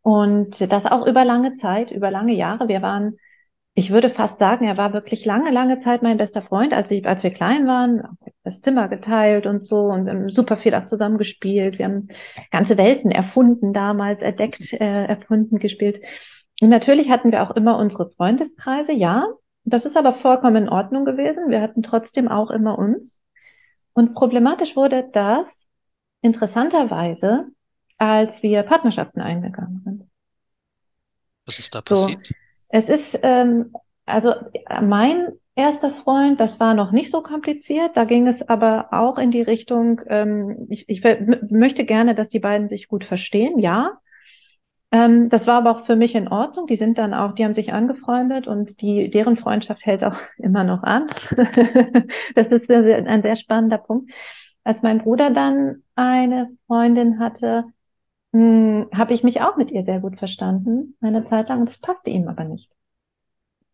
Und 0.02 0.72
das 0.72 0.86
auch 0.86 1.08
über 1.08 1.26
lange 1.26 1.56
Zeit, 1.56 1.90
über 1.90 2.12
lange 2.12 2.34
Jahre. 2.34 2.68
Wir 2.68 2.82
waren 2.82 3.18
ich 3.78 3.92
würde 3.92 4.10
fast 4.10 4.40
sagen, 4.40 4.66
er 4.66 4.78
war 4.78 4.94
wirklich 4.94 5.26
lange, 5.26 5.52
lange 5.52 5.80
Zeit 5.80 6.02
mein 6.02 6.16
bester 6.16 6.42
Freund, 6.42 6.74
als 6.74 6.90
ich, 6.92 7.06
als 7.06 7.24
wir 7.24 7.32
klein 7.32 7.68
waren, 7.68 8.04
das 8.44 8.62
Zimmer 8.62 8.88
geteilt 8.88 9.46
und 9.46 9.66
so 9.66 9.88
und 9.88 10.06
wir 10.06 10.14
haben 10.14 10.30
super 10.30 10.56
viel 10.56 10.74
auch 10.74 10.86
zusammen 10.86 11.18
gespielt. 11.18 11.78
Wir 11.78 11.86
haben 11.86 12.08
ganze 12.52 12.78
Welten 12.78 13.12
erfunden 13.12 13.74
damals, 13.74 14.22
entdeckt, 14.22 14.72
äh, 14.72 15.06
erfunden, 15.06 15.60
gespielt. 15.60 16.02
Und 16.62 16.70
natürlich 16.70 17.10
hatten 17.10 17.34
wir 17.34 17.44
auch 17.44 17.52
immer 17.52 17.78
unsere 17.78 18.10
Freundeskreise, 18.12 18.94
ja. 18.94 19.28
Das 19.66 19.86
ist 19.86 19.98
aber 19.98 20.14
vollkommen 20.14 20.56
in 20.56 20.70
Ordnung 20.70 21.04
gewesen. 21.04 21.50
Wir 21.50 21.60
hatten 21.60 21.84
trotzdem 21.84 22.30
auch 22.30 22.52
immer 22.52 22.78
uns. 22.80 23.20
Und 23.92 24.14
problematisch 24.14 24.78
wurde 24.78 25.10
das 25.12 25.68
interessanterweise, 26.22 27.48
als 27.98 28.42
wir 28.42 28.64
Partnerschaften 28.64 29.20
eingegangen 29.20 29.82
sind. 29.84 30.04
Was 31.46 31.60
ist 31.60 31.76
da 31.76 31.82
passiert? 31.82 32.26
So, 32.26 32.36
es 32.70 32.90
ist, 32.90 33.20
ähm, 33.24 33.74
also 34.06 34.34
mein 34.82 35.30
erster 35.56 35.92
Freund, 35.92 36.40
das 36.40 36.60
war 36.60 36.74
noch 36.74 36.92
nicht 36.92 37.12
so 37.12 37.22
kompliziert. 37.22 37.96
Da 37.96 38.04
ging 38.04 38.28
es 38.28 38.48
aber 38.48 38.90
auch 38.92 39.18
in 39.18 39.32
die 39.32 39.42
Richtung, 39.42 40.02
ähm, 40.08 40.68
ich, 40.70 40.88
ich 40.90 41.04
möchte 41.50 41.86
gerne, 41.86 42.14
dass 42.14 42.30
die 42.30 42.40
beiden 42.40 42.68
sich 42.68 42.88
gut 42.88 43.06
verstehen, 43.06 43.60
ja. 43.60 43.94
Ähm, 44.92 45.30
das 45.30 45.48
war 45.48 45.58
aber 45.58 45.72
auch 45.72 45.86
für 45.86 45.96
mich 45.96 46.16
in 46.16 46.28
Ordnung. 46.28 46.68
Die 46.68 46.76
sind 46.76 46.98
dann 46.98 47.14
auch, 47.14 47.34
die 47.34 47.44
haben 47.44 47.54
sich 47.54 47.74
angefreundet 47.74 48.48
und 48.48 48.82
die, 48.82 49.10
deren 49.10 49.38
Freundschaft 49.38 49.86
hält 49.86 50.04
auch 50.04 50.18
immer 50.38 50.64
noch 50.64 50.84
an. 50.84 51.08
das 52.36 52.48
ist 52.48 52.70
ein 52.70 53.22
sehr 53.22 53.36
spannender 53.36 53.78
Punkt. 53.78 54.12
als 54.64 54.82
mein 54.82 55.00
Bruder 55.00 55.32
dann 55.32 55.84
eine 55.96 56.50
Freundin 56.68 57.20
hatte, 57.20 57.66
habe 58.36 59.14
ich 59.14 59.24
mich 59.24 59.42
auch 59.42 59.56
mit 59.56 59.72
ihr 59.72 59.84
sehr 59.84 60.00
gut 60.00 60.18
verstanden, 60.18 60.96
eine 61.02 61.26
Zeit 61.26 61.50
lang, 61.50 61.62
und 61.62 61.70
das 61.70 61.80
passte 61.80 62.10
ihm 62.10 62.28
aber 62.28 62.44
nicht. 62.44 62.72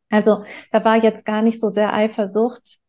Also 0.10 0.44
da 0.72 0.84
war 0.84 1.02
jetzt 1.02 1.26
gar 1.26 1.42
nicht 1.42 1.60
so 1.60 1.70
sehr 1.70 1.94
Eifersucht 1.94 2.82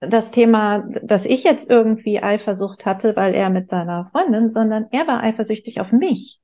das 0.00 0.30
Thema, 0.30 0.84
dass 1.02 1.24
ich 1.24 1.44
jetzt 1.44 1.70
irgendwie 1.70 2.22
Eifersucht 2.22 2.84
hatte, 2.84 3.16
weil 3.16 3.34
er 3.34 3.50
mit 3.50 3.70
seiner 3.70 4.10
Freundin, 4.12 4.50
sondern 4.50 4.86
er 4.90 5.06
war 5.06 5.22
eifersüchtig 5.22 5.80
auf 5.80 5.90
mich. 5.92 6.38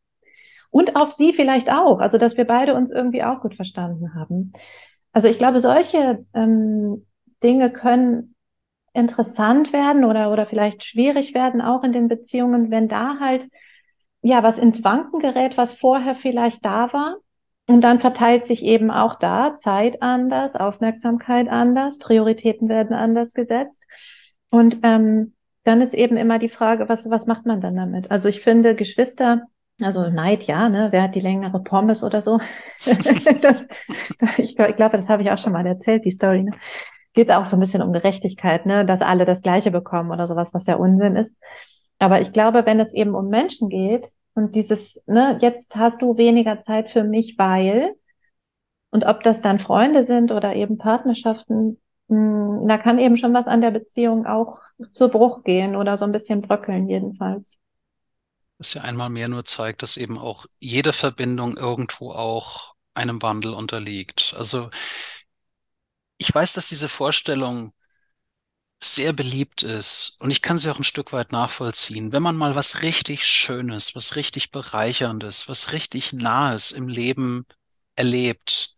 Und 0.71 0.97
auf 0.97 1.13
sie 1.13 1.35
vielleicht 1.35 1.71
auch. 1.71 1.99
Also, 2.01 2.17
dass 2.17 2.39
wir 2.39 2.47
beide 2.47 2.75
uns 2.75 2.91
irgendwie 2.91 3.23
auch 3.23 3.41
gut 3.41 3.55
verstanden 3.55 4.15
haben. 4.15 4.55
Also, 5.13 5.29
ich 5.29 5.37
glaube, 5.37 5.61
solche 5.61 6.25
ähm, 6.33 7.07
Dinge 7.43 7.71
können 7.71 8.35
interessant 8.95 9.73
werden 9.73 10.05
oder, 10.05 10.33
oder 10.33 10.47
vielleicht 10.47 10.85
schwierig 10.85 11.35
werden, 11.35 11.61
auch 11.61 11.83
in 11.83 11.93
den 11.93 12.09
Beziehungen, 12.09 12.71
wenn 12.71 12.89
da 12.89 13.19
halt, 13.21 13.49
ja, 14.23 14.43
was 14.43 14.59
ins 14.59 14.83
Wanken 14.85 15.21
gerät, 15.21 15.57
was 15.57 15.73
vorher 15.73 16.15
vielleicht 16.15 16.65
da 16.65 16.93
war. 16.93 17.17
Und 17.67 17.83
dann 17.83 18.01
verteilt 18.01 18.45
sich 18.45 18.65
eben 18.65 18.91
auch 18.91 19.19
da 19.19 19.55
Zeit 19.55 20.03
anders, 20.03 20.57
Aufmerksamkeit 20.57 21.49
anders, 21.49 21.99
Prioritäten 21.99 22.69
werden 22.69 22.95
anders 22.95 23.35
gesetzt. 23.35 23.87
Und 24.51 24.81
ähm, 24.83 25.35
dann 25.65 25.81
ist 25.81 25.95
eben 25.95 26.17
immer 26.17 26.39
die 26.39 26.49
Frage, 26.49 26.89
was, 26.89 27.09
was 27.09 27.27
macht 27.27 27.47
man 27.47 27.61
dann 27.61 27.77
damit? 27.77 28.11
Also 28.11 28.29
ich 28.29 28.41
finde, 28.41 28.75
Geschwister 28.75 29.43
also 29.81 30.09
Neid, 30.11 30.45
ja, 30.45 30.69
ne? 30.69 30.89
Wer 30.91 31.03
hat 31.03 31.15
die 31.15 31.21
längere 31.21 31.63
Pommes 31.63 32.05
oder 32.05 32.21
so? 32.21 32.39
das, 32.77 33.69
ich, 34.39 34.59
ich 34.59 34.77
glaube, 34.77 34.97
das 34.97 35.09
habe 35.09 35.23
ich 35.23 35.31
auch 35.31 35.39
schon 35.39 35.53
mal 35.53 35.67
erzählt, 35.67 36.05
die 36.05 36.11
Story. 36.11 36.45
Ne? 36.45 36.53
Geht 37.15 37.31
auch 37.31 37.47
so 37.47 37.57
ein 37.57 37.61
bisschen 37.61 37.83
um 37.83 37.93
Gerechtigkeit, 37.93 38.67
ne? 38.67 38.85
Dass 38.85 39.03
alle 39.03 39.25
das 39.25 39.43
Gleiche 39.43 39.71
bekommen 39.71 40.11
oder 40.11 40.27
sowas, 40.27 40.53
was 40.55 40.67
ja 40.67 40.77
Unsinn 40.77 41.17
ist. 41.17 41.37
Aber 42.03 42.21
ich 42.21 42.33
glaube, 42.33 42.67
wenn 42.67 42.81
es 42.81 42.93
eben 42.93 43.15
um 43.15 43.29
Menschen 43.29 43.69
geht 43.69 44.11
und 44.35 44.55
dieses, 44.57 45.01
ne, 45.07 45.39
jetzt 45.41 45.77
hast 45.77 46.03
du 46.03 46.17
weniger 46.17 46.61
Zeit 46.61 46.91
für 46.91 47.05
mich, 47.05 47.37
weil, 47.39 47.95
und 48.91 49.05
ob 49.05 49.23
das 49.23 49.41
dann 49.41 49.61
Freunde 49.61 50.03
sind 50.03 50.33
oder 50.33 50.55
eben 50.57 50.79
Partnerschaften, 50.79 51.81
mh, 52.09 52.61
hm, 52.61 52.69
da 52.69 52.79
kann 52.79 52.99
eben 52.99 53.17
schon 53.17 53.33
was 53.35 53.47
an 53.47 53.61
der 53.61 53.71
Beziehung 53.71 54.27
auch 54.27 54.59
zu 54.91 55.09
Bruch 55.09 55.45
gehen 55.45 55.77
oder 55.77 55.97
so 55.97 56.05
ein 56.05 56.13
bisschen 56.13 56.43
bröckeln 56.43 56.89
jedenfalls 56.89 57.59
das 58.59 58.75
ja 58.75 58.83
einmal 58.83 59.11
mehr 59.11 59.29
nur 59.29 59.45
zeigt, 59.45 59.83
dass 59.83 59.97
eben 59.97 60.19
auch 60.19 60.47
jede 60.61 60.93
Verbindung 60.93 61.57
irgendwo 61.57 62.13
auch 62.13 62.75
einem 62.95 63.21
Wandel 63.21 63.55
unterliegt. 63.55 64.35
Also 64.39 64.71
ich 66.17 66.33
weiß, 66.33 66.53
dass 66.53 66.69
diese 66.69 66.89
Vorstellung 66.89 67.73
sehr 68.85 69.13
beliebt 69.13 69.63
ist 69.63 70.17
und 70.21 70.31
ich 70.31 70.43
kann 70.43 70.59
sie 70.59 70.71
auch 70.71 70.79
ein 70.79 70.85
Stück 70.85 71.13
weit 71.13 71.33
nachvollziehen. 71.33 72.13
Wenn 72.13 72.23
man 72.23 72.37
mal 72.37 72.55
was 72.55 72.83
richtig 72.83 73.25
Schönes, 73.27 73.95
was 73.95 74.17
richtig 74.17 74.51
Bereicherndes, 74.51 75.49
was 75.49 75.73
richtig 75.73 76.13
Nahes 76.13 76.73
im 76.73 76.89
Leben 76.89 77.47
erlebt, 77.97 78.77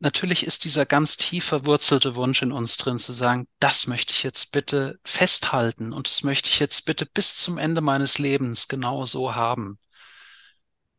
natürlich 0.00 0.44
ist 0.46 0.64
dieser 0.64 0.86
ganz 0.86 1.16
tief 1.16 1.44
verwurzelte 1.46 2.14
Wunsch 2.14 2.42
in 2.42 2.52
uns 2.52 2.76
drin 2.76 2.98
zu 2.98 3.12
sagen, 3.12 3.46
das 3.60 3.86
möchte 3.86 4.12
ich 4.14 4.22
jetzt 4.22 4.52
bitte 4.52 4.98
festhalten 5.04 5.92
und 5.92 6.08
das 6.08 6.24
möchte 6.24 6.50
ich 6.50 6.60
jetzt 6.60 6.84
bitte 6.86 7.06
bis 7.06 7.38
zum 7.38 7.58
Ende 7.58 7.80
meines 7.80 8.18
Lebens 8.18 8.68
genau 8.68 9.06
so 9.06 9.34
haben. 9.34 9.78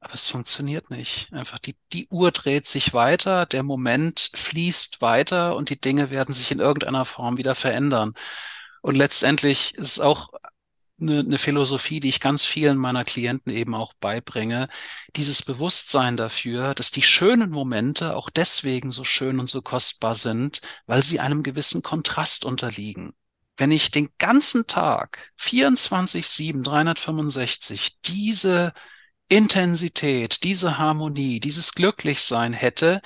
Aber 0.03 0.15
es 0.15 0.27
funktioniert 0.27 0.89
nicht. 0.89 1.31
Einfach 1.31 1.59
die, 1.59 1.75
die 1.93 2.07
Uhr 2.09 2.31
dreht 2.31 2.67
sich 2.67 2.93
weiter, 2.93 3.45
der 3.45 3.63
Moment 3.63 4.31
fließt 4.35 5.01
weiter 5.01 5.55
und 5.55 5.69
die 5.69 5.79
Dinge 5.79 6.11
werden 6.11 6.35
sich 6.35 6.51
in 6.51 6.59
irgendeiner 6.59 7.05
Form 7.05 7.37
wieder 7.37 7.55
verändern. 7.55 8.13
Und 8.81 8.95
letztendlich 8.97 9.75
ist 9.75 10.01
auch 10.01 10.27
eine, 10.99 11.19
eine 11.19 11.37
Philosophie, 11.37 12.01
die 12.01 12.09
ich 12.09 12.19
ganz 12.19 12.43
vielen 12.43 12.77
meiner 12.77 13.05
Klienten 13.05 13.53
eben 13.53 13.73
auch 13.75 13.93
beibringe, 13.93 14.67
dieses 15.15 15.41
Bewusstsein 15.41 16.17
dafür, 16.17 16.73
dass 16.75 16.91
die 16.91 17.01
schönen 17.01 17.49
Momente 17.49 18.17
auch 18.17 18.29
deswegen 18.29 18.91
so 18.91 19.05
schön 19.05 19.39
und 19.39 19.49
so 19.49 19.61
kostbar 19.61 20.15
sind, 20.15 20.59
weil 20.85 21.01
sie 21.01 21.21
einem 21.21 21.43
gewissen 21.43 21.81
Kontrast 21.81 22.43
unterliegen. 22.43 23.13
Wenn 23.55 23.71
ich 23.71 23.89
den 23.89 24.09
ganzen 24.17 24.67
Tag 24.67 25.31
24-7, 25.39 26.61
365 26.61 28.01
diese 28.01 28.73
Intensität, 29.27 30.43
diese 30.43 30.77
Harmonie, 30.77 31.39
dieses 31.39 31.73
Glücklichsein 31.73 32.53
hätte, 32.53 33.01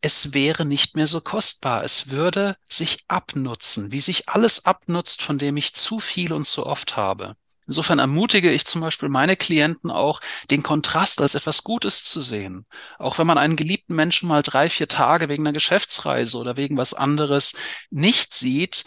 es 0.00 0.34
wäre 0.34 0.66
nicht 0.66 0.96
mehr 0.96 1.06
so 1.06 1.22
kostbar. 1.22 1.82
Es 1.82 2.10
würde 2.10 2.56
sich 2.68 2.98
abnutzen, 3.08 3.90
wie 3.90 4.02
sich 4.02 4.28
alles 4.28 4.66
abnutzt, 4.66 5.22
von 5.22 5.38
dem 5.38 5.56
ich 5.56 5.74
zu 5.74 5.98
viel 5.98 6.32
und 6.34 6.46
zu 6.46 6.66
oft 6.66 6.96
habe. 6.96 7.36
Insofern 7.66 7.98
ermutige 7.98 8.50
ich 8.52 8.66
zum 8.66 8.82
Beispiel 8.82 9.08
meine 9.08 9.36
Klienten 9.36 9.90
auch, 9.90 10.20
den 10.50 10.62
Kontrast 10.62 11.22
als 11.22 11.34
etwas 11.34 11.64
Gutes 11.64 12.04
zu 12.04 12.20
sehen. 12.20 12.66
Auch 12.98 13.16
wenn 13.16 13.26
man 13.26 13.38
einen 13.38 13.56
geliebten 13.56 13.94
Menschen 13.94 14.28
mal 14.28 14.42
drei, 14.42 14.68
vier 14.68 14.88
Tage 14.88 15.30
wegen 15.30 15.44
einer 15.44 15.54
Geschäftsreise 15.54 16.36
oder 16.36 16.58
wegen 16.58 16.76
was 16.76 16.92
anderes 16.92 17.54
nicht 17.90 18.34
sieht, 18.34 18.84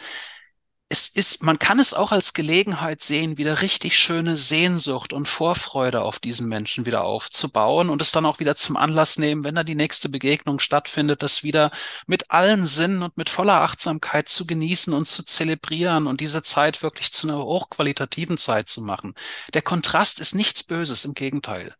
es 0.90 1.10
ist, 1.10 1.44
man 1.44 1.60
kann 1.60 1.80
es 1.80 1.94
auch 1.94 2.14
als 2.14 2.34
Gelegenheit 2.34 3.04
sehen, 3.04 3.38
wieder 3.38 3.62
richtig 3.62 4.00
schöne 4.00 4.38
Sehnsucht 4.38 5.12
und 5.12 5.28
Vorfreude 5.28 6.02
auf 6.02 6.20
diesen 6.20 6.48
Menschen 6.48 6.86
wieder 6.86 7.04
aufzubauen 7.04 7.90
und 7.90 8.02
es 8.02 8.12
dann 8.12 8.26
auch 8.26 8.40
wieder 8.40 8.56
zum 8.56 8.78
Anlass 8.78 9.18
nehmen, 9.18 9.44
wenn 9.44 9.56
da 9.56 9.64
die 9.66 9.76
nächste 9.76 10.08
Begegnung 10.08 10.60
stattfindet, 10.60 11.24
das 11.24 11.44
wieder 11.44 11.72
mit 12.08 12.32
allen 12.32 12.66
Sinnen 12.66 13.04
und 13.04 13.18
mit 13.18 13.30
voller 13.30 13.62
Achtsamkeit 13.62 14.30
zu 14.30 14.48
genießen 14.48 14.94
und 14.94 15.10
zu 15.10 15.24
zelebrieren 15.24 16.08
und 16.08 16.22
diese 16.22 16.42
Zeit 16.42 16.82
wirklich 16.82 17.12
zu 17.12 17.28
einer 17.28 17.40
hochqualitativen 17.44 18.38
Zeit 18.38 18.70
zu 18.70 18.82
machen. 18.82 19.14
Der 19.54 19.62
Kontrast 19.62 20.22
ist 20.22 20.36
nichts 20.36 20.64
Böses, 20.64 21.04
im 21.04 21.14
Gegenteil. 21.16 21.76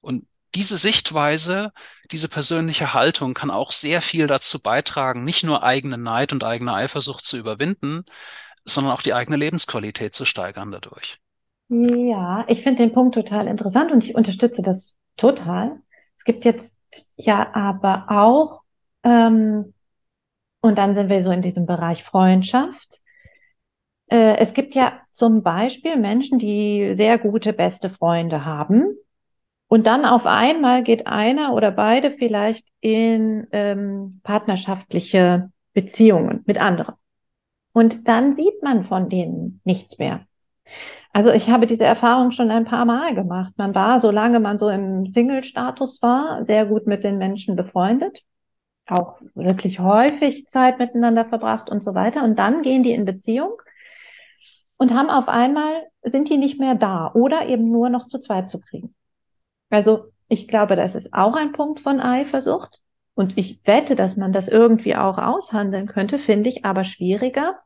Und 0.00 0.26
diese 0.54 0.76
Sichtweise, 0.76 1.72
diese 2.10 2.28
persönliche 2.28 2.94
Haltung 2.94 3.34
kann 3.34 3.50
auch 3.50 3.72
sehr 3.72 4.02
viel 4.02 4.26
dazu 4.26 4.60
beitragen, 4.60 5.24
nicht 5.24 5.44
nur 5.44 5.62
eigene 5.62 5.98
Neid 5.98 6.32
und 6.32 6.44
eigene 6.44 6.74
Eifersucht 6.74 7.24
zu 7.24 7.38
überwinden, 7.38 8.04
sondern 8.64 8.92
auch 8.92 9.02
die 9.02 9.14
eigene 9.14 9.36
Lebensqualität 9.36 10.14
zu 10.14 10.24
steigern 10.24 10.70
dadurch. 10.70 11.18
Ja, 11.68 12.44
ich 12.48 12.62
finde 12.62 12.82
den 12.82 12.92
Punkt 12.92 13.14
total 13.14 13.46
interessant 13.46 13.92
und 13.92 14.04
ich 14.04 14.14
unterstütze 14.14 14.62
das 14.62 14.96
total. 15.16 15.80
Es 16.16 16.24
gibt 16.24 16.44
jetzt 16.44 16.76
ja 17.16 17.54
aber 17.54 18.06
auch, 18.08 18.60
ähm, 19.02 19.72
und 20.60 20.76
dann 20.76 20.94
sind 20.94 21.08
wir 21.08 21.22
so 21.22 21.30
in 21.30 21.42
diesem 21.42 21.66
Bereich 21.66 22.04
Freundschaft. 22.04 23.00
Äh, 24.08 24.36
es 24.36 24.52
gibt 24.52 24.74
ja 24.74 25.00
zum 25.10 25.42
Beispiel 25.42 25.96
Menschen, 25.96 26.38
die 26.38 26.90
sehr 26.92 27.18
gute 27.18 27.54
beste 27.54 27.88
Freunde 27.88 28.44
haben 28.44 28.98
und 29.72 29.86
dann 29.86 30.04
auf 30.04 30.26
einmal 30.26 30.82
geht 30.82 31.06
einer 31.06 31.54
oder 31.54 31.70
beide 31.70 32.10
vielleicht 32.10 32.68
in 32.82 33.46
ähm, 33.52 34.20
partnerschaftliche 34.22 35.50
Beziehungen 35.72 36.42
mit 36.44 36.60
anderen. 36.60 36.96
Und 37.72 38.06
dann 38.06 38.34
sieht 38.34 38.62
man 38.62 38.84
von 38.84 39.08
denen 39.08 39.62
nichts 39.64 39.96
mehr. 39.96 40.26
Also 41.14 41.32
ich 41.32 41.48
habe 41.48 41.66
diese 41.66 41.86
Erfahrung 41.86 42.32
schon 42.32 42.50
ein 42.50 42.66
paar 42.66 42.84
Mal 42.84 43.14
gemacht. 43.14 43.54
Man 43.56 43.74
war, 43.74 43.98
solange 44.02 44.40
man 44.40 44.58
so 44.58 44.68
im 44.68 45.10
Single-Status 45.10 46.02
war, 46.02 46.44
sehr 46.44 46.66
gut 46.66 46.86
mit 46.86 47.02
den 47.02 47.16
Menschen 47.16 47.56
befreundet, 47.56 48.20
auch 48.86 49.22
wirklich 49.34 49.80
häufig 49.80 50.48
Zeit 50.48 50.80
miteinander 50.80 51.24
verbracht 51.24 51.70
und 51.70 51.82
so 51.82 51.94
weiter. 51.94 52.24
Und 52.24 52.38
dann 52.38 52.60
gehen 52.60 52.82
die 52.82 52.92
in 52.92 53.06
Beziehung 53.06 53.52
und 54.76 54.92
haben 54.92 55.08
auf 55.08 55.28
einmal, 55.28 55.86
sind 56.02 56.28
die 56.28 56.36
nicht 56.36 56.60
mehr 56.60 56.74
da 56.74 57.10
oder 57.14 57.46
eben 57.46 57.70
nur 57.70 57.88
noch 57.88 58.06
zu 58.06 58.18
zweit 58.18 58.50
zu 58.50 58.60
kriegen. 58.60 58.94
Also 59.72 60.12
ich 60.28 60.46
glaube, 60.48 60.76
das 60.76 60.94
ist 60.94 61.14
auch 61.14 61.34
ein 61.34 61.52
Punkt 61.52 61.80
von 61.80 62.00
Eifersucht. 62.00 62.80
Und 63.14 63.38
ich 63.38 63.60
wette, 63.64 63.96
dass 63.96 64.16
man 64.16 64.32
das 64.32 64.48
irgendwie 64.48 64.96
auch 64.96 65.18
aushandeln 65.18 65.86
könnte, 65.86 66.18
finde 66.18 66.48
ich 66.50 66.64
aber 66.64 66.84
schwieriger, 66.84 67.58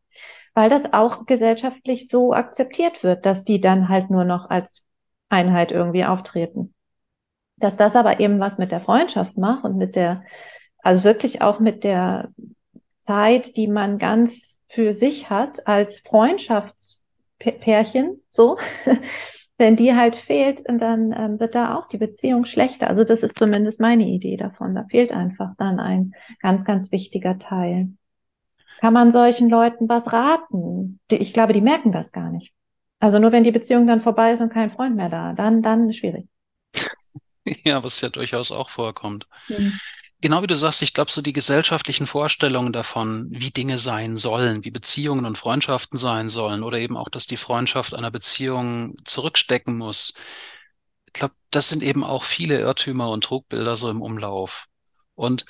weil 0.54 0.68
das 0.70 0.92
auch 0.92 1.26
gesellschaftlich 1.26 2.08
so 2.08 2.32
akzeptiert 2.32 3.02
wird, 3.02 3.26
dass 3.26 3.44
die 3.44 3.60
dann 3.60 3.88
halt 3.88 4.10
nur 4.10 4.24
noch 4.24 4.50
als 4.50 4.84
Einheit 5.28 5.72
irgendwie 5.72 6.04
auftreten. 6.04 6.74
Dass 7.56 7.76
das 7.76 7.96
aber 7.96 8.20
eben 8.20 8.38
was 8.40 8.58
mit 8.58 8.72
der 8.72 8.80
Freundschaft 8.80 9.36
macht 9.36 9.64
und 9.64 9.76
mit 9.76 9.96
der, 9.96 10.22
also 10.82 11.04
wirklich 11.04 11.42
auch 11.42 11.60
mit 11.60 11.84
der 11.84 12.30
Zeit, 13.00 13.56
die 13.56 13.68
man 13.68 13.98
ganz 13.98 14.60
für 14.68 14.94
sich 14.94 15.30
hat 15.30 15.66
als 15.66 16.00
Freundschaftspärchen, 16.00 18.22
so, 18.30 18.56
wenn 19.58 19.76
die 19.76 19.94
halt 19.94 20.16
fehlt, 20.16 20.62
dann 20.66 21.12
ähm, 21.12 21.40
wird 21.40 21.54
da 21.54 21.76
auch 21.76 21.88
die 21.88 21.98
Beziehung 21.98 22.44
schlechter. 22.44 22.88
Also 22.88 23.04
das 23.04 23.22
ist 23.22 23.38
zumindest 23.38 23.80
meine 23.80 24.04
Idee 24.04 24.36
davon. 24.36 24.74
Da 24.74 24.84
fehlt 24.90 25.12
einfach 25.12 25.50
dann 25.58 25.80
ein 25.80 26.12
ganz, 26.40 26.64
ganz 26.64 26.92
wichtiger 26.92 27.38
Teil. 27.38 27.88
Kann 28.80 28.92
man 28.92 29.12
solchen 29.12 29.48
Leuten 29.48 29.88
was 29.88 30.12
raten? 30.12 31.00
Die, 31.10 31.16
ich 31.16 31.32
glaube, 31.32 31.54
die 31.54 31.62
merken 31.62 31.92
das 31.92 32.12
gar 32.12 32.30
nicht. 32.30 32.52
Also 32.98 33.18
nur 33.18 33.32
wenn 33.32 33.44
die 33.44 33.52
Beziehung 33.52 33.86
dann 33.86 34.02
vorbei 34.02 34.32
ist 34.32 34.40
und 34.40 34.52
kein 34.52 34.70
Freund 34.70 34.96
mehr 34.96 35.08
da, 35.08 35.32
dann, 35.32 35.62
dann 35.62 35.92
schwierig. 35.92 36.26
Ja, 37.64 37.84
was 37.84 38.00
ja 38.00 38.08
durchaus 38.08 38.50
auch 38.50 38.70
vorkommt. 38.70 39.28
Mhm. 39.48 39.78
Genau 40.20 40.42
wie 40.42 40.46
du 40.46 40.56
sagst, 40.56 40.82
ich 40.82 40.94
glaube, 40.94 41.10
so 41.10 41.22
die 41.22 41.32
gesellschaftlichen 41.32 42.06
Vorstellungen 42.06 42.72
davon, 42.72 43.28
wie 43.30 43.50
Dinge 43.50 43.78
sein 43.78 44.16
sollen, 44.16 44.64
wie 44.64 44.70
Beziehungen 44.70 45.26
und 45.26 45.38
Freundschaften 45.38 45.98
sein 45.98 46.30
sollen 46.30 46.62
oder 46.62 46.78
eben 46.78 46.96
auch, 46.96 47.08
dass 47.08 47.26
die 47.26 47.36
Freundschaft 47.36 47.94
einer 47.94 48.10
Beziehung 48.10 48.96
zurückstecken 49.04 49.76
muss. 49.76 50.14
Ich 51.06 51.12
glaube, 51.12 51.34
das 51.50 51.68
sind 51.68 51.82
eben 51.82 52.04
auch 52.04 52.24
viele 52.24 52.60
Irrtümer 52.60 53.10
und 53.10 53.24
Trugbilder 53.24 53.76
so 53.76 53.90
im 53.90 54.02
Umlauf. 54.02 54.66
Und 55.14 55.44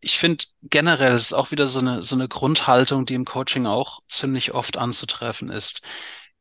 ich 0.00 0.18
finde 0.18 0.44
generell 0.62 1.14
ist 1.14 1.32
auch 1.32 1.50
wieder 1.52 1.68
so 1.68 1.78
eine, 1.78 2.02
so 2.02 2.16
eine 2.16 2.28
Grundhaltung, 2.28 3.06
die 3.06 3.14
im 3.14 3.24
Coaching 3.24 3.66
auch 3.66 4.00
ziemlich 4.08 4.52
oft 4.52 4.76
anzutreffen 4.76 5.48
ist. 5.50 5.82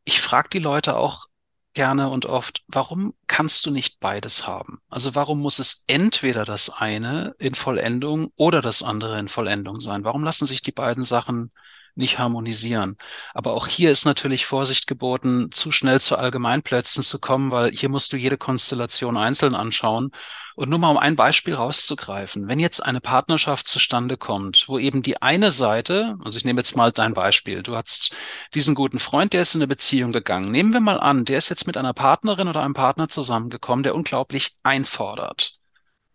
Ich 0.03 0.22
frage 0.22 0.49
die 0.49 0.59
Leute 0.59 0.97
auch 0.97 1.28
gerne 1.74 2.09
und 2.09 2.26
oft, 2.26 2.63
warum 2.67 3.13
kannst 3.28 3.65
du 3.65 3.72
nicht 3.72 3.99
beides 3.99 4.47
haben? 4.47 4.80
Also 4.89 5.15
warum 5.15 5.39
muss 5.39 5.59
es 5.59 5.84
entweder 5.88 6.45
das 6.45 6.69
eine 6.69 7.36
in 7.39 7.55
Vollendung 7.55 8.32
oder 8.36 8.61
das 8.61 8.84
andere 8.84 9.19
in 9.19 9.28
Vollendung 9.28 9.80
sein? 9.80 10.03
Warum 10.03 10.24
lassen 10.24 10.47
sich 10.47 10.61
die 10.61 10.72
beiden 10.72 11.03
Sachen 11.03 11.51
nicht 11.95 12.19
harmonisieren. 12.19 12.97
Aber 13.34 13.53
auch 13.53 13.67
hier 13.67 13.91
ist 13.91 14.05
natürlich 14.05 14.45
Vorsicht 14.45 14.88
geboten, 14.88 15.51
zu 15.51 15.72
schnell 15.72 16.01
zu 16.01 16.17
Allgemeinplätzen 16.17 17.03
zu 17.03 17.19
kommen, 17.19 17.51
weil 17.51 17.72
hier 17.72 17.89
musst 17.89 18.13
du 18.13 18.17
jede 18.17 18.38
Konstellation 18.38 19.17
einzeln 19.17 19.55
anschauen. 19.55 20.11
Und 20.56 20.70
nur 20.70 20.80
mal 20.80 20.91
um 20.91 20.97
ein 20.97 21.16
Beispiel 21.16 21.54
rauszugreifen. 21.54 22.47
Wenn 22.47 22.60
jetzt 22.60 22.82
eine 22.82 23.02
Partnerschaft 23.02 23.68
zustande 23.68 24.18
kommt, 24.18 24.66
wo 24.68 24.78
eben 24.80 25.02
die 25.02 25.22
eine 25.22 25.52
Seite, 25.52 26.18
also 26.24 26.38
ich 26.38 26.45
nehme 26.45 26.60
jetzt 26.60 26.76
mal 26.76 26.91
dein 26.91 27.14
Beispiel, 27.14 27.64
du 27.64 27.76
hast 27.76 28.14
diesen 28.54 28.76
guten 28.76 28.99
Freund, 28.99 29.34
der 29.34 29.41
ist 29.41 29.56
in 29.56 29.62
eine 29.62 29.68
Beziehung 29.68 30.12
gegangen. 30.12 30.52
Nehmen 30.52 30.74
wir 30.74 30.82
mal 30.82 30.99
an, 30.99 31.26
der 31.26 31.38
ist 31.38 31.49
jetzt 31.49 31.68
mit 31.68 31.78
einer 31.78 31.93
Partnerin 31.93 32.47
oder 32.47 32.64
einem 32.64 32.74
Partner 32.74 33.08
zusammengekommen, 33.08 33.84
der 33.84 33.95
unglaublich 33.95 34.52
einfordert 34.64 35.62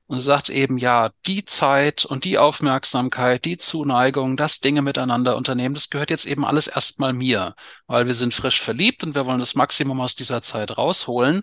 und 0.08 0.20
sagt 0.20 0.50
eben, 0.50 0.78
ja, 0.78 1.10
die 1.26 1.44
Zeit 1.44 2.04
und 2.04 2.24
die 2.24 2.38
Aufmerksamkeit, 2.38 3.44
die 3.44 3.58
Zuneigung, 3.58 4.36
das 4.36 4.60
Dinge 4.60 4.82
miteinander 4.82 5.36
unternehmen, 5.36 5.74
das 5.74 5.90
gehört 5.90 6.10
jetzt 6.10 6.26
eben 6.26 6.44
alles 6.44 6.68
erstmal 6.68 7.12
mir, 7.12 7.54
weil 7.86 8.06
wir 8.06 8.14
sind 8.14 8.32
frisch 8.32 8.60
verliebt 8.60 9.02
und 9.02 9.14
wir 9.14 9.26
wollen 9.26 9.40
das 9.40 9.56
Maximum 9.56 10.00
aus 10.00 10.14
dieser 10.14 10.42
Zeit 10.42 10.76
rausholen. 10.78 11.42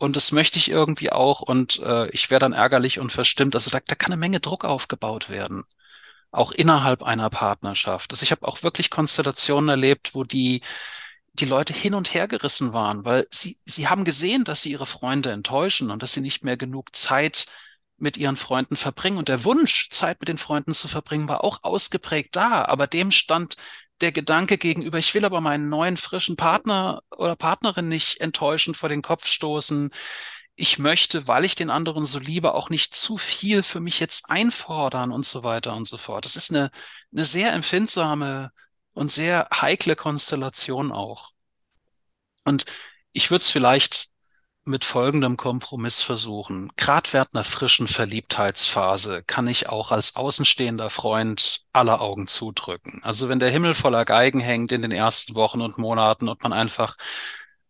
Und 0.00 0.16
das 0.16 0.32
möchte 0.32 0.58
ich 0.58 0.70
irgendwie 0.70 1.12
auch 1.12 1.42
und 1.42 1.78
äh, 1.80 2.08
ich 2.10 2.30
wäre 2.30 2.40
dann 2.40 2.54
ärgerlich 2.54 2.98
und 2.98 3.12
verstimmt. 3.12 3.54
Also 3.54 3.70
da, 3.70 3.80
da 3.84 3.94
kann 3.94 4.12
eine 4.12 4.20
Menge 4.20 4.40
Druck 4.40 4.64
aufgebaut 4.64 5.28
werden, 5.28 5.64
auch 6.30 6.52
innerhalb 6.52 7.02
einer 7.02 7.30
Partnerschaft. 7.30 8.10
Also 8.12 8.24
ich 8.24 8.32
habe 8.32 8.48
auch 8.48 8.62
wirklich 8.62 8.90
Konstellationen 8.90 9.68
erlebt, 9.68 10.14
wo 10.14 10.24
die 10.24 10.62
die 11.34 11.44
Leute 11.44 11.72
hin 11.72 11.94
und 11.94 12.14
her 12.14 12.28
gerissen 12.28 12.72
waren, 12.72 13.04
weil 13.04 13.26
sie, 13.30 13.58
sie 13.64 13.88
haben 13.88 14.04
gesehen, 14.04 14.44
dass 14.44 14.62
sie 14.62 14.72
ihre 14.72 14.86
Freunde 14.86 15.32
enttäuschen 15.32 15.90
und 15.90 16.02
dass 16.02 16.12
sie 16.14 16.20
nicht 16.20 16.44
mehr 16.44 16.56
genug 16.56 16.96
Zeit 16.96 17.46
mit 17.98 18.16
ihren 18.16 18.36
Freunden 18.36 18.76
verbringen. 18.76 19.18
Und 19.18 19.28
der 19.28 19.44
Wunsch, 19.44 19.90
Zeit 19.90 20.20
mit 20.20 20.28
den 20.28 20.38
Freunden 20.38 20.74
zu 20.74 20.88
verbringen, 20.88 21.28
war 21.28 21.44
auch 21.44 21.62
ausgeprägt 21.62 22.36
da. 22.36 22.64
Aber 22.64 22.86
dem 22.86 23.10
stand 23.10 23.56
der 24.00 24.12
Gedanke 24.12 24.58
gegenüber, 24.58 24.98
ich 24.98 25.14
will 25.14 25.24
aber 25.24 25.40
meinen 25.40 25.68
neuen 25.68 25.96
frischen 25.96 26.36
Partner 26.36 27.02
oder 27.16 27.36
Partnerin 27.36 27.88
nicht 27.88 28.20
enttäuschen, 28.20 28.74
vor 28.74 28.88
den 28.88 29.02
Kopf 29.02 29.26
stoßen. 29.26 29.90
Ich 30.56 30.78
möchte, 30.78 31.26
weil 31.26 31.44
ich 31.44 31.54
den 31.54 31.70
anderen 31.70 32.04
so 32.04 32.18
liebe, 32.18 32.54
auch 32.54 32.70
nicht 32.70 32.94
zu 32.94 33.18
viel 33.18 33.62
für 33.62 33.80
mich 33.80 34.00
jetzt 34.00 34.30
einfordern 34.30 35.12
und 35.12 35.26
so 35.26 35.42
weiter 35.42 35.74
und 35.74 35.88
so 35.88 35.96
fort. 35.96 36.24
Das 36.24 36.36
ist 36.36 36.50
eine, 36.50 36.70
eine 37.12 37.24
sehr 37.24 37.52
empfindsame 37.52 38.52
und 38.92 39.10
sehr 39.10 39.48
heikle 39.52 39.96
Konstellation 39.96 40.92
auch. 40.92 41.30
Und 42.44 42.64
ich 43.12 43.30
würde 43.30 43.42
es 43.42 43.50
vielleicht 43.50 44.09
mit 44.64 44.84
folgendem 44.84 45.36
Kompromiss 45.36 46.02
versuchen. 46.02 46.70
Während 46.76 47.34
einer 47.34 47.44
frischen 47.44 47.88
Verliebtheitsphase 47.88 49.22
kann 49.26 49.48
ich 49.48 49.68
auch 49.68 49.90
als 49.90 50.16
außenstehender 50.16 50.90
Freund 50.90 51.62
aller 51.72 52.00
Augen 52.00 52.26
zudrücken. 52.26 53.00
Also 53.02 53.28
wenn 53.28 53.38
der 53.38 53.50
Himmel 53.50 53.74
voller 53.74 54.04
Geigen 54.04 54.40
hängt 54.40 54.72
in 54.72 54.82
den 54.82 54.92
ersten 54.92 55.34
Wochen 55.34 55.60
und 55.60 55.78
Monaten 55.78 56.28
und 56.28 56.42
man 56.42 56.52
einfach 56.52 56.96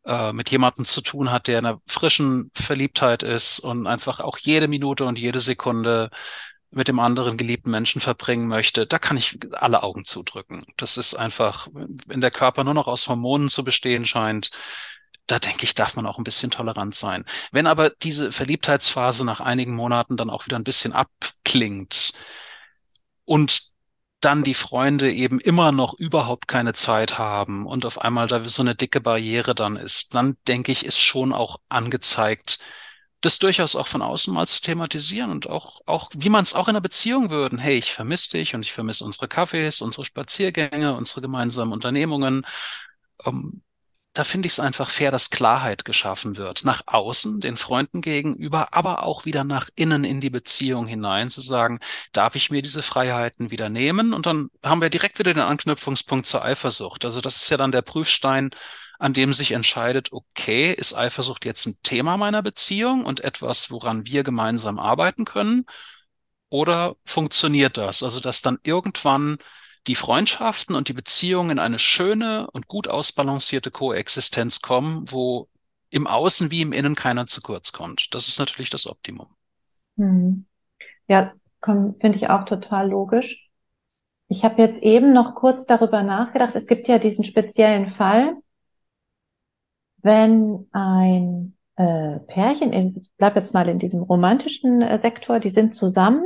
äh, 0.05 0.33
mit 0.33 0.51
jemandem 0.51 0.85
zu 0.85 1.01
tun 1.01 1.31
hat, 1.31 1.47
der 1.47 1.61
in 1.61 1.67
einer 1.67 1.81
frischen 1.87 2.51
Verliebtheit 2.55 3.23
ist 3.23 3.61
und 3.61 3.87
einfach 3.87 4.21
auch 4.21 4.39
jede 4.39 4.69
Minute 4.69 5.05
und 5.05 5.19
jede 5.19 5.41
Sekunde 5.41 6.11
mit 6.73 6.89
dem 6.89 7.01
anderen 7.01 7.37
geliebten 7.37 7.71
Menschen 7.71 8.01
verbringen 8.01 8.47
möchte, 8.47 8.87
da 8.87 8.99
kann 8.99 9.17
ich 9.17 9.39
alle 9.53 9.83
Augen 9.83 10.05
zudrücken. 10.05 10.65
Das 10.77 10.97
ist 10.97 11.15
einfach, 11.15 11.69
wenn 12.07 12.21
der 12.21 12.31
Körper 12.31 12.65
nur 12.65 12.75
noch 12.75 12.87
aus 12.87 13.09
Hormonen 13.09 13.49
zu 13.49 13.65
bestehen 13.65 14.07
scheint, 14.07 14.51
da 15.31 15.39
denke 15.39 15.65
ich, 15.65 15.75
darf 15.75 15.97
man 15.97 16.07
auch 16.07 16.19
ein 16.19 16.25
bisschen 16.25 16.51
tolerant 16.51 16.95
sein. 16.95 17.25
Wenn 17.53 17.67
aber 17.67 17.91
diese 17.91 18.33
Verliebtheitsphase 18.33 19.25
nach 19.25 19.41
einigen 19.41 19.75
Monaten 19.75 20.17
dann 20.17 20.31
auch 20.31 20.47
wieder 20.47 20.57
ein 20.59 20.65
bisschen 20.65 20.93
abklingt 20.93 22.13
und 23.25 23.71
dann 24.21 24.43
die 24.43 24.55
Freunde 24.55 25.13
eben 25.13 25.41
immer 25.41 25.73
noch 25.73 25.95
überhaupt 25.95 26.47
keine 26.47 26.75
Zeit 26.75 27.19
haben 27.19 27.67
und 27.67 27.87
auf 27.87 28.01
einmal 28.03 28.27
da 28.29 28.47
so 28.49 28.63
eine 28.63 28.75
dicke 28.75 29.01
Barriere 29.01 29.55
dann 29.55 29.77
ist, 29.77 30.15
dann 30.15 30.37
denke 30.47 30.73
ich, 30.73 30.85
ist 30.85 31.01
schon 31.01 31.33
auch 31.33 31.59
angezeigt, 31.69 32.59
das 33.23 33.39
durchaus 33.39 33.77
auch 33.77 33.87
von 33.87 34.03
außen 34.03 34.33
mal 34.33 34.47
zu 34.47 34.61
thematisieren 34.63 35.31
und 35.31 35.49
auch, 35.49 35.81
auch 35.87 36.11
wie 36.17 36.31
man 36.31 36.43
es 36.43 36.55
auch 36.55 36.69
in 36.69 36.73
einer 36.73 36.81
Beziehung 36.81 37.31
würden. 37.31 37.59
Hey, 37.59 37.77
ich 37.77 37.93
vermisse 37.93 38.31
dich 38.31 38.55
und 38.55 38.63
ich 38.63 38.73
vermisse 38.73 39.05
unsere 39.05 39.29
Kaffees, 39.29 39.81
unsere 39.81 40.05
Spaziergänge, 40.05 40.95
unsere 40.95 41.21
gemeinsamen 41.21 41.73
Unternehmungen. 41.73 42.47
Ähm, 43.25 43.63
da 44.13 44.25
finde 44.25 44.47
ich 44.47 44.55
es 44.55 44.61
einfach 44.61 44.91
fair, 44.91 45.13
dass 45.13 45.31
Klarheit 45.31 45.85
geschaffen 45.85 46.37
wird. 46.37 46.65
Nach 46.65 46.83
außen, 46.87 47.41
den 47.41 47.57
Freunden 47.57 48.01
gegenüber, 48.01 48.75
aber 48.75 49.05
auch 49.05 49.25
wieder 49.25 49.45
nach 49.45 49.69
innen 49.77 50.03
in 50.05 50.21
die 50.21 50.31
Beziehung 50.31 50.89
hinein 50.89 51.31
zu 51.31 51.41
sagen, 51.41 51.79
darf 52.13 52.35
ich 52.35 52.51
mir 52.51 52.61
diese 52.63 52.83
Freiheiten 52.83 53.51
wieder 53.53 53.69
nehmen? 53.69 54.13
Und 54.13 54.27
dann 54.27 54.51
haben 54.65 54.81
wir 54.81 54.91
direkt 54.91 55.19
wieder 55.21 55.33
den 55.33 55.43
Anknüpfungspunkt 55.43 56.27
zur 56.27 56.45
Eifersucht. 56.45 57.05
Also 57.05 57.21
das 57.21 57.37
ist 57.37 57.51
ja 57.51 57.57
dann 57.57 57.73
der 57.73 57.83
Prüfstein, 57.83 58.51
an 58.99 59.15
dem 59.15 59.33
sich 59.33 59.53
entscheidet, 59.53 60.13
okay, 60.13 60.73
ist 60.73 60.95
Eifersucht 60.95 61.45
jetzt 61.45 61.67
ein 61.67 61.77
Thema 61.83 62.17
meiner 62.17 62.43
Beziehung 62.43 63.05
und 63.07 63.21
etwas, 63.21 63.71
woran 63.71 64.07
wir 64.07 64.25
gemeinsam 64.25 64.79
arbeiten 64.79 65.25
können? 65.25 65.67
Oder 66.51 66.97
funktioniert 67.07 67.77
das? 67.77 68.03
Also, 68.03 68.21
dass 68.21 68.43
dann 68.43 68.59
irgendwann 68.65 69.39
die 69.87 69.95
Freundschaften 69.95 70.75
und 70.75 70.89
die 70.89 70.93
Beziehungen 70.93 71.51
in 71.51 71.59
eine 71.59 71.79
schöne 71.79 72.49
und 72.53 72.69
gut 72.69 72.89
ausbalancierte 72.89 73.71
Koexistenz 73.71 74.61
kommen, 74.61 75.11
wo 75.11 75.49
im 75.91 76.07
Außen 76.07 76.51
wie 76.51 76.63
im 76.63 76.73
Innen 76.73 76.95
keiner 76.95 77.27
zu 77.27 77.41
kurz 77.41 77.73
kommt. 77.73 78.15
Das 78.15 78.29
ist 78.29 78.39
natürlich 78.39 78.71
das 78.71 78.87
Optimum. 78.87 79.29
Hm. 79.97 80.47
Ja, 81.09 81.33
finde 81.63 82.17
ich 82.17 82.29
auch 82.29 82.45
total 82.45 82.91
logisch. 82.91 83.49
Ich 84.29 84.45
habe 84.45 84.63
jetzt 84.63 84.81
eben 84.83 85.13
noch 85.13 85.35
kurz 85.35 85.67
darüber 85.67 86.03
nachgedacht. 86.03 86.55
Es 86.55 86.67
gibt 86.67 86.87
ja 86.87 86.99
diesen 86.99 87.25
speziellen 87.25 87.91
Fall, 87.91 88.37
wenn 90.03 90.69
ein 90.71 91.57
äh, 91.77 92.21
Pärchen, 92.21 92.73
ich 92.73 93.11
bleibe 93.17 93.41
jetzt 93.41 93.53
mal 93.53 93.69
in 93.69 93.79
diesem 93.79 94.03
romantischen 94.03 94.83
äh, 94.83 95.01
Sektor, 95.01 95.41
die 95.41 95.51
sind 95.51 95.75
zusammen 95.75 96.25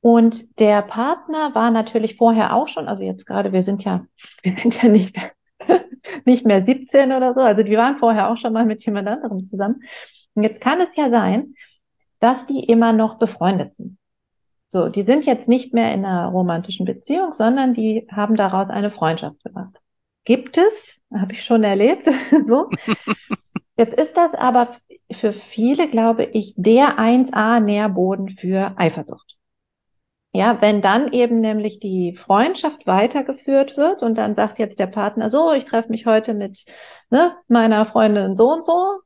und 0.00 0.58
der 0.58 0.82
Partner 0.82 1.54
war 1.54 1.70
natürlich 1.70 2.16
vorher 2.16 2.54
auch 2.54 2.68
schon, 2.68 2.88
also 2.88 3.04
jetzt 3.04 3.26
gerade, 3.26 3.52
wir 3.52 3.64
sind 3.64 3.84
ja, 3.84 4.06
wir 4.42 4.56
sind 4.56 4.82
ja 4.82 4.88
nicht 4.88 5.16
mehr, 5.16 5.32
nicht 6.24 6.46
mehr 6.46 6.60
17 6.60 7.12
oder 7.12 7.34
so, 7.34 7.40
also 7.40 7.62
die 7.62 7.76
waren 7.76 7.98
vorher 7.98 8.30
auch 8.30 8.38
schon 8.38 8.52
mal 8.52 8.64
mit 8.64 8.84
jemand 8.84 9.08
anderem 9.08 9.44
zusammen. 9.44 9.82
Und 10.34 10.44
jetzt 10.44 10.60
kann 10.60 10.80
es 10.80 10.96
ja 10.96 11.10
sein, 11.10 11.54
dass 12.20 12.46
die 12.46 12.64
immer 12.64 12.92
noch 12.92 13.18
befreundet 13.18 13.74
sind. 13.76 13.98
So, 14.66 14.88
die 14.88 15.02
sind 15.02 15.26
jetzt 15.26 15.48
nicht 15.48 15.74
mehr 15.74 15.92
in 15.92 16.04
einer 16.04 16.28
romantischen 16.28 16.86
Beziehung, 16.86 17.32
sondern 17.32 17.74
die 17.74 18.06
haben 18.12 18.36
daraus 18.36 18.70
eine 18.70 18.92
Freundschaft 18.92 19.42
gemacht. 19.42 19.76
Gibt 20.24 20.58
es, 20.58 21.00
habe 21.12 21.32
ich 21.32 21.44
schon 21.44 21.64
erlebt, 21.64 22.08
so. 22.46 22.70
Jetzt 23.76 23.94
ist 23.94 24.16
das 24.16 24.34
aber 24.34 24.76
für 25.10 25.32
viele, 25.32 25.88
glaube 25.90 26.24
ich, 26.24 26.54
der 26.56 26.98
1A 26.98 27.58
Nährboden 27.58 28.30
für 28.38 28.74
Eifersucht. 28.76 29.29
Ja, 30.40 30.62
wenn 30.62 30.80
dann 30.80 31.12
eben 31.12 31.40
nämlich 31.40 31.80
die 31.80 32.16
Freundschaft 32.16 32.86
weitergeführt 32.86 33.76
wird 33.76 34.02
und 34.02 34.14
dann 34.14 34.34
sagt 34.34 34.58
jetzt 34.58 34.78
der 34.80 34.86
Partner 34.86 35.28
so, 35.28 35.52
ich 35.52 35.66
treffe 35.66 35.90
mich 35.90 36.06
heute 36.06 36.32
mit 36.32 36.64
ne, 37.10 37.36
meiner 37.48 37.84
Freundin 37.84 38.36
so 38.36 38.50
und 38.50 38.64
so 38.64 39.00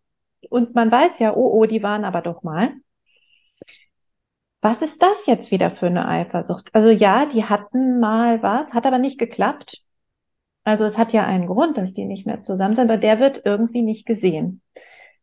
und 0.49 0.77
man 0.77 0.93
weiß 0.93 1.19
ja, 1.19 1.35
oh, 1.35 1.51
oh, 1.59 1.67
die 1.67 1.83
waren 1.83 2.05
aber 2.05 2.21
doch 2.23 2.45
mal. 2.45 2.75
Was 4.61 4.81
ist 4.81 5.03
das 5.03 5.27
jetzt 5.27 5.51
wieder 5.51 5.73
für 5.73 5.87
eine 5.87 6.07
Eifersucht? 6.07 6.73
Also 6.73 6.91
ja, 6.91 7.27
die 7.27 7.45
hatten 7.45 7.99
mal 7.99 8.41
was, 8.45 8.73
hat 8.73 8.87
aber 8.87 8.99
nicht 8.99 9.19
geklappt. 9.19 9.83
Also 10.63 10.85
es 10.85 10.97
hat 10.97 11.13
ja 11.13 11.25
einen 11.27 11.49
Grund, 11.49 11.77
dass 11.79 11.91
die 11.91 12.05
nicht 12.05 12.27
mehr 12.27 12.43
zusammen 12.43 12.77
sind, 12.77 12.89
aber 12.89 12.97
der 12.97 13.19
wird 13.19 13.43
irgendwie 13.45 13.83
nicht 13.83 14.07
gesehen. 14.07 14.63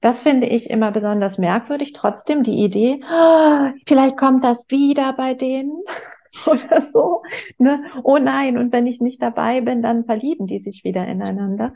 Das 0.01 0.19
finde 0.19 0.47
ich 0.47 0.69
immer 0.69 0.91
besonders 0.91 1.37
merkwürdig. 1.37 1.93
Trotzdem 1.93 2.43
die 2.43 2.63
Idee, 2.63 3.01
oh, 3.03 3.69
vielleicht 3.87 4.17
kommt 4.17 4.43
das 4.43 4.65
wieder 4.67 5.13
bei 5.13 5.35
denen 5.35 5.83
oder 6.47 6.81
so. 6.81 7.23
Ne? 7.57 7.83
Oh 8.03 8.17
nein, 8.17 8.57
und 8.57 8.73
wenn 8.73 8.87
ich 8.87 8.99
nicht 8.99 9.21
dabei 9.21 9.61
bin, 9.61 9.81
dann 9.81 10.05
verlieben 10.05 10.47
die 10.47 10.59
sich 10.59 10.83
wieder 10.83 11.07
ineinander. 11.07 11.73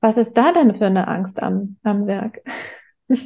Was 0.00 0.18
ist 0.18 0.34
da 0.34 0.52
denn 0.52 0.76
für 0.76 0.86
eine 0.86 1.08
Angst 1.08 1.42
am, 1.42 1.78
am 1.82 2.06
Werk? 2.06 2.40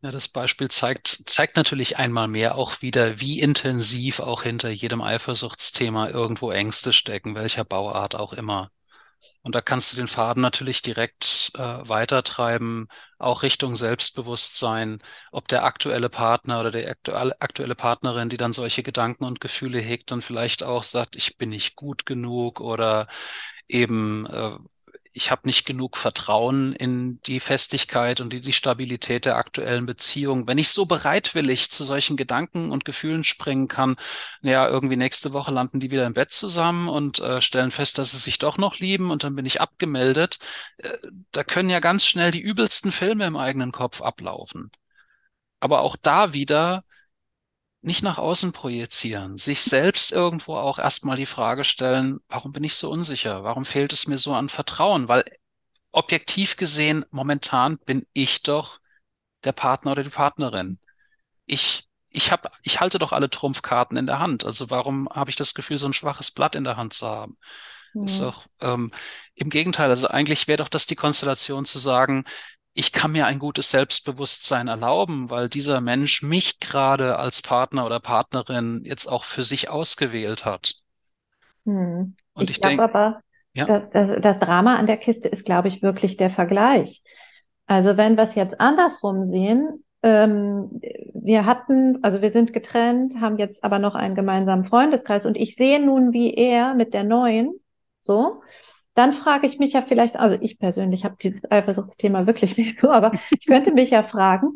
Ja, 0.00 0.12
das 0.12 0.28
Beispiel 0.28 0.68
zeigt, 0.68 1.08
zeigt 1.26 1.56
natürlich 1.56 1.98
einmal 1.98 2.28
mehr 2.28 2.54
auch 2.54 2.82
wieder, 2.82 3.20
wie 3.20 3.40
intensiv 3.40 4.20
auch 4.20 4.44
hinter 4.44 4.68
jedem 4.68 5.02
Eifersuchtsthema 5.02 6.08
irgendwo 6.10 6.52
Ängste 6.52 6.92
stecken, 6.92 7.34
welcher 7.34 7.64
Bauart 7.64 8.14
auch 8.14 8.32
immer. 8.32 8.70
Und 9.42 9.54
da 9.54 9.60
kannst 9.60 9.92
du 9.92 9.96
den 9.96 10.08
Faden 10.08 10.42
natürlich 10.42 10.82
direkt 10.82 11.52
äh, 11.56 11.60
weitertreiben, 11.60 12.88
auch 13.18 13.42
Richtung 13.42 13.76
Selbstbewusstsein, 13.76 14.98
ob 15.32 15.48
der 15.48 15.64
aktuelle 15.64 16.08
Partner 16.10 16.60
oder 16.60 16.70
die 16.70 16.86
aktuelle, 16.86 17.74
Partnerin, 17.74 18.28
die 18.28 18.36
dann 18.36 18.52
solche 18.52 18.82
Gedanken 18.82 19.24
und 19.24 19.40
Gefühle 19.40 19.78
hegt, 19.80 20.10
dann 20.10 20.22
vielleicht 20.22 20.62
auch 20.62 20.82
sagt, 20.82 21.16
ich 21.16 21.38
bin 21.38 21.50
nicht 21.50 21.76
gut 21.76 22.04
genug 22.06 22.60
oder 22.60 23.08
eben 23.68 24.26
äh, 24.26 24.50
ich 25.18 25.32
habe 25.32 25.48
nicht 25.48 25.66
genug 25.66 25.96
Vertrauen 25.96 26.72
in 26.74 27.20
die 27.22 27.40
Festigkeit 27.40 28.20
und 28.20 28.32
die, 28.32 28.40
die 28.40 28.52
Stabilität 28.52 29.24
der 29.24 29.34
aktuellen 29.36 29.84
Beziehung. 29.84 30.46
Wenn 30.46 30.58
ich 30.58 30.68
so 30.68 30.86
bereitwillig 30.86 31.72
zu 31.72 31.82
solchen 31.82 32.16
Gedanken 32.16 32.70
und 32.70 32.84
Gefühlen 32.84 33.24
springen 33.24 33.66
kann, 33.66 33.96
naja, 34.42 34.68
irgendwie 34.68 34.94
nächste 34.96 35.32
Woche 35.32 35.50
landen 35.50 35.80
die 35.80 35.90
wieder 35.90 36.06
im 36.06 36.14
Bett 36.14 36.30
zusammen 36.30 36.88
und 36.88 37.18
äh, 37.18 37.40
stellen 37.40 37.72
fest, 37.72 37.98
dass 37.98 38.12
sie 38.12 38.18
sich 38.18 38.38
doch 38.38 38.58
noch 38.58 38.78
lieben 38.78 39.10
und 39.10 39.24
dann 39.24 39.34
bin 39.34 39.44
ich 39.44 39.60
abgemeldet. 39.60 40.38
Äh, 40.76 40.90
da 41.32 41.42
können 41.42 41.68
ja 41.68 41.80
ganz 41.80 42.06
schnell 42.06 42.30
die 42.30 42.40
übelsten 42.40 42.92
Filme 42.92 43.26
im 43.26 43.36
eigenen 43.36 43.72
Kopf 43.72 44.00
ablaufen. 44.00 44.70
Aber 45.58 45.80
auch 45.80 45.96
da 45.96 46.32
wieder 46.32 46.84
nicht 47.80 48.02
nach 48.02 48.18
außen 48.18 48.52
projizieren, 48.52 49.38
sich 49.38 49.62
selbst 49.62 50.12
irgendwo 50.12 50.56
auch 50.56 50.78
erstmal 50.78 51.16
die 51.16 51.26
Frage 51.26 51.64
stellen, 51.64 52.18
warum 52.28 52.52
bin 52.52 52.64
ich 52.64 52.74
so 52.74 52.90
unsicher? 52.90 53.44
Warum 53.44 53.64
fehlt 53.64 53.92
es 53.92 54.08
mir 54.08 54.18
so 54.18 54.34
an 54.34 54.48
Vertrauen? 54.48 55.08
Weil 55.08 55.24
objektiv 55.92 56.56
gesehen, 56.56 57.04
momentan 57.10 57.78
bin 57.78 58.06
ich 58.12 58.42
doch 58.42 58.80
der 59.44 59.52
Partner 59.52 59.92
oder 59.92 60.02
die 60.02 60.10
Partnerin. 60.10 60.78
Ich, 61.46 61.88
ich 62.08 62.32
habe, 62.32 62.50
ich 62.62 62.80
halte 62.80 62.98
doch 62.98 63.12
alle 63.12 63.30
Trumpfkarten 63.30 63.96
in 63.96 64.06
der 64.06 64.18
Hand. 64.18 64.44
Also 64.44 64.70
warum 64.70 65.08
habe 65.10 65.30
ich 65.30 65.36
das 65.36 65.54
Gefühl, 65.54 65.78
so 65.78 65.86
ein 65.86 65.92
schwaches 65.92 66.30
Blatt 66.32 66.56
in 66.56 66.64
der 66.64 66.76
Hand 66.76 66.94
zu 66.94 67.06
haben? 67.06 67.38
Mhm. 67.94 68.04
Ist 68.04 68.20
doch 68.20 68.46
ähm, 68.60 68.90
im 69.34 69.50
Gegenteil. 69.50 69.90
Also 69.90 70.08
eigentlich 70.08 70.48
wäre 70.48 70.58
doch 70.58 70.68
das 70.68 70.86
die 70.86 70.96
Konstellation 70.96 71.64
zu 71.64 71.78
sagen, 71.78 72.24
ich 72.78 72.92
kann 72.92 73.12
mir 73.12 73.26
ein 73.26 73.40
gutes 73.40 73.72
Selbstbewusstsein 73.72 74.68
erlauben, 74.68 75.30
weil 75.30 75.48
dieser 75.48 75.80
Mensch 75.80 76.22
mich 76.22 76.60
gerade 76.60 77.18
als 77.18 77.42
Partner 77.42 77.84
oder 77.84 77.98
Partnerin 77.98 78.82
jetzt 78.84 79.06
auch 79.06 79.24
für 79.24 79.42
sich 79.42 79.68
ausgewählt 79.68 80.44
hat. 80.44 80.74
Hm. 81.64 82.14
Und 82.34 82.50
ich, 82.50 82.56
ich 82.56 82.60
glaube 82.60 82.82
aber, 82.82 83.20
ja? 83.52 83.64
das, 83.64 83.82
das, 83.90 84.20
das 84.20 84.38
Drama 84.38 84.76
an 84.76 84.86
der 84.86 84.96
Kiste 84.96 85.28
ist, 85.28 85.44
glaube 85.44 85.66
ich, 85.66 85.82
wirklich 85.82 86.16
der 86.16 86.30
Vergleich. 86.30 87.02
Also 87.66 87.96
wenn 87.96 88.16
wir 88.16 88.22
es 88.22 88.36
jetzt 88.36 88.60
andersrum 88.60 89.26
sehen, 89.26 89.84
ähm, 90.04 90.80
wir 91.14 91.46
hatten, 91.46 91.98
also 92.02 92.22
wir 92.22 92.30
sind 92.30 92.52
getrennt, 92.52 93.20
haben 93.20 93.38
jetzt 93.38 93.64
aber 93.64 93.80
noch 93.80 93.96
einen 93.96 94.14
gemeinsamen 94.14 94.64
Freundeskreis 94.64 95.26
und 95.26 95.36
ich 95.36 95.56
sehe 95.56 95.84
nun, 95.84 96.12
wie 96.12 96.32
er 96.32 96.74
mit 96.74 96.94
der 96.94 97.02
neuen, 97.02 97.58
so, 97.98 98.40
dann 98.98 99.14
frage 99.14 99.46
ich 99.46 99.60
mich 99.60 99.74
ja 99.74 99.82
vielleicht, 99.82 100.16
also 100.16 100.36
ich 100.40 100.58
persönlich 100.58 101.04
habe 101.04 101.14
dieses 101.22 101.48
Eifersuchtsthema 101.48 102.26
wirklich 102.26 102.56
nicht 102.58 102.80
so, 102.80 102.90
aber 102.90 103.12
ich 103.30 103.46
könnte 103.46 103.72
mich 103.72 103.90
ja 103.90 104.02
fragen, 104.02 104.54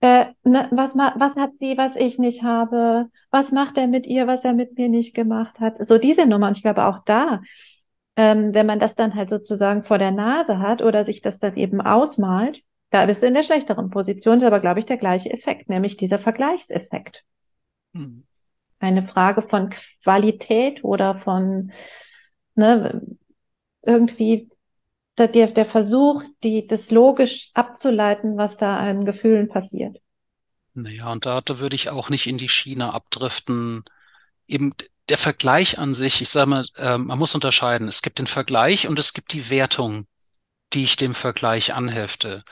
äh, 0.00 0.26
ne, 0.44 0.68
was, 0.70 0.94
was 0.94 1.36
hat 1.36 1.56
sie, 1.56 1.78
was 1.78 1.96
ich 1.96 2.18
nicht 2.18 2.42
habe? 2.42 3.06
Was 3.30 3.52
macht 3.52 3.78
er 3.78 3.86
mit 3.86 4.06
ihr, 4.06 4.26
was 4.26 4.44
er 4.44 4.52
mit 4.52 4.76
mir 4.76 4.88
nicht 4.88 5.14
gemacht 5.14 5.60
hat? 5.60 5.86
So 5.86 5.96
diese 5.96 6.26
Nummer. 6.26 6.48
Und 6.48 6.56
ich 6.58 6.62
glaube 6.62 6.84
auch 6.84 7.00
da, 7.04 7.40
ähm, 8.16 8.52
wenn 8.52 8.66
man 8.66 8.80
das 8.80 8.96
dann 8.96 9.14
halt 9.14 9.30
sozusagen 9.30 9.84
vor 9.84 9.96
der 9.96 10.10
Nase 10.10 10.58
hat 10.58 10.82
oder 10.82 11.04
sich 11.04 11.22
das 11.22 11.38
dann 11.38 11.56
eben 11.56 11.80
ausmalt, 11.80 12.62
da 12.90 13.06
bist 13.06 13.22
du 13.22 13.28
in 13.28 13.34
der 13.34 13.42
schlechteren 13.42 13.88
Position, 13.88 14.38
ist 14.38 14.44
aber, 14.44 14.60
glaube 14.60 14.80
ich, 14.80 14.86
der 14.86 14.98
gleiche 14.98 15.30
Effekt, 15.32 15.70
nämlich 15.70 15.96
dieser 15.96 16.18
Vergleichseffekt. 16.18 17.24
Hm. 17.94 18.24
Eine 18.78 19.08
Frage 19.08 19.40
von 19.42 19.70
Qualität 20.02 20.84
oder 20.84 21.16
von, 21.16 21.72
ne, 22.54 23.02
irgendwie 23.82 24.50
der, 25.18 25.48
der 25.48 25.66
Versuch, 25.66 26.22
die, 26.42 26.66
das 26.66 26.90
logisch 26.90 27.50
abzuleiten, 27.54 28.36
was 28.36 28.56
da 28.56 28.78
an 28.78 29.04
Gefühlen 29.04 29.48
passiert. 29.48 29.98
Naja, 30.74 31.10
und 31.10 31.26
da, 31.26 31.40
da 31.40 31.58
würde 31.58 31.76
ich 31.76 31.90
auch 31.90 32.08
nicht 32.10 32.26
in 32.26 32.38
die 32.38 32.48
Schiene 32.48 32.94
abdriften. 32.94 33.84
Eben 34.46 34.72
der 35.08 35.18
Vergleich 35.18 35.78
an 35.78 35.94
sich, 35.94 36.22
ich 36.22 36.28
sage 36.28 36.48
mal, 36.48 36.66
äh, 36.76 36.96
man 36.96 37.18
muss 37.18 37.34
unterscheiden. 37.34 37.88
Es 37.88 38.02
gibt 38.02 38.18
den 38.18 38.26
Vergleich 38.26 38.86
und 38.86 38.98
es 38.98 39.12
gibt 39.12 39.32
die 39.32 39.50
Wertung, 39.50 40.06
die 40.72 40.84
ich 40.84 40.96
dem 40.96 41.14
Vergleich 41.14 41.74
anhefte. 41.74 42.44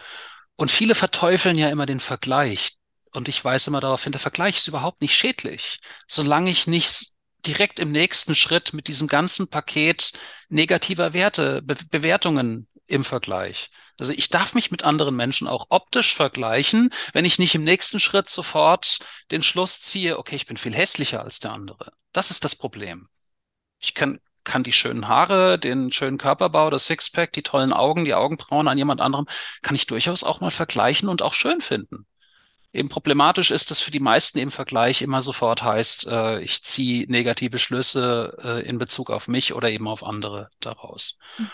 Und 0.57 0.71
viele 0.71 0.95
verteufeln 0.95 1.57
ja 1.57 1.71
immer 1.71 1.87
den 1.87 2.01
Vergleich. 2.01 2.77
Und 3.15 3.29
ich 3.29 3.45
weise 3.45 3.71
immer 3.71 3.81
darauf 3.81 4.03
hin, 4.03 4.13
der 4.13 4.21
Vergleich 4.21 4.57
ist 4.57 4.69
überhaupt 4.69 5.01
nicht 5.01 5.15
schädlich, 5.15 5.79
solange 6.07 6.51
ich 6.51 6.67
nicht 6.67 7.13
direkt 7.47 7.81
im 7.81 7.93
nächsten 7.93 8.35
Schritt 8.35 8.73
mit 8.73 8.89
diesem 8.89 9.09
ganzen 9.09 9.49
Paket 9.49 10.13
negativer 10.49 11.13
Werte, 11.13 11.63
Be 11.63 11.77
Bewertungen 11.91 12.69
im 12.87 13.05
Vergleich. 13.05 13.71
Also 13.99 14.13
ich 14.13 14.31
darf 14.31 14.55
mich 14.55 14.71
mit 14.71 14.85
anderen 14.85 15.15
Menschen 15.15 15.47
auch 15.47 15.67
optisch 15.69 16.15
vergleichen, 16.15 16.91
wenn 17.13 17.25
ich 17.25 17.39
nicht 17.39 17.55
im 17.55 17.65
nächsten 17.65 18.01
Schritt 18.01 18.29
sofort 18.29 19.01
den 19.31 19.43
Schluss 19.43 19.81
ziehe, 19.83 20.19
okay, 20.19 20.37
ich 20.37 20.47
bin 20.47 20.57
viel 20.57 20.75
hässlicher 20.75 21.23
als 21.23 21.39
der 21.41 21.53
andere. 21.53 21.93
Das 22.13 22.31
ist 22.31 22.45
das 22.45 22.57
Problem. 22.57 23.09
Ich 23.79 23.95
kann, 23.95 24.21
kann 24.45 24.63
die 24.63 24.73
schönen 24.73 25.09
Haare, 25.09 25.59
den 25.59 25.93
schönen 25.93 26.19
Körperbau, 26.19 26.71
das 26.71 26.87
Sixpack, 26.87 27.33
die 27.33 27.43
tollen 27.43 27.73
Augen, 27.73 28.05
die 28.05 28.15
Augenbrauen 28.15 28.69
an 28.69 28.79
jemand 28.79 29.01
anderem, 29.01 29.27
kann 29.63 29.77
ich 29.77 29.87
durchaus 29.87 30.25
auch 30.25 30.41
mal 30.41 30.51
vergleichen 30.51 31.09
und 31.09 31.23
auch 31.23 31.35
schön 31.35 31.61
finden. 31.61 32.07
Eben 32.73 32.89
problematisch 32.89 33.51
ist, 33.51 33.71
dass 33.71 33.81
für 33.81 33.91
die 33.91 34.01
meisten 34.01 34.39
im 34.39 34.51
Vergleich 34.51 35.01
immer 35.01 35.23
sofort 35.23 35.63
heißt, 35.63 36.07
äh, 36.09 36.41
ich 36.41 36.63
ziehe 36.63 37.11
negative 37.11 37.59
Schlüsse 37.59 38.37
äh, 38.43 38.69
in 38.69 38.79
Bezug 38.79 39.11
auf 39.11 39.27
mich 39.27 39.55
oder 39.55 39.71
eben 39.71 39.89
auf 39.89 40.05
andere 40.05 40.51
daraus. 40.61 41.19
Mhm. 41.39 41.51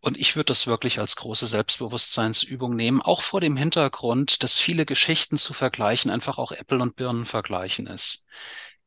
Und 0.00 0.16
ich 0.16 0.34
würde 0.34 0.46
das 0.46 0.66
wirklich 0.66 0.98
als 0.98 1.16
große 1.16 1.46
Selbstbewusstseinsübung 1.46 2.74
nehmen, 2.74 3.02
auch 3.02 3.20
vor 3.20 3.42
dem 3.42 3.56
Hintergrund, 3.56 4.42
dass 4.42 4.58
viele 4.58 4.86
Geschichten 4.86 5.36
zu 5.36 5.52
vergleichen 5.52 6.10
einfach 6.10 6.38
auch 6.38 6.52
Äpfel 6.52 6.80
und 6.80 6.96
Birnen 6.96 7.26
vergleichen 7.26 7.86
ist. 7.86 8.24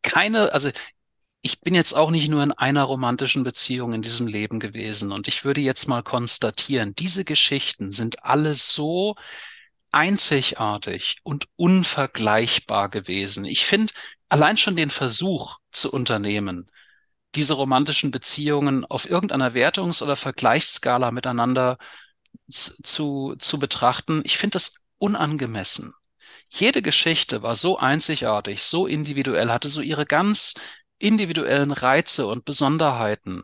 Keine, 0.01 0.53
also 0.53 0.71
ich 1.43 1.61
bin 1.61 1.75
jetzt 1.75 1.93
auch 1.93 2.09
nicht 2.09 2.29
nur 2.29 2.41
in 2.41 2.51
einer 2.51 2.83
romantischen 2.83 3.43
Beziehung 3.43 3.93
in 3.93 4.01
diesem 4.01 4.25
Leben 4.25 4.59
gewesen 4.59 5.11
und 5.11 5.27
ich 5.27 5.45
würde 5.45 5.61
jetzt 5.61 5.87
mal 5.87 6.01
konstatieren, 6.01 6.95
diese 6.95 7.25
Geschichten 7.25 7.91
sind 7.91 8.23
alle 8.23 8.55
so 8.55 9.15
einzigartig 9.93 11.17
und 11.23 11.47
unvergleichbar 11.55 12.89
gewesen. 12.89 13.45
Ich 13.45 13.65
finde 13.65 13.93
allein 14.29 14.57
schon 14.57 14.75
den 14.75 14.89
Versuch 14.89 15.59
zu 15.71 15.91
unternehmen, 15.91 16.69
diese 17.35 17.53
romantischen 17.53 18.11
Beziehungen 18.11 18.85
auf 18.85 19.09
irgendeiner 19.09 19.53
Wertungs- 19.53 20.01
oder 20.01 20.15
Vergleichsskala 20.15 21.11
miteinander 21.11 21.77
zu, 22.49 23.35
zu 23.37 23.59
betrachten, 23.59 24.21
ich 24.25 24.37
finde 24.37 24.55
das 24.55 24.83
unangemessen. 24.97 25.93
Jede 26.49 26.81
Geschichte 26.81 27.41
war 27.41 27.55
so 27.55 27.77
einzigartig, 27.77 28.63
so 28.63 28.85
individuell, 28.85 29.49
hatte 29.49 29.67
so 29.67 29.81
ihre 29.81 30.05
ganz 30.05 30.53
individuellen 30.99 31.71
Reize 31.71 32.27
und 32.27 32.45
Besonderheiten, 32.45 33.43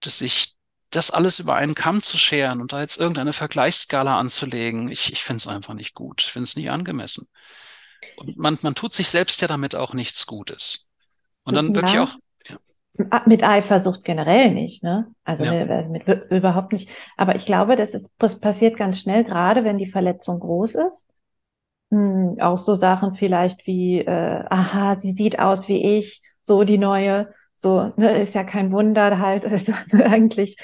dass 0.00 0.20
ich 0.20 0.56
das 0.96 1.10
alles 1.10 1.38
über 1.40 1.54
einen 1.54 1.74
Kamm 1.74 2.02
zu 2.02 2.18
scheren 2.18 2.60
und 2.60 2.72
da 2.72 2.80
jetzt 2.80 3.00
irgendeine 3.00 3.32
Vergleichsskala 3.32 4.18
anzulegen, 4.18 4.90
ich, 4.90 5.12
ich 5.12 5.22
finde 5.22 5.38
es 5.38 5.48
einfach 5.48 5.74
nicht 5.74 5.94
gut. 5.94 6.22
Ich 6.22 6.32
finde 6.32 6.44
es 6.44 6.56
nicht 6.56 6.70
angemessen. 6.70 7.28
Und 8.16 8.36
man, 8.36 8.58
man 8.62 8.74
tut 8.74 8.94
sich 8.94 9.08
selbst 9.08 9.40
ja 9.40 9.48
damit 9.48 9.74
auch 9.74 9.94
nichts 9.94 10.26
Gutes. 10.26 10.88
Und 11.44 11.54
dann 11.54 11.68
ja. 11.68 11.74
wirklich 11.74 11.98
auch. 11.98 12.10
Ja. 12.48 12.56
Ah, 13.10 13.22
mit 13.26 13.42
Eifersucht 13.42 14.04
generell 14.04 14.52
nicht, 14.52 14.82
ne? 14.82 15.12
Also 15.24 15.44
ja. 15.44 15.64
mit, 15.84 16.06
mit, 16.06 16.30
überhaupt 16.30 16.72
nicht. 16.72 16.88
Aber 17.16 17.36
ich 17.36 17.46
glaube, 17.46 17.76
das, 17.76 17.94
ist, 17.94 18.08
das 18.18 18.38
passiert 18.38 18.76
ganz 18.76 18.98
schnell, 18.98 19.24
gerade 19.24 19.64
wenn 19.64 19.78
die 19.78 19.90
Verletzung 19.90 20.40
groß 20.40 20.74
ist. 20.74 21.06
Hm, 21.90 22.38
auch 22.40 22.58
so 22.58 22.74
Sachen 22.74 23.16
vielleicht 23.16 23.66
wie, 23.66 24.00
äh, 24.00 24.44
aha, 24.48 24.98
sie 24.98 25.12
sieht 25.12 25.38
aus 25.38 25.68
wie 25.68 25.98
ich, 25.98 26.22
so 26.42 26.64
die 26.64 26.78
neue, 26.78 27.32
so, 27.54 27.92
ne, 27.96 28.18
ist 28.18 28.34
ja 28.34 28.44
kein 28.44 28.72
Wunder 28.72 29.18
halt, 29.18 29.44
also 29.46 29.72
eigentlich 29.92 30.56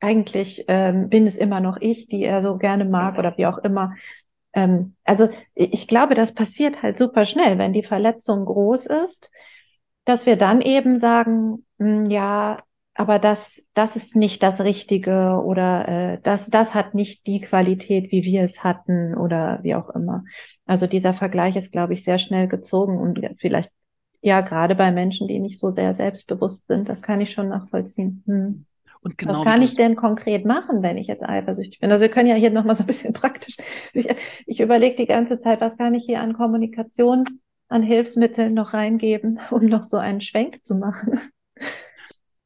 eigentlich 0.00 0.64
ähm, 0.68 1.08
bin 1.08 1.26
es 1.26 1.36
immer 1.38 1.60
noch 1.60 1.76
ich, 1.80 2.08
die 2.08 2.24
er 2.24 2.42
so 2.42 2.56
gerne 2.56 2.84
mag 2.84 3.18
oder 3.18 3.36
wie 3.36 3.46
auch 3.46 3.58
immer. 3.58 3.94
Ähm, 4.52 4.96
also 5.04 5.28
ich 5.54 5.86
glaube, 5.86 6.14
das 6.14 6.32
passiert 6.32 6.82
halt 6.82 6.98
super 6.98 7.26
schnell, 7.26 7.58
wenn 7.58 7.72
die 7.72 7.84
Verletzung 7.84 8.44
groß 8.46 8.86
ist, 8.86 9.30
dass 10.04 10.26
wir 10.26 10.36
dann 10.36 10.60
eben 10.60 10.98
sagen, 10.98 11.66
mh, 11.78 11.86
hm, 11.86 12.10
ja, 12.10 12.62
aber 12.94 13.18
das, 13.18 13.64
das 13.74 13.96
ist 13.96 14.16
nicht 14.16 14.42
das 14.42 14.60
Richtige 14.60 15.40
oder 15.44 15.88
äh, 15.88 16.20
das, 16.22 16.50
das 16.50 16.74
hat 16.74 16.94
nicht 16.94 17.26
die 17.26 17.40
Qualität, 17.40 18.10
wie 18.12 18.24
wir 18.24 18.42
es 18.42 18.62
hatten 18.64 19.14
oder 19.16 19.60
wie 19.62 19.74
auch 19.74 19.90
immer. 19.90 20.24
Also 20.66 20.86
dieser 20.86 21.14
Vergleich 21.14 21.56
ist, 21.56 21.72
glaube 21.72 21.94
ich, 21.94 22.04
sehr 22.04 22.18
schnell 22.18 22.48
gezogen 22.48 22.98
und 22.98 23.20
vielleicht 23.38 23.72
ja 24.20 24.40
gerade 24.42 24.74
bei 24.74 24.92
Menschen, 24.92 25.28
die 25.28 25.38
nicht 25.38 25.58
so 25.58 25.72
sehr 25.72 25.94
selbstbewusst 25.94 26.66
sind, 26.66 26.88
das 26.88 27.00
kann 27.02 27.20
ich 27.20 27.32
schon 27.32 27.48
nachvollziehen. 27.48 28.22
Hm. 28.26 28.66
Und 29.02 29.16
genau 29.16 29.40
Was 29.40 29.44
kann 29.44 29.62
ich 29.62 29.74
denn 29.74 29.96
konkret 29.96 30.44
machen, 30.44 30.82
wenn 30.82 30.98
ich 30.98 31.06
jetzt 31.06 31.22
eifersüchtig 31.22 31.80
bin? 31.80 31.90
Also 31.90 32.02
wir 32.02 32.10
können 32.10 32.28
ja 32.28 32.34
hier 32.34 32.50
nochmal 32.50 32.74
so 32.74 32.82
ein 32.82 32.86
bisschen 32.86 33.12
praktisch. 33.14 33.56
Ich, 33.92 34.08
ich 34.46 34.60
überlege 34.60 34.96
die 34.96 35.06
ganze 35.06 35.40
Zeit, 35.40 35.60
was 35.60 35.76
kann 35.76 35.94
ich 35.94 36.04
hier 36.04 36.20
an 36.20 36.34
Kommunikation, 36.34 37.24
an 37.68 37.82
Hilfsmitteln 37.82 38.52
noch 38.52 38.74
reingeben, 38.74 39.40
um 39.50 39.66
noch 39.66 39.82
so 39.82 39.96
einen 39.96 40.20
Schwenk 40.20 40.64
zu 40.64 40.74
machen. 40.74 41.20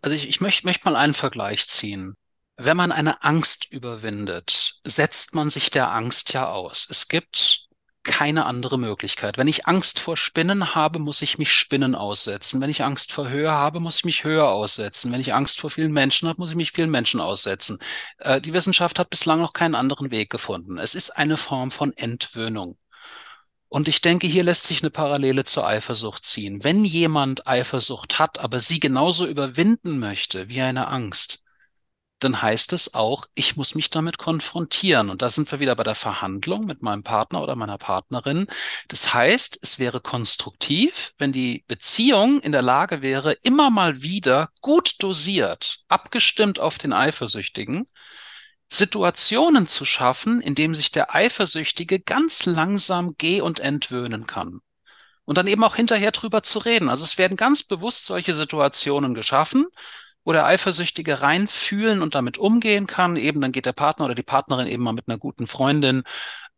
also 0.03 0.15
ich, 0.15 0.29
ich 0.29 0.41
möchte, 0.41 0.67
möchte 0.67 0.89
mal 0.89 0.97
einen 0.97 1.15
Vergleich 1.15 1.67
ziehen. 1.69 2.15
Wenn 2.57 2.77
man 2.77 2.93
eine 2.93 3.25
Angst 3.25 3.73
überwindet, 3.73 4.81
setzt 4.85 5.35
man 5.35 5.51
sich 5.51 5.71
der 5.71 5.91
Angst 5.91 6.35
ja 6.35 6.49
aus. 6.49 6.87
Es 6.89 7.09
gibt 7.09 7.67
keine 8.05 8.47
andere 8.47 8.79
Möglichkeit. 8.79 9.39
Wenn 9.39 9.49
ich 9.49 9.67
Angst 9.67 9.99
vor 9.99 10.17
Spinnen 10.17 10.75
habe, 10.75 10.99
muss 10.99 11.23
ich 11.23 11.39
mich 11.39 11.53
Spinnen 11.53 11.95
aussetzen. 11.95 12.61
Wenn 12.61 12.71
ich 12.71 12.85
Angst 12.85 13.13
vor 13.13 13.29
Höhe 13.29 13.51
habe, 13.51 13.81
muss 13.81 13.97
ich 13.97 14.05
mich 14.05 14.25
Höhe 14.25 14.47
aussetzen. 14.47 15.13
Wenn 15.13 15.21
ich 15.21 15.35
Angst 15.35 15.61
vor 15.61 15.71
vielen 15.71 15.93
Menschen 15.93 16.29
habe, 16.29 16.41
muss 16.41 16.51
ich 16.51 16.57
mich 16.57 16.73
vielen 16.73 16.91
Menschen 16.91 17.21
aussetzen. 17.21 17.79
Äh, 18.19 18.41
die 18.41 18.53
Wissenschaft 18.53 18.99
hat 18.99 19.11
bislang 19.11 19.41
noch 19.41 19.53
keinen 19.53 19.75
anderen 19.75 20.11
Weg 20.11 20.31
gefunden. 20.31 20.79
Es 20.79 20.95
ist 20.95 21.11
eine 21.11 21.37
Form 21.37 21.71
von 21.71 21.93
Entwöhnung. 21.97 22.79
Und 23.69 23.89
ich 23.89 24.01
denke, 24.01 24.27
hier 24.27 24.45
lässt 24.45 24.67
sich 24.67 24.83
eine 24.83 24.91
Parallele 24.91 25.45
zur 25.45 25.67
Eifersucht 25.67 26.25
ziehen. 26.25 26.63
Wenn 26.63 26.85
jemand 26.85 27.47
Eifersucht 27.49 28.19
hat, 28.21 28.39
aber 28.39 28.61
sie 28.61 28.79
genauso 28.79 29.27
überwinden 29.27 29.99
möchte 29.99 30.49
wie 30.49 30.61
eine 30.61 30.89
Angst, 30.89 31.44
dann 32.21 32.41
heißt 32.41 32.73
es 32.73 32.95
auch, 32.95 33.27
ich 33.35 33.57
muss 33.57 33.75
mich 33.75 33.91
damit 33.91 34.19
konfrontieren. 34.19 35.11
Und 35.11 35.21
da 35.21 35.29
sind 35.29 35.51
wir 35.51 35.61
wieder 35.61 35.77
bei 35.77 35.83
der 35.83 35.95
Verhandlung 35.95 36.65
mit 36.65 36.81
meinem 36.83 37.03
Partner 37.03 37.43
oder 37.43 37.57
meiner 37.57 37.79
Partnerin. 37.79 38.47
Das 38.89 39.13
heißt, 39.13 39.59
es 39.63 39.79
wäre 39.79 40.01
konstruktiv, 40.01 41.13
wenn 41.19 41.33
die 41.33 41.65
Beziehung 41.67 42.41
in 42.41 42.53
der 42.53 42.63
Lage 42.63 43.03
wäre, 43.03 43.33
immer 43.43 43.71
mal 43.71 44.03
wieder 44.03 44.49
gut 44.61 44.95
dosiert, 45.01 45.81
abgestimmt 45.89 46.61
auf 46.61 46.79
den 46.79 46.93
Eifersüchtigen, 46.93 47.87
Situationen 48.71 49.69
zu 49.69 49.85
schaffen, 49.85 50.41
in 50.41 50.55
dem 50.55 50.75
sich 50.75 50.91
der 50.91 51.15
Eifersüchtige 51.15 52.01
ganz 52.01 52.47
langsam 52.47 53.15
geh- 53.19 53.41
und 53.41 53.61
entwöhnen 53.61 54.27
kann. 54.27 54.61
Und 55.27 55.39
dann 55.39 55.47
eben 55.47 55.65
auch 55.65 55.77
hinterher 55.77 56.11
drüber 56.11 56.43
zu 56.43 56.59
reden. 56.59 56.89
Also 56.89 57.05
es 57.05 57.17
werden 57.19 57.37
ganz 57.37 57.63
bewusst 57.63 58.07
solche 58.07 58.35
Situationen 58.35 59.15
geschaffen, 59.15 59.67
wo 60.25 60.33
der 60.33 60.47
Eifersüchtige 60.47 61.23
reinfühlen 61.23 62.03
und 62.03 62.15
damit 62.15 62.39
umgehen 62.39 62.87
kann. 62.87 63.17
Eben 63.17 63.41
dann 63.41 63.53
geht 63.53 63.67
der 63.67 63.73
Partner 63.73 64.07
oder 64.07 64.15
die 64.15 64.23
Partnerin 64.23 64.67
eben 64.67 64.83
mal 64.83 64.93
mit 64.93 65.09
einer 65.09 65.19
guten 65.19 65.47
Freundin 65.47 66.03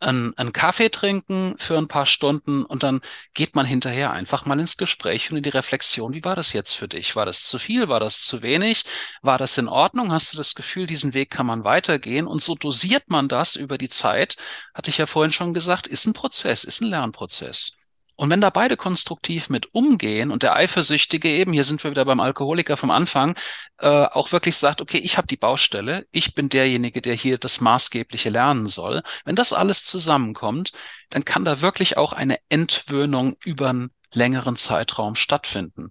einen, 0.01 0.37
einen 0.37 0.53
Kaffee 0.53 0.91
trinken 0.91 1.57
für 1.59 1.79
ein 1.79 1.89
paar 1.89 2.07
Stunden 2.07 2.65
und 2.65 2.83
dann 2.83 3.01
geht 3.35 3.55
man 3.55 3.65
hinterher 3.67 4.13
einfach 4.13 4.45
mal 4.47 4.61
ins 4.61 4.77
Gespräch 4.77 5.31
und 5.31 5.39
in 5.39 5.43
die 5.43 5.49
Reflexion. 5.51 6.13
Wie 6.13 6.25
war 6.25 6.37
das 6.37 6.53
jetzt 6.53 6.75
für 6.75 6.89
dich? 6.89 7.17
War 7.17 7.27
das 7.27 7.45
zu 7.45 7.59
viel? 7.59 7.89
War 7.89 8.01
das 8.01 8.21
zu 8.21 8.43
wenig? 8.43 8.85
War 9.23 9.39
das 9.39 9.57
in 9.59 9.69
Ordnung? 9.69 10.13
Hast 10.13 10.33
du 10.33 10.37
das 10.37 10.55
Gefühl, 10.55 10.87
diesen 10.87 11.15
Weg 11.15 11.31
kann 11.31 11.47
man 11.47 11.65
weitergehen? 11.65 12.27
Und 12.27 12.43
so 12.43 12.55
dosiert 12.55 13.05
man 13.09 13.29
das 13.29 13.57
über 13.57 13.79
die 13.79 13.89
Zeit, 13.89 14.37
hatte 14.75 14.91
ich 14.91 14.99
ja 14.99 15.07
vorhin 15.07 15.33
schon 15.33 15.55
gesagt, 15.55 15.87
ist 15.87 16.07
ein 16.07 16.13
Prozess, 16.13 16.65
ist 16.65 16.83
ein 16.83 16.89
Lernprozess. 16.89 17.77
Und 18.17 18.31
wenn 18.31 18.41
da 18.41 18.51
beide 18.51 18.77
konstruktiv 18.77 19.51
mit 19.51 19.75
umgehen 19.75 20.31
und 20.31 20.43
der 20.43 20.57
Eifersüchtige 20.57 21.29
eben, 21.29 21.53
hier 21.53 21.65
sind 21.65 21.85
wir 21.85 21.91
wieder 21.91 22.05
beim 22.05 22.21
Alkoholiker 22.21 22.77
vom 22.77 22.91
Anfang, 22.91 23.37
äh, 23.79 23.89
auch 23.89 24.33
wirklich 24.33 24.57
sagt, 24.57 24.81
okay, 24.81 24.99
ich 24.99 25.19
habe 25.19 25.27
die 25.27 25.37
Baustelle, 25.37 26.07
ich 26.13 26.35
bin 26.35 26.49
derjenige, 26.49 27.03
der 27.03 27.15
hier 27.15 27.39
das 27.39 27.61
Maßgebliche 27.61 28.31
lernen 28.31 28.69
soll. 28.69 29.03
Wenn 29.25 29.37
das 29.37 29.53
alles 29.53 29.85
zusammenkommt, 29.85 30.73
dann 31.11 31.25
kann 31.25 31.45
da 31.45 31.61
wirklich 31.61 31.99
auch 31.99 32.13
eine 32.15 32.39
Entwöhnung 32.49 33.37
über 33.45 33.69
einen 33.71 33.91
längeren 34.15 34.57
Zeitraum 34.57 35.15
stattfinden. 35.15 35.91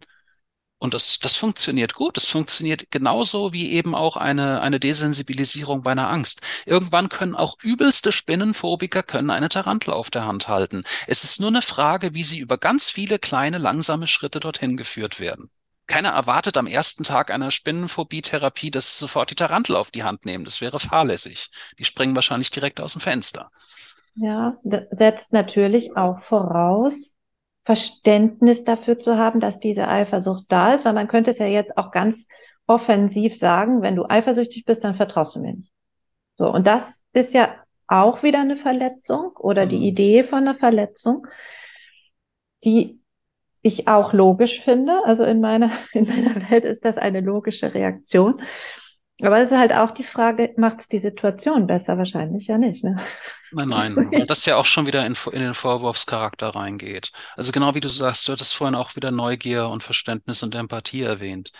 Und 0.77 0.93
das, 0.93 1.19
das 1.19 1.35
funktioniert 1.35 1.93
gut. 1.93 2.17
Das 2.17 2.27
funktioniert 2.27 2.91
genauso 2.91 3.53
wie 3.53 3.71
eben 3.71 3.95
auch 3.95 4.17
eine, 4.17 4.61
eine 4.61 4.79
Desensibilisierung 4.79 5.83
bei 5.83 5.91
einer 5.91 6.09
Angst. 6.09 6.41
Irgendwann 6.65 7.09
können 7.09 7.35
auch 7.35 7.57
übelste 7.63 8.11
Spinnenphobiker 8.11 9.01
können 9.01 9.29
eine 9.29 9.49
Tarantel 9.49 9.93
auf 9.93 10.11
der 10.11 10.25
Hand 10.25 10.47
halten. 10.47 10.83
Es 11.07 11.23
ist 11.23 11.39
nur 11.39 11.49
eine 11.49 11.61
Frage, 11.61 12.13
wie 12.13 12.23
sie 12.23 12.39
über 12.39 12.57
ganz 12.57 12.89
viele 12.89 13.19
kleine, 13.19 13.57
langsame 13.57 14.07
Schritte 14.07 14.39
dorthin 14.39 14.75
geführt 14.75 15.19
werden. 15.19 15.49
Keiner 15.87 16.09
erwartet 16.09 16.57
am 16.57 16.67
ersten 16.67 17.03
Tag 17.03 17.31
einer 17.31 17.51
Spinnenphobie-Therapie, 17.51 18.71
dass 18.71 18.93
sie 18.93 18.99
sofort 18.99 19.29
die 19.29 19.35
Tarantel 19.35 19.75
auf 19.75 19.91
die 19.91 20.03
Hand 20.03 20.25
nehmen. 20.25 20.43
Das 20.43 20.59
wäre 20.59 20.79
fahrlässig. 20.79 21.51
Die 21.77 21.85
springen 21.85 22.15
wahrscheinlich 22.15 22.49
direkt 22.49 22.81
aus 22.81 22.93
dem 22.93 23.01
Fenster. 23.01 23.51
Ja, 24.15 24.57
das 24.63 24.83
setzt 24.91 25.31
natürlich 25.31 25.95
auch 25.95 26.23
voraus, 26.23 27.11
Verständnis 27.65 28.63
dafür 28.63 28.99
zu 28.99 29.17
haben, 29.17 29.39
dass 29.39 29.59
diese 29.59 29.87
Eifersucht 29.87 30.45
da 30.49 30.73
ist, 30.73 30.85
weil 30.85 30.93
man 30.93 31.07
könnte 31.07 31.31
es 31.31 31.39
ja 31.39 31.47
jetzt 31.47 31.77
auch 31.77 31.91
ganz 31.91 32.27
offensiv 32.67 33.35
sagen, 33.35 33.81
wenn 33.81 33.95
du 33.95 34.05
eifersüchtig 34.07 34.65
bist, 34.65 34.83
dann 34.83 34.95
vertraust 34.95 35.35
du 35.35 35.39
mir 35.39 35.53
nicht. 35.53 35.71
So, 36.35 36.51
und 36.51 36.67
das 36.67 37.03
ist 37.13 37.33
ja 37.33 37.55
auch 37.87 38.23
wieder 38.23 38.39
eine 38.39 38.57
Verletzung 38.57 39.31
oder 39.37 39.65
die 39.65 39.77
Mhm. 39.77 39.83
Idee 39.83 40.23
von 40.23 40.39
einer 40.39 40.55
Verletzung, 40.55 41.27
die 42.63 42.99
ich 43.61 43.87
auch 43.87 44.13
logisch 44.13 44.61
finde. 44.61 45.01
Also 45.05 45.23
in 45.23 45.41
meiner, 45.41 45.71
in 45.93 46.07
meiner 46.07 46.49
Welt 46.49 46.65
ist 46.65 46.85
das 46.85 46.97
eine 46.97 47.21
logische 47.21 47.73
Reaktion. 47.73 48.41
Aber 49.21 49.39
es 49.39 49.51
ist 49.51 49.57
halt 49.57 49.71
auch 49.71 49.91
die 49.91 50.03
Frage, 50.03 50.53
macht 50.57 50.81
es 50.81 50.87
die 50.89 50.99
Situation 50.99 51.67
besser? 51.67 51.97
Wahrscheinlich 51.97 52.47
ja 52.47 52.57
nicht, 52.57 52.83
ne? 52.83 52.97
Nein, 53.51 53.69
nein, 53.69 53.95
weil 54.11 54.25
das 54.25 54.45
ja 54.45 54.57
auch 54.57 54.65
schon 54.65 54.87
wieder 54.87 55.05
in, 55.05 55.15
in 55.31 55.39
den 55.39 55.53
Vorwurfscharakter 55.53 56.49
reingeht. 56.49 57.11
Also 57.37 57.53
genau 57.53 57.73
wie 57.75 57.79
du 57.79 57.87
sagst, 57.87 58.27
du 58.27 58.33
hattest 58.33 58.53
vorhin 58.53 58.75
auch 58.75 58.95
wieder 58.97 59.11
Neugier 59.11 59.69
und 59.69 59.83
Verständnis 59.83 60.43
und 60.43 60.53
Empathie 60.53 61.03
erwähnt. 61.03 61.53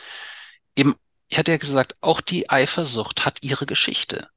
Eben, 0.76 0.96
ich 1.30 1.40
hatte 1.40 1.52
ja 1.52 1.58
gesagt, 1.58 1.96
auch 2.02 2.20
die 2.20 2.50
Eifersucht 2.50 3.26
hat 3.26 3.42
ihre 3.42 3.66
Geschichte, 3.66 4.28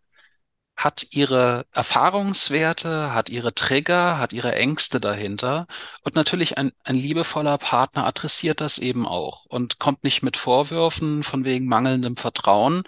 hat 0.78 1.08
ihre 1.10 1.66
Erfahrungswerte, 1.72 3.12
hat 3.12 3.28
ihre 3.30 3.52
Trigger, 3.52 4.18
hat 4.18 4.32
ihre 4.32 4.54
Ängste 4.54 5.00
dahinter. 5.00 5.66
Und 6.04 6.14
natürlich 6.14 6.56
ein, 6.56 6.70
ein 6.84 6.94
liebevoller 6.94 7.58
Partner 7.58 8.06
adressiert 8.06 8.60
das 8.60 8.78
eben 8.78 9.04
auch 9.06 9.44
und 9.46 9.80
kommt 9.80 10.04
nicht 10.04 10.22
mit 10.22 10.36
Vorwürfen 10.36 11.24
von 11.24 11.44
wegen 11.44 11.66
mangelndem 11.66 12.16
Vertrauen. 12.16 12.84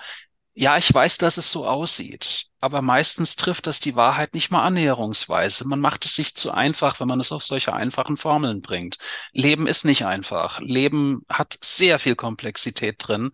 Ja, 0.55 0.77
ich 0.79 0.93
weiß, 0.93 1.19
dass 1.19 1.37
es 1.37 1.51
so 1.51 1.67
aussieht, 1.67 2.47
aber 2.61 2.81
meistens 2.81 3.35
trifft 3.35 3.67
das 3.67 3.81
die 3.81 3.97
Wahrheit 3.97 4.35
nicht 4.35 4.51
mal 4.53 4.63
annäherungsweise. 4.65 5.67
Man 5.67 5.81
macht 5.81 6.05
es 6.05 6.15
sich 6.15 6.37
zu 6.37 6.53
einfach, 6.53 7.01
wenn 7.01 7.09
man 7.09 7.19
es 7.21 7.33
auf 7.33 7.43
solche 7.43 7.73
einfachen 7.73 8.17
Formeln 8.17 8.61
bringt. 8.61 8.99
Leben 9.33 9.67
ist 9.67 9.85
nicht 9.85 10.05
einfach. 10.07 10.61
Leben 10.61 11.23
hat 11.29 11.57
sehr 11.61 11.99
viel 11.99 12.15
Komplexität 12.15 12.97
drin. 12.99 13.33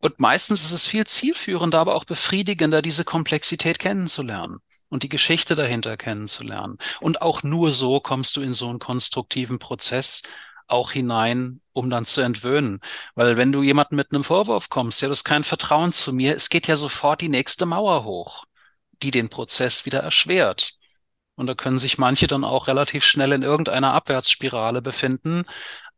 Und 0.00 0.20
meistens 0.20 0.64
ist 0.64 0.72
es 0.72 0.86
viel 0.86 1.06
zielführender, 1.06 1.78
aber 1.78 1.94
auch 1.94 2.04
befriedigender, 2.04 2.82
diese 2.82 3.04
Komplexität 3.04 3.78
kennenzulernen 3.78 4.58
und 4.88 5.02
die 5.02 5.08
Geschichte 5.08 5.56
dahinter 5.56 5.96
kennenzulernen. 5.96 6.78
Und 7.00 7.22
auch 7.22 7.42
nur 7.42 7.72
so 7.72 8.00
kommst 8.00 8.36
du 8.36 8.42
in 8.42 8.54
so 8.54 8.68
einen 8.68 8.78
konstruktiven 8.78 9.58
Prozess 9.58 10.22
auch 10.68 10.90
hinein, 10.92 11.60
um 11.72 11.90
dann 11.90 12.04
zu 12.04 12.20
entwöhnen. 12.20 12.80
Weil 13.14 13.36
wenn 13.36 13.52
du 13.52 13.62
jemanden 13.62 13.96
mit 13.96 14.12
einem 14.12 14.24
Vorwurf 14.24 14.68
kommst, 14.68 15.00
ja, 15.00 15.08
du 15.08 15.12
hast 15.12 15.24
kein 15.24 15.44
Vertrauen 15.44 15.92
zu 15.92 16.12
mir, 16.12 16.34
es 16.34 16.48
geht 16.48 16.66
ja 16.66 16.76
sofort 16.76 17.20
die 17.20 17.28
nächste 17.28 17.66
Mauer 17.66 18.04
hoch, 18.04 18.44
die 19.02 19.10
den 19.10 19.28
Prozess 19.28 19.86
wieder 19.86 20.00
erschwert. 20.00 20.72
Und 21.36 21.46
da 21.48 21.54
können 21.54 21.78
sich 21.78 21.98
manche 21.98 22.26
dann 22.26 22.44
auch 22.44 22.66
relativ 22.66 23.04
schnell 23.04 23.32
in 23.32 23.42
irgendeiner 23.42 23.92
Abwärtsspirale 23.92 24.82
befinden, 24.82 25.44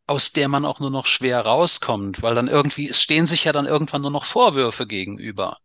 aus 0.08 0.32
der 0.32 0.48
man 0.48 0.64
auch 0.64 0.80
nur 0.80 0.90
noch 0.90 1.06
schwer 1.06 1.40
rauskommt, 1.40 2.22
weil 2.22 2.34
dann 2.34 2.48
irgendwie, 2.48 2.88
es 2.88 3.00
stehen 3.00 3.26
sich 3.26 3.44
ja 3.44 3.52
dann 3.52 3.66
irgendwann 3.66 4.02
nur 4.02 4.10
noch 4.10 4.24
Vorwürfe 4.24 4.86
gegenüber. 4.86 5.58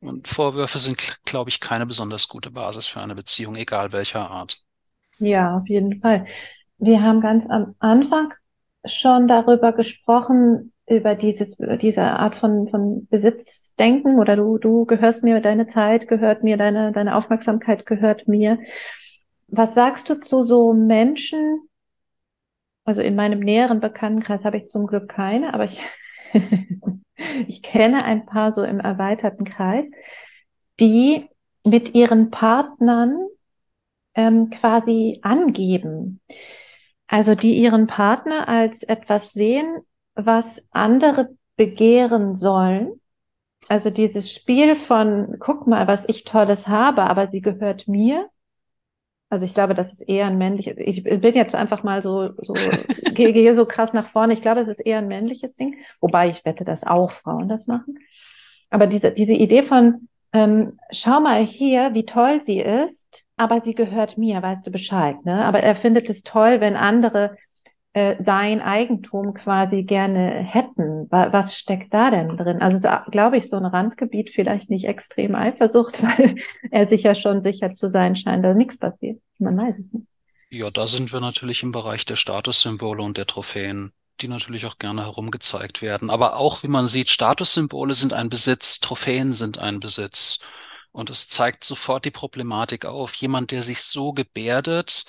Und 0.00 0.28
Vorwürfe 0.28 0.78
sind, 0.78 1.18
glaube 1.24 1.50
ich, 1.50 1.60
keine 1.60 1.86
besonders 1.86 2.28
gute 2.28 2.50
Basis 2.50 2.86
für 2.86 3.00
eine 3.00 3.14
Beziehung, 3.14 3.56
egal 3.56 3.92
welcher 3.92 4.30
Art. 4.30 4.62
Ja, 5.18 5.56
auf 5.56 5.68
jeden 5.68 6.00
Fall. 6.00 6.26
Wir 6.78 7.02
haben 7.02 7.20
ganz 7.20 7.48
am 7.48 7.74
Anfang 7.78 8.32
schon 8.84 9.28
darüber 9.28 9.72
gesprochen, 9.72 10.72
über 10.86 11.14
dieses, 11.14 11.56
diese 11.80 12.02
Art 12.02 12.36
von, 12.36 12.68
von 12.68 13.06
Besitzdenken 13.08 14.18
oder 14.18 14.36
du, 14.36 14.58
du 14.58 14.84
gehörst 14.86 15.22
mir, 15.22 15.40
deine 15.40 15.68
Zeit 15.68 16.08
gehört 16.08 16.42
mir, 16.42 16.56
deine, 16.56 16.92
deine 16.92 17.14
Aufmerksamkeit 17.16 17.86
gehört 17.86 18.28
mir. 18.28 18.58
Was 19.48 19.74
sagst 19.74 20.10
du 20.10 20.18
zu 20.18 20.42
so 20.42 20.72
Menschen? 20.72 21.62
Also 22.84 23.02
in 23.02 23.14
meinem 23.14 23.40
näheren 23.40 23.80
Bekanntenkreis 23.80 24.44
habe 24.44 24.58
ich 24.58 24.68
zum 24.68 24.86
Glück 24.86 25.08
keine, 25.08 25.54
aber 25.54 25.64
ich, 25.64 25.84
ich 27.46 27.62
kenne 27.62 28.04
ein 28.04 28.26
paar 28.26 28.52
so 28.52 28.62
im 28.62 28.80
erweiterten 28.80 29.44
Kreis, 29.44 29.90
die 30.80 31.28
mit 31.64 31.94
ihren 31.94 32.30
Partnern 32.30 33.26
ähm, 34.14 34.50
quasi 34.50 35.20
angeben. 35.22 36.20
Also 37.06 37.34
die 37.34 37.54
ihren 37.54 37.86
Partner 37.86 38.48
als 38.48 38.82
etwas 38.82 39.32
sehen, 39.32 39.80
was 40.14 40.62
andere 40.70 41.30
begehren 41.56 42.36
sollen. 42.36 43.00
Also 43.68 43.90
dieses 43.90 44.32
Spiel 44.32 44.76
von, 44.76 45.36
guck 45.38 45.66
mal, 45.66 45.86
was 45.86 46.08
ich 46.08 46.24
Tolles 46.24 46.68
habe, 46.68 47.02
aber 47.02 47.26
sie 47.26 47.40
gehört 47.40 47.88
mir. 47.88 48.28
Also 49.30 49.46
ich 49.46 49.54
glaube, 49.54 49.74
das 49.74 49.92
ist 49.92 50.02
eher 50.02 50.26
ein 50.26 50.38
männliches, 50.38 50.74
ich 50.76 51.04
bin 51.04 51.34
jetzt 51.34 51.54
einfach 51.54 51.84
mal 51.84 52.02
so, 52.02 52.30
so, 52.42 52.52
gehe, 53.14 53.32
gehe 53.32 53.54
so 53.54 53.64
krass 53.64 53.92
nach 53.92 54.10
vorne. 54.10 54.32
Ich 54.32 54.42
glaube, 54.42 54.60
das 54.60 54.68
ist 54.78 54.84
eher 54.84 54.98
ein 54.98 55.08
männliches 55.08 55.54
Ding. 55.56 55.76
Wobei 56.00 56.28
ich 56.28 56.44
wette, 56.44 56.64
dass 56.64 56.84
auch 56.84 57.12
Frauen 57.12 57.48
das 57.48 57.68
machen. 57.68 57.98
Aber 58.70 58.88
diese, 58.88 59.12
diese 59.12 59.34
Idee 59.34 59.62
von, 59.62 60.08
ähm, 60.32 60.78
schau 60.90 61.20
mal 61.20 61.44
hier, 61.44 61.94
wie 61.94 62.04
toll 62.04 62.40
sie 62.40 62.60
ist, 62.60 63.24
aber 63.36 63.60
sie 63.60 63.74
gehört 63.74 64.18
mir, 64.18 64.42
weißt 64.42 64.66
du 64.66 64.70
Bescheid, 64.70 65.24
ne? 65.24 65.44
Aber 65.44 65.60
er 65.60 65.74
findet 65.74 66.10
es 66.10 66.22
toll, 66.22 66.60
wenn 66.60 66.76
andere 66.76 67.36
äh, 67.92 68.22
sein 68.22 68.60
Eigentum 68.60 69.34
quasi 69.34 69.82
gerne 69.82 70.30
hätten. 70.30 71.08
Was 71.10 71.56
steckt 71.56 71.92
da 71.92 72.10
denn 72.10 72.36
drin? 72.36 72.62
Also 72.62 72.88
glaube 73.10 73.36
ich, 73.36 73.48
so 73.48 73.56
ein 73.56 73.64
Randgebiet 73.64 74.30
vielleicht 74.30 74.70
nicht 74.70 74.84
extrem 74.84 75.34
Eifersucht, 75.34 76.02
weil 76.02 76.36
er 76.70 76.88
sich 76.88 77.02
ja 77.02 77.14
schon 77.14 77.42
sicher 77.42 77.72
zu 77.74 77.88
sein 77.88 78.14
scheint, 78.14 78.44
dass 78.44 78.56
nichts 78.56 78.78
passiert. 78.78 79.20
Man 79.38 79.56
weiß 79.56 79.78
es 79.78 79.92
nicht. 79.92 80.06
Ja, 80.50 80.70
da 80.70 80.86
sind 80.86 81.12
wir 81.12 81.20
natürlich 81.20 81.62
im 81.62 81.72
Bereich 81.72 82.04
der 82.04 82.16
Statussymbole 82.16 83.02
und 83.02 83.16
der 83.16 83.26
Trophäen, 83.26 83.92
die 84.20 84.28
natürlich 84.28 84.66
auch 84.66 84.78
gerne 84.78 85.02
herumgezeigt 85.02 85.80
werden. 85.80 86.10
Aber 86.10 86.36
auch, 86.36 86.62
wie 86.62 86.68
man 86.68 86.86
sieht, 86.86 87.08
Statussymbole 87.08 87.94
sind 87.94 88.12
ein 88.12 88.28
Besitz, 88.28 88.80
Trophäen 88.80 89.32
sind 89.32 89.58
ein 89.58 89.80
Besitz. 89.80 90.40
Und 90.92 91.08
es 91.08 91.28
zeigt 91.28 91.62
sofort 91.62 92.04
die 92.04 92.10
Problematik 92.10 92.84
auf. 92.84 93.14
Jemand, 93.14 93.52
der 93.52 93.62
sich 93.62 93.80
so 93.82 94.12
gebärdet, 94.12 95.04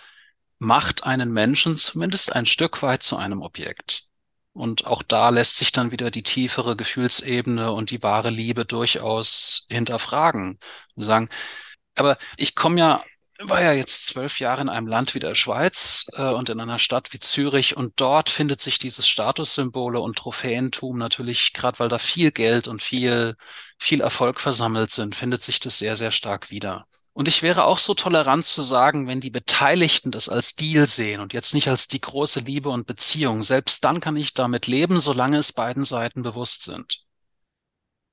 macht 0.61 1.05
einen 1.05 1.31
Menschen 1.33 1.75
zumindest 1.75 2.35
ein 2.35 2.45
Stück 2.45 2.83
weit 2.83 3.01
zu 3.01 3.17
einem 3.17 3.41
Objekt. 3.41 4.03
Und 4.53 4.85
auch 4.85 5.01
da 5.01 5.29
lässt 5.29 5.57
sich 5.57 5.71
dann 5.71 5.91
wieder 5.91 6.11
die 6.11 6.21
tiefere 6.21 6.75
Gefühlsebene 6.75 7.71
und 7.71 7.89
die 7.89 8.03
wahre 8.03 8.29
Liebe 8.29 8.63
durchaus 8.65 9.65
hinterfragen 9.69 10.59
und 10.95 11.03
sagen, 11.03 11.29
aber 11.95 12.17
ich 12.37 12.55
komme 12.55 12.79
ja, 12.79 13.03
war 13.39 13.61
ja 13.63 13.73
jetzt 13.73 14.05
zwölf 14.05 14.39
Jahre 14.39 14.61
in 14.61 14.69
einem 14.69 14.85
Land 14.87 15.15
wie 15.15 15.19
der 15.19 15.33
Schweiz 15.35 16.07
äh, 16.13 16.29
und 16.31 16.49
in 16.49 16.59
einer 16.59 16.79
Stadt 16.79 17.11
wie 17.13 17.19
Zürich 17.19 17.75
und 17.75 17.93
dort 17.95 18.29
findet 18.29 18.61
sich 18.61 18.77
dieses 18.79 19.07
Statussymbole 19.07 19.99
und 19.99 20.17
Trophäentum 20.17 20.97
natürlich, 20.99 21.53
gerade 21.53 21.79
weil 21.79 21.89
da 21.89 21.97
viel 21.97 22.31
Geld 22.31 22.67
und 22.67 22.83
viel, 22.83 23.35
viel 23.79 24.01
Erfolg 24.01 24.39
versammelt 24.39 24.91
sind, 24.91 25.15
findet 25.15 25.43
sich 25.43 25.59
das 25.59 25.79
sehr, 25.79 25.95
sehr 25.95 26.11
stark 26.11 26.51
wieder. 26.51 26.85
Und 27.13 27.27
ich 27.27 27.43
wäre 27.43 27.65
auch 27.65 27.77
so 27.77 27.93
tolerant 27.93 28.45
zu 28.45 28.61
sagen, 28.61 29.07
wenn 29.07 29.19
die 29.19 29.29
Beteiligten 29.29 30.11
das 30.11 30.29
als 30.29 30.55
Deal 30.55 30.87
sehen 30.87 31.19
und 31.19 31.33
jetzt 31.33 31.53
nicht 31.53 31.67
als 31.67 31.87
die 31.87 31.99
große 31.99 32.39
Liebe 32.39 32.69
und 32.69 32.87
Beziehung, 32.87 33.43
selbst 33.43 33.83
dann 33.83 33.99
kann 33.99 34.15
ich 34.15 34.33
damit 34.33 34.67
leben, 34.67 34.99
solange 34.99 35.37
es 35.37 35.51
beiden 35.51 35.83
Seiten 35.83 36.21
bewusst 36.21 36.63
sind. 36.63 37.03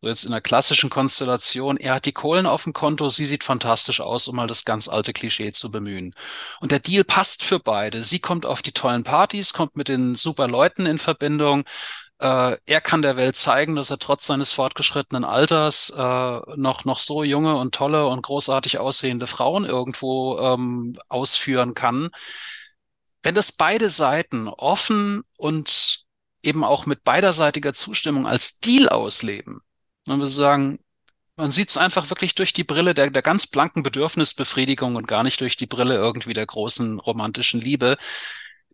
So 0.00 0.08
jetzt 0.08 0.24
in 0.24 0.30
der 0.30 0.40
klassischen 0.40 0.90
Konstellation, 0.90 1.76
er 1.76 1.94
hat 1.94 2.06
die 2.06 2.12
Kohlen 2.12 2.46
auf 2.46 2.62
dem 2.62 2.72
Konto, 2.72 3.08
sie 3.08 3.24
sieht 3.24 3.42
fantastisch 3.42 4.00
aus, 4.00 4.28
um 4.28 4.36
mal 4.36 4.46
das 4.46 4.64
ganz 4.64 4.88
alte 4.88 5.12
Klischee 5.12 5.52
zu 5.52 5.72
bemühen. 5.72 6.14
Und 6.60 6.70
der 6.70 6.78
Deal 6.78 7.02
passt 7.02 7.42
für 7.42 7.58
beide. 7.58 8.04
Sie 8.04 8.20
kommt 8.20 8.46
auf 8.46 8.62
die 8.62 8.70
tollen 8.72 9.02
Partys, 9.02 9.52
kommt 9.52 9.76
mit 9.76 9.88
den 9.88 10.14
super 10.14 10.46
Leuten 10.46 10.86
in 10.86 10.98
Verbindung, 10.98 11.64
er 12.20 12.80
kann 12.82 13.02
der 13.02 13.16
Welt 13.16 13.36
zeigen, 13.36 13.76
dass 13.76 13.90
er 13.90 13.98
trotz 13.98 14.26
seines 14.26 14.52
fortgeschrittenen 14.52 15.24
Alters 15.24 15.90
äh, 15.90 16.40
noch, 16.56 16.84
noch 16.84 16.98
so 16.98 17.22
junge 17.22 17.56
und 17.56 17.74
tolle 17.74 18.06
und 18.06 18.22
großartig 18.22 18.78
aussehende 18.78 19.28
Frauen 19.28 19.64
irgendwo 19.64 20.38
ähm, 20.38 20.98
ausführen 21.08 21.74
kann. 21.74 22.10
Wenn 23.22 23.34
das 23.34 23.52
beide 23.52 23.88
Seiten 23.90 24.48
offen 24.48 25.22
und 25.36 26.06
eben 26.42 26.64
auch 26.64 26.86
mit 26.86 27.04
beiderseitiger 27.04 27.74
Zustimmung 27.74 28.26
als 28.26 28.58
Deal 28.60 28.88
ausleben, 28.88 29.60
man 30.04 30.18
würde 30.18 30.30
sagen, 30.30 30.80
man 31.36 31.52
sieht 31.52 31.70
es 31.70 31.76
einfach 31.76 32.10
wirklich 32.10 32.34
durch 32.34 32.52
die 32.52 32.64
Brille 32.64 32.94
der, 32.94 33.10
der 33.10 33.22
ganz 33.22 33.46
blanken 33.46 33.84
Bedürfnisbefriedigung 33.84 34.96
und 34.96 35.06
gar 35.06 35.22
nicht 35.22 35.40
durch 35.40 35.56
die 35.56 35.66
Brille 35.66 35.94
irgendwie 35.94 36.32
der 36.32 36.46
großen 36.46 36.98
romantischen 36.98 37.60
Liebe, 37.60 37.96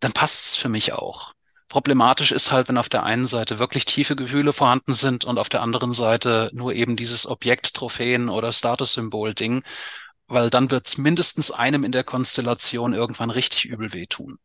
dann 0.00 0.12
passt 0.12 0.46
es 0.46 0.56
für 0.56 0.70
mich 0.70 0.94
auch. 0.94 1.34
Problematisch 1.74 2.30
ist 2.30 2.52
halt, 2.52 2.68
wenn 2.68 2.78
auf 2.78 2.88
der 2.88 3.02
einen 3.02 3.26
Seite 3.26 3.58
wirklich 3.58 3.84
tiefe 3.84 4.14
Gefühle 4.14 4.52
vorhanden 4.52 4.92
sind 4.92 5.24
und 5.24 5.40
auf 5.40 5.48
der 5.48 5.60
anderen 5.60 5.92
Seite 5.92 6.48
nur 6.52 6.72
eben 6.72 6.94
dieses 6.94 7.28
Objekt, 7.28 7.74
Trophäen 7.74 8.28
oder 8.28 8.52
Statussymbol-Ding, 8.52 9.64
weil 10.28 10.50
dann 10.50 10.70
wird 10.70 10.86
es 10.86 10.98
mindestens 10.98 11.50
einem 11.50 11.82
in 11.82 11.90
der 11.90 12.04
Konstellation 12.04 12.94
irgendwann 12.94 13.30
richtig 13.30 13.64
übel 13.64 13.92
wehtun. 13.92 14.38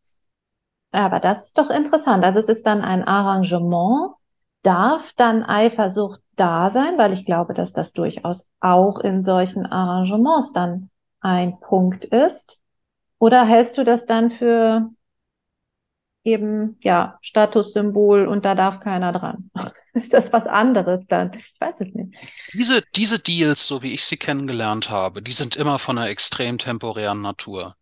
Aber 0.91 1.19
das 1.19 1.49
ist 1.49 1.57
doch 1.59 1.69
interessant. 1.69 2.23
Also 2.25 2.39
es 2.39 2.49
ist 2.49 2.65
dann 2.65 2.81
ein 2.81 3.03
Arrangement. 3.07 4.15
Darf 4.63 5.03
dann 5.15 5.43
Eifersucht 5.43 6.21
da 6.35 6.71
sein? 6.71 6.97
Weil 6.97 7.13
ich 7.13 7.27
glaube, 7.27 7.53
dass 7.53 7.73
das 7.73 7.93
durchaus 7.93 8.47
auch 8.59 8.97
in 9.01 9.23
solchen 9.23 9.67
Arrangements 9.67 10.51
dann 10.51 10.89
ein 11.21 11.59
Punkt 11.59 12.05
ist. 12.05 12.59
Oder 13.19 13.45
hältst 13.45 13.77
du 13.77 13.83
das 13.83 14.07
dann 14.07 14.31
für 14.31 14.89
eben, 16.31 16.77
ja, 16.81 17.17
Statussymbol 17.21 18.27
und 18.27 18.45
da 18.45 18.55
darf 18.55 18.79
keiner 18.79 19.11
dran. 19.11 19.51
Ist 19.93 20.13
das 20.13 20.31
was 20.31 20.45
anderes 20.45 21.07
dann? 21.07 21.33
Ich 21.33 21.53
weiß 21.59 21.81
es 21.81 21.93
nicht. 21.93 22.15
Diese, 22.53 22.83
diese 22.95 23.19
Deals, 23.19 23.65
so 23.65 23.81
wie 23.81 23.93
ich 23.93 24.05
sie 24.05 24.17
kennengelernt 24.17 24.89
habe, 24.89 25.21
die 25.21 25.31
sind 25.31 25.55
immer 25.55 25.79
von 25.79 25.97
einer 25.97 26.09
extrem 26.09 26.57
temporären 26.57 27.21
Natur. 27.21 27.75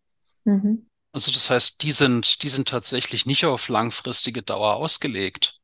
Mhm. 0.44 0.86
Also 1.12 1.32
das 1.32 1.50
heißt, 1.50 1.82
die 1.82 1.92
sind, 1.92 2.42
die 2.42 2.48
sind 2.48 2.68
tatsächlich 2.68 3.26
nicht 3.26 3.44
auf 3.44 3.68
langfristige 3.68 4.42
Dauer 4.42 4.76
ausgelegt. 4.76 5.60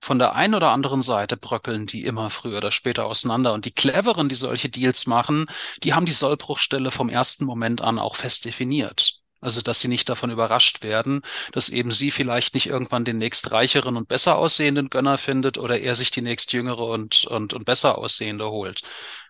Von 0.00 0.18
der 0.18 0.34
einen 0.34 0.54
oder 0.54 0.70
anderen 0.70 1.02
Seite 1.02 1.36
bröckeln 1.36 1.86
die 1.86 2.04
immer 2.04 2.28
früher 2.28 2.58
oder 2.58 2.70
später 2.70 3.06
auseinander. 3.06 3.54
Und 3.54 3.64
die 3.64 3.72
Cleveren, 3.72 4.28
die 4.28 4.34
solche 4.34 4.68
Deals 4.68 5.06
machen, 5.06 5.46
die 5.82 5.94
haben 5.94 6.04
die 6.04 6.12
Sollbruchstelle 6.12 6.90
vom 6.90 7.08
ersten 7.08 7.46
Moment 7.46 7.80
an 7.80 7.98
auch 7.98 8.16
fest 8.16 8.44
definiert. 8.44 9.23
Also, 9.44 9.60
dass 9.60 9.80
sie 9.80 9.88
nicht 9.88 10.08
davon 10.08 10.30
überrascht 10.30 10.82
werden, 10.82 11.20
dass 11.52 11.68
eben 11.68 11.90
sie 11.90 12.10
vielleicht 12.10 12.54
nicht 12.54 12.66
irgendwann 12.66 13.04
den 13.04 13.18
nächst 13.18 13.52
reicheren 13.52 13.98
und 13.98 14.08
besser 14.08 14.38
aussehenden 14.38 14.88
Gönner 14.88 15.18
findet 15.18 15.58
oder 15.58 15.78
er 15.80 15.94
sich 15.94 16.10
die 16.10 16.22
nächst 16.22 16.54
jüngere 16.54 16.86
und, 16.86 17.26
und, 17.26 17.52
und 17.52 17.66
besser 17.66 17.98
aussehende 17.98 18.50
holt. 18.50 18.80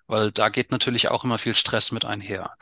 Weil 0.07 0.31
da 0.31 0.51
geht 0.51 0.71
natürlich 0.71 1.09
auch 1.09 1.25
immer 1.25 1.39
viel 1.39 1.57
Stress 1.57 1.91
mit 1.91 2.05
einher. 2.05 2.53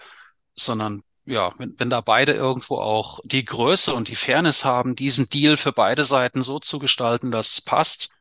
Sondern 0.54 1.02
ja, 1.26 1.52
wenn, 1.58 1.78
wenn 1.78 1.90
da 1.90 2.00
beide 2.00 2.32
irgendwo 2.32 2.78
auch 2.78 3.20
die 3.24 3.44
Größe 3.44 3.92
und 3.92 4.08
die 4.08 4.16
Fairness 4.16 4.64
haben, 4.64 4.96
diesen 4.96 5.28
Deal 5.28 5.58
für 5.58 5.72
beide 5.72 6.04
Seiten 6.04 6.42
so 6.42 6.58
zu 6.58 6.78
gestalten, 6.78 7.30
dass 7.30 7.52
es 7.52 7.60
passt, 7.60 8.14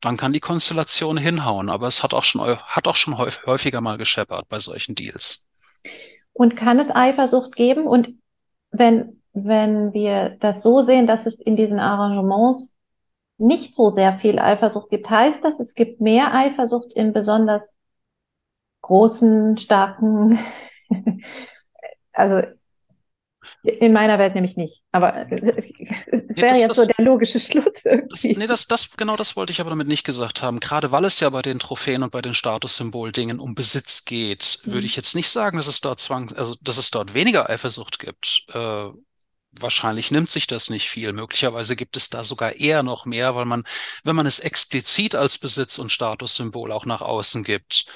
dann 0.00 0.16
kann 0.16 0.32
die 0.32 0.40
Konstellation 0.40 1.18
hinhauen. 1.18 1.70
Aber 1.70 1.86
es 1.86 2.02
hat 2.02 2.14
auch 2.14 2.24
schon, 2.24 2.58
hat 2.58 2.88
auch 2.88 2.96
schon 2.96 3.16
häufiger 3.16 3.80
mal 3.80 3.96
gescheppert 3.96 4.48
bei 4.48 4.58
solchen 4.58 4.96
Deals. 4.96 5.46
Und 6.32 6.56
kann 6.56 6.80
es 6.80 6.90
Eifersucht 6.90 7.54
geben? 7.54 7.86
Und 7.86 8.08
wenn, 8.70 9.22
wenn 9.32 9.92
wir 9.92 10.36
das 10.40 10.62
so 10.62 10.82
sehen, 10.82 11.06
dass 11.06 11.26
es 11.26 11.40
in 11.40 11.56
diesen 11.56 11.78
Arrangements 11.78 12.74
nicht 13.38 13.74
so 13.74 13.90
sehr 13.90 14.18
viel 14.18 14.38
Eifersucht 14.38 14.90
gibt, 14.90 15.10
heißt 15.10 15.44
das, 15.44 15.60
es 15.60 15.74
gibt 15.74 16.00
mehr 16.00 16.34
Eifersucht 16.34 16.92
in 16.94 17.12
besonders 17.12 17.62
großen, 18.82 19.58
starken, 19.58 20.38
also 22.12 22.46
in 23.66 23.92
meiner 23.92 24.18
Welt 24.18 24.34
nämlich 24.34 24.56
nicht. 24.56 24.82
Aber 24.92 25.26
es 25.30 25.40
nee, 25.40 26.42
wäre 26.42 26.56
jetzt 26.56 26.76
so 26.76 26.86
der 26.86 27.04
logische 27.04 27.40
Schluss 27.40 27.84
irgendwie. 27.84 28.08
Das, 28.08 28.24
nee, 28.24 28.46
das, 28.46 28.66
das, 28.66 28.90
genau 28.96 29.16
das 29.16 29.36
wollte 29.36 29.52
ich 29.52 29.60
aber 29.60 29.70
damit 29.70 29.88
nicht 29.88 30.04
gesagt 30.04 30.42
haben. 30.42 30.60
Gerade 30.60 30.92
weil 30.92 31.04
es 31.04 31.20
ja 31.20 31.30
bei 31.30 31.42
den 31.42 31.58
Trophäen 31.58 32.02
und 32.02 32.12
bei 32.12 32.22
den 32.22 32.34
Statussymbol-Dingen 32.34 33.40
um 33.40 33.54
Besitz 33.54 34.04
geht, 34.04 34.60
mhm. 34.64 34.72
würde 34.72 34.86
ich 34.86 34.96
jetzt 34.96 35.14
nicht 35.14 35.30
sagen, 35.30 35.56
dass 35.56 35.66
es 35.66 35.80
dort 35.80 36.00
zwang, 36.00 36.32
also 36.34 36.54
dass 36.62 36.78
es 36.78 36.90
dort 36.90 37.14
weniger 37.14 37.50
Eifersucht 37.50 37.98
gibt. 37.98 38.46
Äh, 38.52 38.88
wahrscheinlich 39.60 40.10
nimmt 40.10 40.30
sich 40.30 40.46
das 40.46 40.70
nicht 40.70 40.88
viel. 40.88 41.12
Möglicherweise 41.12 41.76
gibt 41.76 41.96
es 41.96 42.10
da 42.10 42.24
sogar 42.24 42.56
eher 42.56 42.82
noch 42.82 43.06
mehr, 43.06 43.34
weil 43.34 43.46
man, 43.46 43.64
wenn 44.04 44.16
man 44.16 44.26
es 44.26 44.38
explizit 44.38 45.14
als 45.14 45.38
Besitz 45.38 45.78
und 45.78 45.90
Statussymbol 45.90 46.72
auch 46.72 46.86
nach 46.86 47.00
außen 47.00 47.44
gibt, 47.44 47.86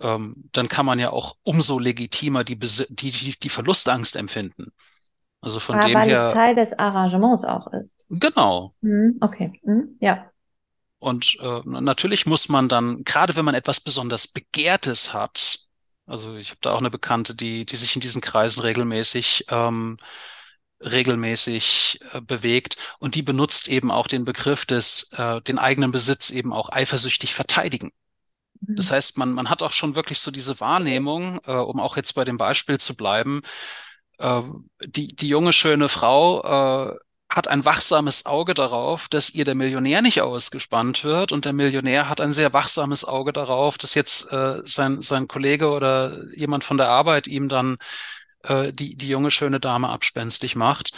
ähm, 0.00 0.48
dann 0.52 0.68
kann 0.68 0.86
man 0.86 0.98
ja 0.98 1.10
auch 1.10 1.36
umso 1.42 1.78
legitimer 1.78 2.44
die, 2.44 2.58
die, 2.58 3.38
die, 3.38 3.48
Verlustangst 3.48 4.16
empfinden. 4.16 4.72
Also 5.40 5.60
von 5.60 5.76
Aber 5.76 5.86
dem 5.86 5.94
weil 5.94 6.08
her. 6.08 6.28
es 6.28 6.34
Teil 6.34 6.54
des 6.54 6.78
Arrangements 6.78 7.44
auch 7.44 7.66
ist. 7.72 7.90
Genau. 8.08 8.74
Mhm, 8.80 9.18
okay, 9.20 9.60
mhm, 9.64 9.96
ja. 10.00 10.30
Und 10.98 11.36
äh, 11.40 11.60
natürlich 11.64 12.26
muss 12.26 12.48
man 12.48 12.68
dann, 12.68 13.02
gerade 13.04 13.34
wenn 13.34 13.44
man 13.44 13.54
etwas 13.54 13.80
besonders 13.80 14.28
Begehrtes 14.28 15.12
hat, 15.12 15.58
also 16.06 16.36
ich 16.36 16.50
habe 16.50 16.58
da 16.62 16.72
auch 16.72 16.78
eine 16.78 16.90
Bekannte, 16.90 17.34
die, 17.34 17.64
die 17.64 17.76
sich 17.76 17.94
in 17.96 18.00
diesen 18.00 18.20
Kreisen 18.20 18.62
regelmäßig 18.62 19.46
ähm, 19.50 19.96
regelmäßig 20.84 22.00
äh, 22.12 22.20
bewegt 22.20 22.76
und 22.98 23.14
die 23.14 23.22
benutzt 23.22 23.68
eben 23.68 23.90
auch 23.90 24.08
den 24.08 24.24
Begriff 24.24 24.66
des, 24.66 25.12
äh, 25.12 25.40
den 25.42 25.58
eigenen 25.58 25.90
Besitz 25.90 26.30
eben 26.30 26.52
auch 26.52 26.70
eifersüchtig 26.70 27.34
verteidigen. 27.34 27.92
Das 28.62 28.90
mhm. 28.90 28.94
heißt, 28.94 29.18
man, 29.18 29.32
man 29.32 29.50
hat 29.50 29.62
auch 29.62 29.72
schon 29.72 29.94
wirklich 29.94 30.20
so 30.20 30.30
diese 30.30 30.58
Wahrnehmung, 30.60 31.40
äh, 31.46 31.52
um 31.52 31.80
auch 31.80 31.96
jetzt 31.96 32.14
bei 32.14 32.24
dem 32.24 32.38
Beispiel 32.38 32.78
zu 32.78 32.96
bleiben, 32.96 33.42
äh, 34.18 34.42
die, 34.86 35.08
die 35.08 35.28
junge, 35.28 35.52
schöne 35.52 35.88
Frau 35.88 36.92
äh, 36.92 36.96
hat 37.28 37.48
ein 37.48 37.64
wachsames 37.64 38.26
Auge 38.26 38.52
darauf, 38.54 39.08
dass 39.08 39.30
ihr 39.30 39.44
der 39.44 39.54
Millionär 39.54 40.02
nicht 40.02 40.20
ausgespannt 40.20 41.02
wird 41.02 41.32
und 41.32 41.44
der 41.46 41.54
Millionär 41.54 42.08
hat 42.08 42.20
ein 42.20 42.32
sehr 42.32 42.52
wachsames 42.52 43.06
Auge 43.06 43.32
darauf, 43.32 43.78
dass 43.78 43.94
jetzt 43.94 44.30
äh, 44.32 44.60
sein, 44.64 45.00
sein 45.00 45.28
Kollege 45.28 45.70
oder 45.70 46.30
jemand 46.34 46.62
von 46.62 46.76
der 46.76 46.88
Arbeit 46.88 47.26
ihm 47.26 47.48
dann 47.48 47.78
äh, 48.44 48.72
die, 48.72 48.96
die 48.96 49.08
junge, 49.08 49.30
schöne 49.30 49.60
Dame 49.60 49.88
abspenstig 49.88 50.56
macht. 50.56 50.92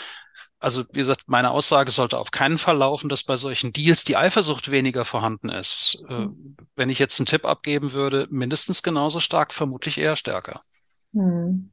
Also 0.65 0.85
wie 0.93 1.01
gesagt, 1.01 1.25
meine 1.27 1.51
Aussage 1.51 1.91
sollte 1.91 2.19
auf 2.19 2.31
keinen 2.31 2.57
Fall 2.57 2.79
laufen, 2.79 3.11
dass 3.11 3.23
bei 3.23 3.37
solchen 3.37 3.75
Deals 3.75 4.05
die 4.05 4.17
Eifersucht 4.17 4.71
weniger 4.71 5.05
vorhanden 5.05 5.51
ist. 5.51 6.03
Äh, 6.09 6.29
wenn 6.75 6.89
ich 6.89 6.99
jetzt 6.99 7.21
einen 7.21 7.27
Tipp 7.27 7.45
abgeben 7.45 7.93
würde, 7.93 8.27
mindestens 8.31 8.83
genauso 8.83 9.21
stark, 9.21 9.53
vermutlich 9.53 9.99
eher 9.99 10.17
stärker. 10.17 10.63
Hm. 11.13 11.71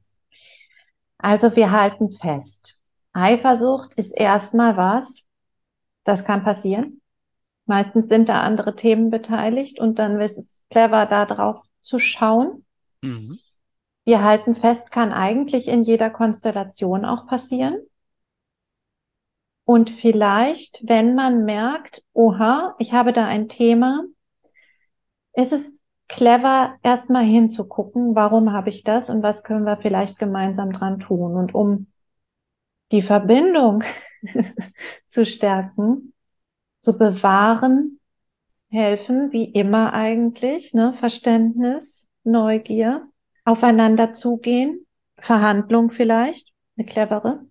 Also 1.17 1.55
wir 1.55 1.71
halten 1.71 2.11
fest, 2.11 2.77
Eifersucht 3.13 3.93
ist 3.93 4.11
erstmal 4.11 4.75
was, 4.75 5.23
das 6.03 6.25
kann 6.25 6.43
passieren. 6.43 7.01
Meistens 7.67 8.09
sind 8.09 8.27
da 8.27 8.41
andere 8.41 8.75
Themen 8.75 9.09
beteiligt 9.09 9.79
und 9.79 9.99
dann 9.99 10.19
ist 10.19 10.37
es 10.37 10.65
clever, 10.69 11.05
da 11.05 11.25
drauf 11.25 11.63
zu 11.81 11.97
schauen. 11.97 12.65
Mhm. 13.01 13.39
Wir 14.03 14.21
halten 14.21 14.55
fest, 14.55 14.91
kann 14.91 15.13
eigentlich 15.13 15.69
in 15.69 15.83
jeder 15.83 16.09
Konstellation 16.09 17.05
auch 17.05 17.27
passieren. 17.27 17.77
Und 19.71 19.89
vielleicht, 19.89 20.81
wenn 20.85 21.15
man 21.15 21.45
merkt, 21.45 22.03
oha, 22.11 22.75
ich 22.77 22.91
habe 22.91 23.13
da 23.13 23.25
ein 23.25 23.47
Thema, 23.47 24.03
ist 25.31 25.53
es 25.53 25.61
clever, 26.09 26.75
erstmal 26.83 27.23
hinzugucken, 27.23 28.13
warum 28.13 28.51
habe 28.51 28.69
ich 28.69 28.83
das 28.83 29.09
und 29.09 29.23
was 29.23 29.45
können 29.45 29.63
wir 29.63 29.77
vielleicht 29.77 30.19
gemeinsam 30.19 30.73
dran 30.73 30.99
tun. 30.99 31.37
Und 31.37 31.55
um 31.55 31.87
die 32.91 33.01
Verbindung 33.01 33.85
zu 35.07 35.25
stärken, 35.25 36.11
zu 36.81 36.97
bewahren, 36.97 38.01
helfen, 38.67 39.31
wie 39.31 39.45
immer 39.45 39.93
eigentlich, 39.93 40.73
ne? 40.73 40.95
Verständnis, 40.99 42.09
Neugier, 42.25 43.07
aufeinander 43.45 44.11
zugehen, 44.11 44.85
Verhandlung 45.15 45.91
vielleicht, 45.91 46.51
eine 46.75 46.85
clevere. 46.85 47.45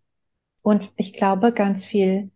Und 0.62 0.90
ich 0.96 1.12
glaube, 1.12 1.52
ganz 1.52 1.84
viel 1.84 2.30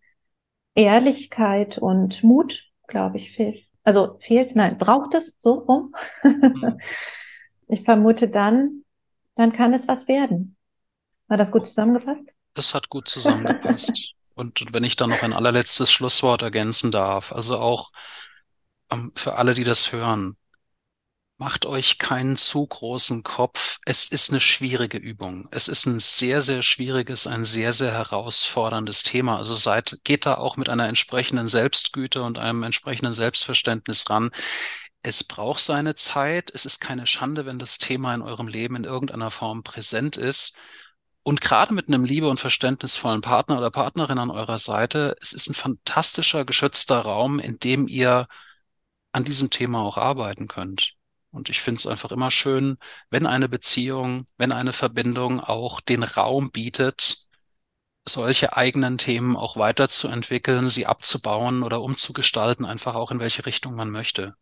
Ehrlichkeit 0.74 1.78
und 1.78 2.22
Mut, 2.22 2.64
glaube 2.86 3.18
ich, 3.18 3.32
fehlt. 3.32 3.64
Also 3.82 4.18
fehlt, 4.20 4.56
nein, 4.56 4.78
braucht 4.78 5.14
es 5.14 5.36
so 5.38 5.54
rum. 5.54 5.94
Ich 7.66 7.82
vermute 7.82 8.28
dann, 8.28 8.84
dann 9.34 9.52
kann 9.52 9.72
es 9.72 9.88
was 9.88 10.06
werden. 10.08 10.56
War 11.28 11.36
das 11.36 11.50
gut 11.50 11.66
zusammengefasst? 11.66 12.28
Das 12.54 12.74
hat 12.74 12.88
gut 12.88 13.08
zusammengepasst. 13.08 14.14
Und 14.34 14.72
wenn 14.72 14.84
ich 14.84 14.96
da 14.96 15.06
noch 15.06 15.22
ein 15.22 15.32
allerletztes 15.32 15.92
Schlusswort 15.92 16.42
ergänzen 16.42 16.90
darf, 16.90 17.32
also 17.32 17.56
auch 17.56 17.90
ähm, 18.90 19.12
für 19.14 19.36
alle, 19.36 19.54
die 19.54 19.64
das 19.64 19.92
hören, 19.92 20.36
macht 21.38 21.66
euch 21.66 21.98
keinen 21.98 22.36
zu 22.36 22.66
großen 22.66 23.22
Kopf. 23.22 23.78
Es 23.84 24.04
ist 24.04 24.30
eine 24.30 24.40
schwierige 24.40 24.98
Übung. 24.98 25.48
Es 25.50 25.68
ist 25.68 25.86
ein 25.86 25.98
sehr, 25.98 26.40
sehr 26.40 26.62
schwieriges, 26.62 27.26
ein 27.26 27.44
sehr, 27.44 27.72
sehr 27.72 27.92
herausforderndes 27.92 29.02
Thema. 29.02 29.36
Also 29.36 29.54
seid, 29.54 29.98
geht 30.04 30.26
da 30.26 30.34
auch 30.36 30.56
mit 30.56 30.68
einer 30.68 30.88
entsprechenden 30.88 31.48
Selbstgüte 31.48 32.22
und 32.22 32.38
einem 32.38 32.62
entsprechenden 32.62 33.12
Selbstverständnis 33.12 34.08
ran. 34.10 34.30
Es 35.02 35.24
braucht 35.24 35.60
seine 35.60 35.94
Zeit. 35.96 36.50
Es 36.54 36.66
ist 36.66 36.80
keine 36.80 37.06
Schande, 37.06 37.46
wenn 37.46 37.58
das 37.58 37.78
Thema 37.78 38.14
in 38.14 38.22
eurem 38.22 38.48
Leben 38.48 38.76
in 38.76 38.84
irgendeiner 38.84 39.30
Form 39.30 39.62
präsent 39.64 40.16
ist. 40.16 40.58
Und 41.24 41.40
gerade 41.40 41.74
mit 41.74 41.88
einem 41.88 42.04
liebe 42.04 42.28
und 42.28 42.40
verständnisvollen 42.40 43.22
Partner 43.22 43.58
oder 43.58 43.70
Partnerin 43.70 44.18
an 44.18 44.30
eurer 44.30 44.58
Seite, 44.58 45.16
es 45.20 45.32
ist 45.32 45.48
ein 45.48 45.54
fantastischer, 45.54 46.44
geschützter 46.44 47.00
Raum, 47.00 47.38
in 47.38 47.58
dem 47.58 47.88
ihr 47.88 48.28
an 49.12 49.24
diesem 49.24 49.50
Thema 49.50 49.80
auch 49.80 49.96
arbeiten 49.96 50.48
könnt. 50.48 50.94
Und 51.34 51.50
ich 51.50 51.60
finde 51.60 51.80
es 51.80 51.86
einfach 51.86 52.12
immer 52.12 52.30
schön, 52.30 52.76
wenn 53.10 53.26
eine 53.26 53.48
Beziehung, 53.48 54.28
wenn 54.36 54.52
eine 54.52 54.72
Verbindung 54.72 55.40
auch 55.40 55.80
den 55.80 56.04
Raum 56.04 56.52
bietet, 56.52 57.26
solche 58.06 58.56
eigenen 58.56 58.98
Themen 58.98 59.34
auch 59.34 59.56
weiterzuentwickeln, 59.56 60.68
sie 60.68 60.86
abzubauen 60.86 61.64
oder 61.64 61.82
umzugestalten, 61.82 62.64
einfach 62.64 62.94
auch 62.94 63.10
in 63.10 63.18
welche 63.18 63.46
Richtung 63.46 63.74
man 63.74 63.90
möchte. 63.90 64.34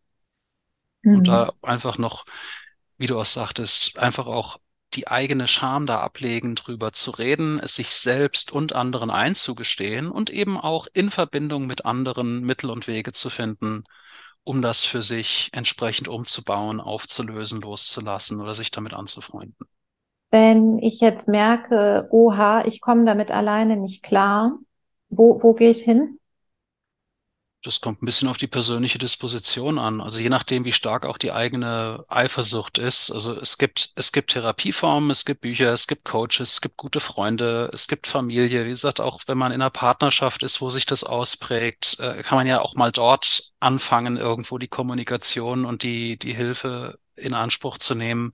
Mhm. 1.00 1.16
Und 1.16 1.28
da 1.28 1.52
einfach 1.62 1.96
noch, 1.96 2.26
wie 2.98 3.06
du 3.06 3.18
auch 3.18 3.24
sagtest, 3.24 3.98
einfach 3.98 4.26
auch 4.26 4.58
die 4.92 5.08
eigene 5.08 5.48
Scham 5.48 5.86
da 5.86 6.00
ablegen, 6.00 6.56
drüber 6.56 6.92
zu 6.92 7.12
reden, 7.12 7.58
es 7.58 7.74
sich 7.74 7.94
selbst 7.94 8.52
und 8.52 8.74
anderen 8.74 9.08
einzugestehen 9.08 10.10
und 10.10 10.28
eben 10.28 10.58
auch 10.58 10.86
in 10.92 11.10
Verbindung 11.10 11.66
mit 11.66 11.86
anderen 11.86 12.40
Mittel 12.40 12.68
und 12.68 12.86
Wege 12.86 13.12
zu 13.12 13.30
finden, 13.30 13.84
um 14.44 14.62
das 14.62 14.84
für 14.84 15.02
sich 15.02 15.50
entsprechend 15.52 16.08
umzubauen, 16.08 16.80
aufzulösen, 16.80 17.60
loszulassen 17.60 18.40
oder 18.40 18.54
sich 18.54 18.70
damit 18.70 18.92
anzufreunden. 18.94 19.56
Wenn 20.30 20.78
ich 20.78 21.00
jetzt 21.00 21.28
merke, 21.28 22.08
oha, 22.10 22.64
ich 22.64 22.80
komme 22.80 23.04
damit 23.04 23.30
alleine 23.30 23.76
nicht 23.76 24.02
klar, 24.02 24.58
wo, 25.10 25.42
wo 25.42 25.52
gehe 25.52 25.70
ich 25.70 25.82
hin? 25.82 26.18
Das 27.64 27.80
kommt 27.80 28.02
ein 28.02 28.06
bisschen 28.06 28.26
auf 28.26 28.38
die 28.38 28.48
persönliche 28.48 28.98
Disposition 28.98 29.78
an. 29.78 30.00
Also 30.00 30.18
je 30.18 30.28
nachdem, 30.28 30.64
wie 30.64 30.72
stark 30.72 31.06
auch 31.06 31.16
die 31.16 31.30
eigene 31.30 32.04
Eifersucht 32.08 32.76
ist. 32.78 33.12
Also 33.12 33.36
es 33.36 33.56
gibt, 33.56 33.92
es 33.94 34.10
gibt 34.10 34.32
Therapieformen, 34.32 35.10
es 35.12 35.24
gibt 35.24 35.42
Bücher, 35.42 35.72
es 35.72 35.86
gibt 35.86 36.04
Coaches, 36.04 36.54
es 36.54 36.60
gibt 36.60 36.76
gute 36.76 36.98
Freunde, 36.98 37.70
es 37.72 37.86
gibt 37.86 38.08
Familie. 38.08 38.64
Wie 38.64 38.70
gesagt, 38.70 39.00
auch 39.00 39.20
wenn 39.26 39.38
man 39.38 39.52
in 39.52 39.62
einer 39.62 39.70
Partnerschaft 39.70 40.42
ist, 40.42 40.60
wo 40.60 40.70
sich 40.70 40.86
das 40.86 41.04
ausprägt, 41.04 42.00
äh, 42.00 42.24
kann 42.24 42.36
man 42.36 42.48
ja 42.48 42.60
auch 42.60 42.74
mal 42.74 42.90
dort 42.90 43.52
anfangen, 43.60 44.16
irgendwo 44.16 44.58
die 44.58 44.66
Kommunikation 44.68 45.64
und 45.64 45.84
die, 45.84 46.18
die 46.18 46.34
Hilfe 46.34 46.98
in 47.14 47.32
Anspruch 47.32 47.78
zu 47.78 47.94
nehmen 47.94 48.32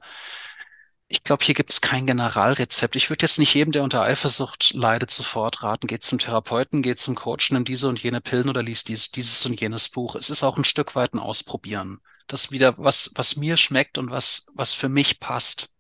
ich 1.09 1.23
glaube, 1.25 1.45
hier 1.45 1.55
gibt 1.55 1.73
es 1.73 1.81
kein 1.81 2.07
Generalrezept. 2.07 2.95
Ich 2.95 3.09
würde 3.09 3.25
jetzt 3.25 3.39
nicht 3.39 3.55
jedem, 3.55 3.73
der 3.73 3.83
unter 3.83 4.03
Eifersucht 4.03 4.75
leidet, 4.75 5.11
sofort 5.11 5.63
raten, 5.63 5.87
geht 5.87 6.05
zum 6.05 6.19
Therapeuten, 6.19 6.83
geht 6.83 6.99
zum 6.99 7.15
Coach, 7.15 7.51
nimm 7.51 7.65
diese 7.65 7.89
und 7.89 8.03
jene 8.03 8.21
Pillen 8.21 8.51
oder 8.51 8.63
liest 8.63 8.89
dies, 8.89 9.11
dieses 9.11 9.45
und 9.47 9.59
jenes 9.59 9.89
Buch. 9.89 10.17
Es 10.17 10.29
ist 10.29 10.43
auch 10.43 10.59
ein 10.59 10.65
Stück 10.65 10.95
weit 10.95 11.15
ein 11.15 11.19
Ausprobieren. 11.19 12.01
Das 12.27 12.53
wieder, 12.53 12.77
was, 12.77 13.13
was 13.15 13.37
mir 13.37 13.57
schmeckt 13.57 13.97
und 13.97 14.11
was, 14.11 14.49
was 14.55 14.75
für 14.75 14.91
mich 14.91 15.19
passt. 15.19 15.75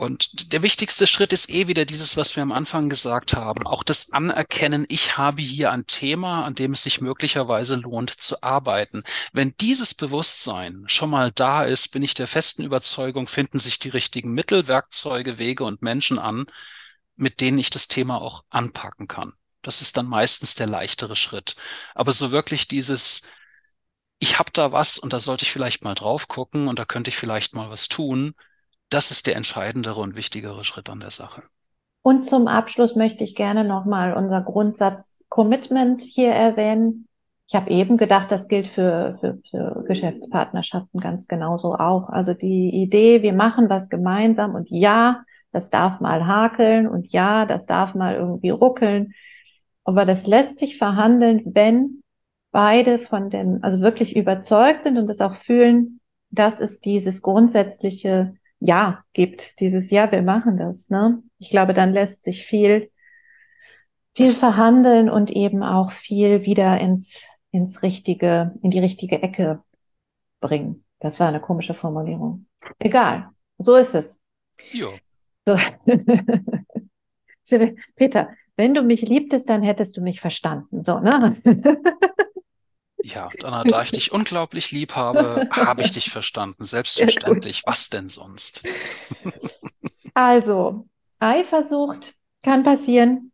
Und 0.00 0.54
der 0.54 0.62
wichtigste 0.62 1.06
Schritt 1.06 1.34
ist 1.34 1.50
eh 1.50 1.68
wieder 1.68 1.84
dieses, 1.84 2.16
was 2.16 2.34
wir 2.34 2.42
am 2.42 2.52
Anfang 2.52 2.88
gesagt 2.88 3.34
haben. 3.34 3.66
Auch 3.66 3.82
das 3.82 4.14
Anerkennen, 4.14 4.86
ich 4.88 5.18
habe 5.18 5.42
hier 5.42 5.72
ein 5.72 5.86
Thema, 5.86 6.46
an 6.46 6.54
dem 6.54 6.72
es 6.72 6.84
sich 6.84 7.02
möglicherweise 7.02 7.74
lohnt 7.74 8.08
zu 8.08 8.42
arbeiten. 8.42 9.02
Wenn 9.34 9.54
dieses 9.60 9.92
Bewusstsein 9.92 10.84
schon 10.86 11.10
mal 11.10 11.30
da 11.30 11.64
ist, 11.64 11.88
bin 11.88 12.02
ich 12.02 12.14
der 12.14 12.28
festen 12.28 12.64
Überzeugung, 12.64 13.26
finden 13.26 13.58
sich 13.58 13.78
die 13.78 13.90
richtigen 13.90 14.32
Mittel, 14.32 14.68
Werkzeuge, 14.68 15.36
Wege 15.36 15.64
und 15.64 15.82
Menschen 15.82 16.18
an, 16.18 16.46
mit 17.16 17.42
denen 17.42 17.58
ich 17.58 17.68
das 17.68 17.86
Thema 17.86 18.22
auch 18.22 18.44
anpacken 18.48 19.06
kann. 19.06 19.34
Das 19.60 19.82
ist 19.82 19.98
dann 19.98 20.06
meistens 20.06 20.54
der 20.54 20.66
leichtere 20.66 21.14
Schritt. 21.14 21.56
Aber 21.94 22.12
so 22.12 22.32
wirklich 22.32 22.68
dieses, 22.68 23.20
ich 24.18 24.38
habe 24.38 24.50
da 24.50 24.72
was 24.72 24.96
und 24.98 25.12
da 25.12 25.20
sollte 25.20 25.44
ich 25.44 25.52
vielleicht 25.52 25.84
mal 25.84 25.94
drauf 25.94 26.26
gucken 26.26 26.68
und 26.68 26.78
da 26.78 26.86
könnte 26.86 27.10
ich 27.10 27.18
vielleicht 27.18 27.54
mal 27.54 27.68
was 27.68 27.88
tun, 27.88 28.34
das 28.90 29.10
ist 29.10 29.26
der 29.26 29.36
entscheidendere 29.36 30.00
und 30.00 30.16
wichtigere 30.16 30.64
Schritt 30.64 30.90
an 30.90 31.00
der 31.00 31.10
Sache. 31.10 31.42
Und 32.02 32.24
zum 32.26 32.48
Abschluss 32.48 32.96
möchte 32.96 33.24
ich 33.24 33.34
gerne 33.34 33.64
nochmal 33.64 34.14
unser 34.14 34.40
Grundsatz 34.42 35.16
Commitment 35.28 36.02
hier 36.02 36.32
erwähnen. 36.32 37.06
Ich 37.46 37.54
habe 37.54 37.70
eben 37.70 37.96
gedacht, 37.96 38.30
das 38.30 38.48
gilt 38.48 38.68
für, 38.68 39.16
für, 39.20 39.38
für 39.50 39.84
Geschäftspartnerschaften 39.86 41.00
ganz 41.00 41.28
genauso 41.28 41.74
auch. 41.74 42.08
Also 42.08 42.34
die 42.34 42.70
Idee, 42.70 43.22
wir 43.22 43.32
machen 43.32 43.68
was 43.68 43.88
gemeinsam 43.88 44.54
und 44.54 44.68
ja, 44.70 45.22
das 45.52 45.70
darf 45.70 46.00
mal 46.00 46.26
hakeln 46.26 46.88
und 46.88 47.12
ja, 47.12 47.46
das 47.46 47.66
darf 47.66 47.94
mal 47.94 48.14
irgendwie 48.14 48.50
ruckeln. 48.50 49.14
Aber 49.84 50.04
das 50.04 50.26
lässt 50.26 50.58
sich 50.58 50.78
verhandeln, 50.78 51.42
wenn 51.46 52.02
beide 52.52 52.98
von 52.98 53.30
dem, 53.30 53.58
also 53.62 53.80
wirklich 53.80 54.16
überzeugt 54.16 54.84
sind 54.84 54.98
und 54.98 55.06
das 55.06 55.20
auch 55.20 55.36
fühlen, 55.36 56.00
das 56.30 56.60
ist 56.60 56.84
dieses 56.84 57.22
grundsätzliche 57.22 58.34
ja 58.60 59.02
gibt, 59.12 59.58
dieses 59.58 59.90
Ja, 59.90 60.10
wir 60.12 60.22
machen 60.22 60.56
das. 60.58 60.88
Ne? 60.88 61.22
Ich 61.38 61.50
glaube, 61.50 61.74
dann 61.74 61.92
lässt 61.92 62.22
sich 62.22 62.44
viel, 62.44 62.90
viel 64.14 64.34
verhandeln 64.34 65.10
und 65.10 65.30
eben 65.30 65.62
auch 65.62 65.92
viel 65.92 66.42
wieder 66.42 66.78
ins, 66.78 67.22
ins 67.50 67.82
richtige, 67.82 68.54
in 68.62 68.70
die 68.70 68.80
richtige 68.80 69.22
Ecke 69.22 69.62
bringen. 70.40 70.84
Das 71.00 71.18
war 71.18 71.28
eine 71.28 71.40
komische 71.40 71.74
Formulierung. 71.74 72.46
Egal, 72.78 73.30
so 73.58 73.76
ist 73.76 73.94
es. 73.94 74.16
Jo. 74.72 74.92
So. 75.46 75.56
Peter, 77.96 78.28
wenn 78.56 78.74
du 78.74 78.82
mich 78.82 79.02
liebtest, 79.02 79.48
dann 79.48 79.62
hättest 79.62 79.96
du 79.96 80.02
mich 80.02 80.20
verstanden. 80.20 80.84
So, 80.84 81.00
ne? 81.00 81.36
Ja, 83.02 83.28
Dana, 83.40 83.64
da 83.64 83.82
ich 83.82 83.92
dich 83.92 84.12
unglaublich 84.12 84.70
lieb 84.72 84.96
habe, 84.96 85.48
habe 85.52 85.82
ich 85.82 85.92
dich 85.92 86.10
verstanden. 86.10 86.64
Selbstverständlich. 86.64 87.62
Was 87.66 87.88
denn 87.90 88.08
sonst? 88.08 88.62
also, 90.14 90.86
Eifersucht 91.18 92.14
kann 92.42 92.62
passieren, 92.62 93.32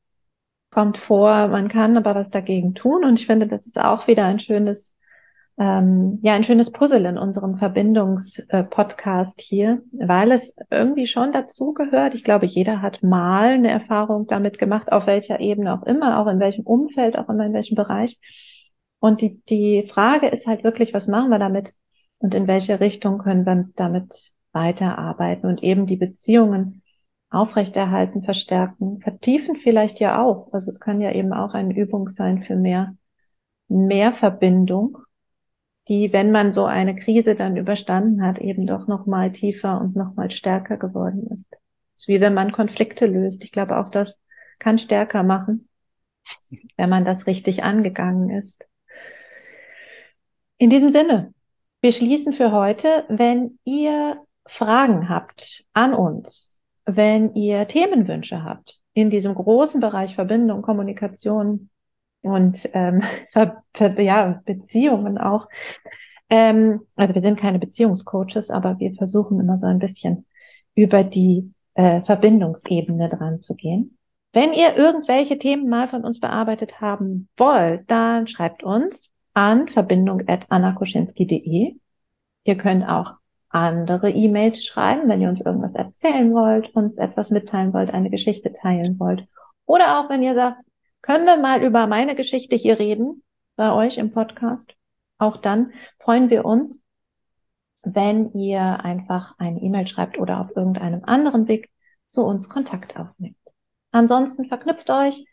kommt 0.71 0.99
vor, 0.99 1.49
man 1.49 1.69
kann 1.69 1.97
aber 1.97 2.15
was 2.15 2.31
dagegen 2.31 2.75
tun. 2.75 3.05
Und 3.05 3.19
ich 3.19 3.27
finde, 3.27 3.47
das 3.47 3.67
ist 3.67 3.79
auch 3.81 4.07
wieder 4.07 4.25
ein 4.25 4.41
schönes 4.41 4.97
ähm, 5.59 6.19
ja 6.23 6.35
ein 6.35 6.45
schönes 6.45 6.71
Puzzle 6.71 7.07
in 7.07 7.17
unserem 7.17 7.57
Verbindungspodcast 7.57 9.41
hier, 9.41 9.83
weil 9.93 10.33
es 10.33 10.55
irgendwie 10.71 11.07
schon 11.07 11.33
dazu 11.33 11.73
gehört. 11.73 12.15
Ich 12.15 12.25
glaube, 12.25 12.47
jeder 12.47 12.83
hat 12.83 13.03
mal 13.03 13.51
eine 13.51 13.71
Erfahrung 13.71 14.27
damit 14.27 14.59
gemacht, 14.59 14.93
auf 14.93 15.07
welcher 15.07 15.41
Ebene 15.41 15.73
auch 15.73 15.85
immer, 15.85 16.21
auch 16.21 16.27
in 16.27 16.41
welchem 16.41 16.67
Umfeld, 16.67 17.17
auch 17.17 17.29
immer 17.31 17.47
in 17.47 17.55
welchem 17.55 17.75
Bereich. 17.75 18.19
Und 18.99 19.21
die, 19.21 19.43
die 19.49 19.89
Frage 19.93 20.29
ist 20.29 20.47
halt 20.47 20.65
wirklich, 20.65 20.95
was 20.95 21.07
machen 21.07 21.31
wir 21.31 21.39
damit 21.39 21.75
und 22.19 22.35
in 22.35 22.47
welche 22.47 22.81
Richtung 22.81 23.19
können 23.19 23.45
wir 23.45 23.69
damit 23.77 24.33
weiterarbeiten 24.53 25.49
und 25.49 25.63
eben 25.63 25.87
die 25.87 25.97
Beziehungen 25.97 26.83
aufrechterhalten, 27.31 28.23
verstärken, 28.25 29.01
vertiefen 29.01 29.57
vielleicht 29.57 30.01
ja 30.01 30.23
auch. 30.23 30.53
Also 30.53 30.71
es 30.71 30.81
kann 30.81 31.01
ja 31.01 31.13
eben 31.13 31.33
auch 31.33 31.55
eine 31.55 31.77
Übung 31.77 32.09
sein 32.09 32.43
für 32.43 32.57
mehr, 32.57 32.97
mehr 33.69 34.13
Verbindung 34.13 34.99
die, 35.89 36.13
wenn 36.13 36.33
man 36.33 36.53
so 36.53 36.65
eine 36.65 36.97
Krise 36.97 37.35
dann 37.35 37.57
überstanden 37.57 38.23
hat, 38.23 38.39
eben 38.39 38.67
doch 38.67 38.87
noch 38.87 39.07
mal 39.07 39.33
tiefer 39.33 39.81
und 39.81 39.95
noch 39.95 40.15
mal 40.15 40.31
stärker 40.31 40.77
geworden 40.77 41.29
ist. 41.33 41.53
Es 41.95 42.03
ist 42.03 42.09
wie 42.09 42.21
wenn 42.21 42.35
man 42.35 42.53
Konflikte 42.53 43.07
löst. 43.07 43.45
Ich 43.45 43.53
glaube, 43.53 43.79
auch 43.79 43.91
das 43.91 44.21
kann 44.59 44.79
stärker 44.79 45.23
machen, 45.23 45.69
wenn 46.77 46.91
man 46.91 47.05
das 47.05 47.27
richtig 47.27 47.63
angegangen 47.63 48.31
ist. 48.31 48.65
In 50.59 50.71
diesem 50.71 50.91
Sinne, 50.91 51.35
wir 51.81 51.93
schließen 51.93 52.33
für 52.33 52.53
heute. 52.53 53.05
Wenn 53.09 53.59
ihr 53.65 54.19
Fragen 54.47 55.09
habt 55.09 55.65
an 55.73 55.95
uns, 55.95 56.59
wenn 56.85 57.35
ihr 57.35 57.67
Themenwünsche 57.69 58.43
habt 58.43 58.81
in 58.95 59.11
diesem 59.11 59.35
großen 59.35 59.81
Bereich 59.81 60.15
Verbindung, 60.15 60.63
Kommunikation, 60.63 61.69
und 62.27 62.69
ähm, 62.73 63.03
ja, 63.99 64.43
Beziehungen 64.45 65.19
auch. 65.19 65.49
Ähm, 66.29 66.81
also 66.97 67.15
wir 67.15 67.23
sind 67.23 67.39
keine 67.39 67.59
Beziehungscoaches, 67.59 68.51
aber 68.51 68.79
wir 68.79 68.95
versuchen 68.95 69.39
immer 69.41 69.59
so 69.59 69.67
ein 69.67 69.79
bisschen 69.79 70.27
über 70.75 71.05
die 71.05 71.53
äh, 71.75 72.03
Verbindungsebene 72.03 73.09
dran 73.09 73.41
zu 73.41 73.55
gehen. 73.55 73.97
Wenn 74.33 74.53
ihr 74.53 74.77
irgendwelche 74.77 75.39
Themen 75.39 75.69
mal 75.69 75.89
von 75.89 76.05
uns 76.05 76.21
bearbeitet 76.21 76.81
haben 76.81 77.29
wollt, 77.37 77.91
dann 77.91 78.27
schreibt 78.27 78.63
uns 78.65 79.11
an 79.37 79.69
verbindung.annakoschinski.de. 79.69 81.77
Ihr 82.45 82.57
könnt 82.57 82.89
auch 82.89 83.17
andere 83.51 84.11
E-Mails 84.11 84.65
schreiben, 84.65 85.11
wenn 85.11 85.21
ihr 85.21 85.29
uns 85.29 85.43
irgendwas 85.43 85.75
erzählen 85.75 86.33
wollt, 86.33 86.75
uns 86.75 86.97
etwas 86.97 87.31
mitteilen 87.31 87.75
wollt, 87.75 87.93
eine 87.93 88.09
Geschichte 88.09 88.55
teilen 88.55 88.99
wollt. 88.99 89.29
Oder 89.67 90.01
auch 90.01 90.09
wenn 90.09 90.23
ihr 90.23 90.35
sagt, 90.35 90.63
können 91.03 91.27
wir 91.27 91.37
mal 91.37 91.63
über 91.63 91.87
meine 91.87 92.15
Geschichte 92.15 92.57
hier 92.57 92.79
reden 92.79 93.23
bei 93.57 93.71
euch 93.73 93.99
im 93.99 94.11
Podcast? 94.11 94.75
Auch 95.19 95.37
dann 95.37 95.75
freuen 95.99 96.31
wir 96.31 96.47
uns, 96.47 96.81
wenn 97.83 98.33
ihr 98.33 98.83
einfach 98.85 99.35
eine 99.39 99.61
E-Mail 99.61 99.87
schreibt 99.87 100.19
oder 100.19 100.41
auf 100.41 100.57
irgendeinem 100.57 101.05
anderen 101.05 101.47
Weg 101.47 101.69
zu 102.07 102.25
uns 102.25 102.49
Kontakt 102.49 102.99
aufnimmt. 102.99 103.37
Ansonsten 103.93 104.47
verknüpft 104.47 104.89
euch, 104.89 105.27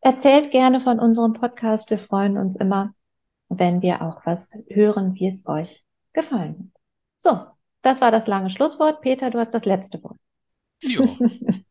erzählt 0.00 0.52
gerne 0.52 0.80
von 0.80 0.98
unserem 0.98 1.34
Podcast. 1.34 1.90
Wir 1.90 1.98
freuen 1.98 2.38
uns 2.38 2.56
immer, 2.56 2.94
wenn 3.58 3.82
wir 3.82 4.02
auch 4.02 4.24
was 4.24 4.50
hören, 4.68 5.14
wie 5.14 5.28
es 5.28 5.46
euch 5.46 5.84
gefallen 6.12 6.72
hat. 6.74 6.80
So, 7.16 7.46
das 7.82 8.00
war 8.00 8.10
das 8.10 8.26
lange 8.26 8.50
Schlusswort. 8.50 9.00
Peter, 9.00 9.30
du 9.30 9.38
hast 9.38 9.54
das 9.54 9.64
letzte 9.64 10.02
Wort. 10.02 10.16
Jo. 10.82 11.16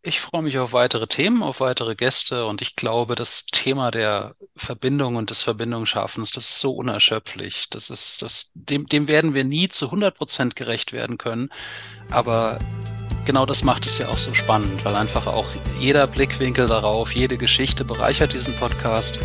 Ich 0.03 0.19
freue 0.19 0.41
mich 0.41 0.57
auf 0.57 0.73
weitere 0.73 1.05
Themen, 1.05 1.43
auf 1.43 1.59
weitere 1.59 1.95
Gäste 1.95 2.47
und 2.47 2.63
ich 2.63 2.75
glaube, 2.75 3.13
das 3.13 3.45
Thema 3.45 3.91
der 3.91 4.35
Verbindung 4.55 5.15
und 5.15 5.29
des 5.29 5.43
Verbindungsschaffens, 5.43 6.31
das 6.31 6.45
ist 6.45 6.59
so 6.59 6.71
unerschöpflich. 6.71 7.67
Das 7.69 7.91
ist, 7.91 8.23
das, 8.23 8.51
dem, 8.55 8.87
dem 8.87 9.07
werden 9.07 9.35
wir 9.35 9.43
nie 9.43 9.69
zu 9.69 9.85
100 9.85 10.17
Prozent 10.17 10.55
gerecht 10.55 10.91
werden 10.91 11.19
können. 11.19 11.49
Aber 12.09 12.57
genau 13.25 13.45
das 13.45 13.63
macht 13.63 13.85
es 13.85 13.99
ja 13.99 14.07
auch 14.09 14.17
so 14.17 14.33
spannend, 14.33 14.83
weil 14.85 14.95
einfach 14.95 15.27
auch 15.27 15.45
jeder 15.79 16.07
Blickwinkel 16.07 16.67
darauf, 16.67 17.13
jede 17.13 17.37
Geschichte 17.37 17.85
bereichert 17.85 18.33
diesen 18.33 18.55
Podcast. 18.55 19.19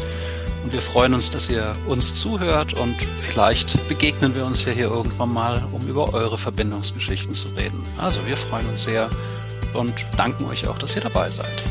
Und 0.66 0.72
wir 0.72 0.82
freuen 0.82 1.14
uns, 1.14 1.30
dass 1.30 1.48
ihr 1.48 1.74
uns 1.86 2.16
zuhört 2.16 2.74
und 2.74 2.96
vielleicht 3.20 3.88
begegnen 3.88 4.34
wir 4.34 4.44
uns 4.44 4.64
ja 4.64 4.72
hier 4.72 4.86
irgendwann 4.86 5.32
mal, 5.32 5.64
um 5.70 5.86
über 5.86 6.12
eure 6.12 6.38
Verbindungsgeschichten 6.38 7.34
zu 7.34 7.50
reden. 7.50 7.84
Also 7.98 8.18
wir 8.26 8.36
freuen 8.36 8.66
uns 8.66 8.82
sehr 8.82 9.08
und 9.74 9.94
danken 10.16 10.44
euch 10.46 10.66
auch, 10.66 10.76
dass 10.76 10.96
ihr 10.96 11.02
dabei 11.02 11.30
seid. 11.30 11.62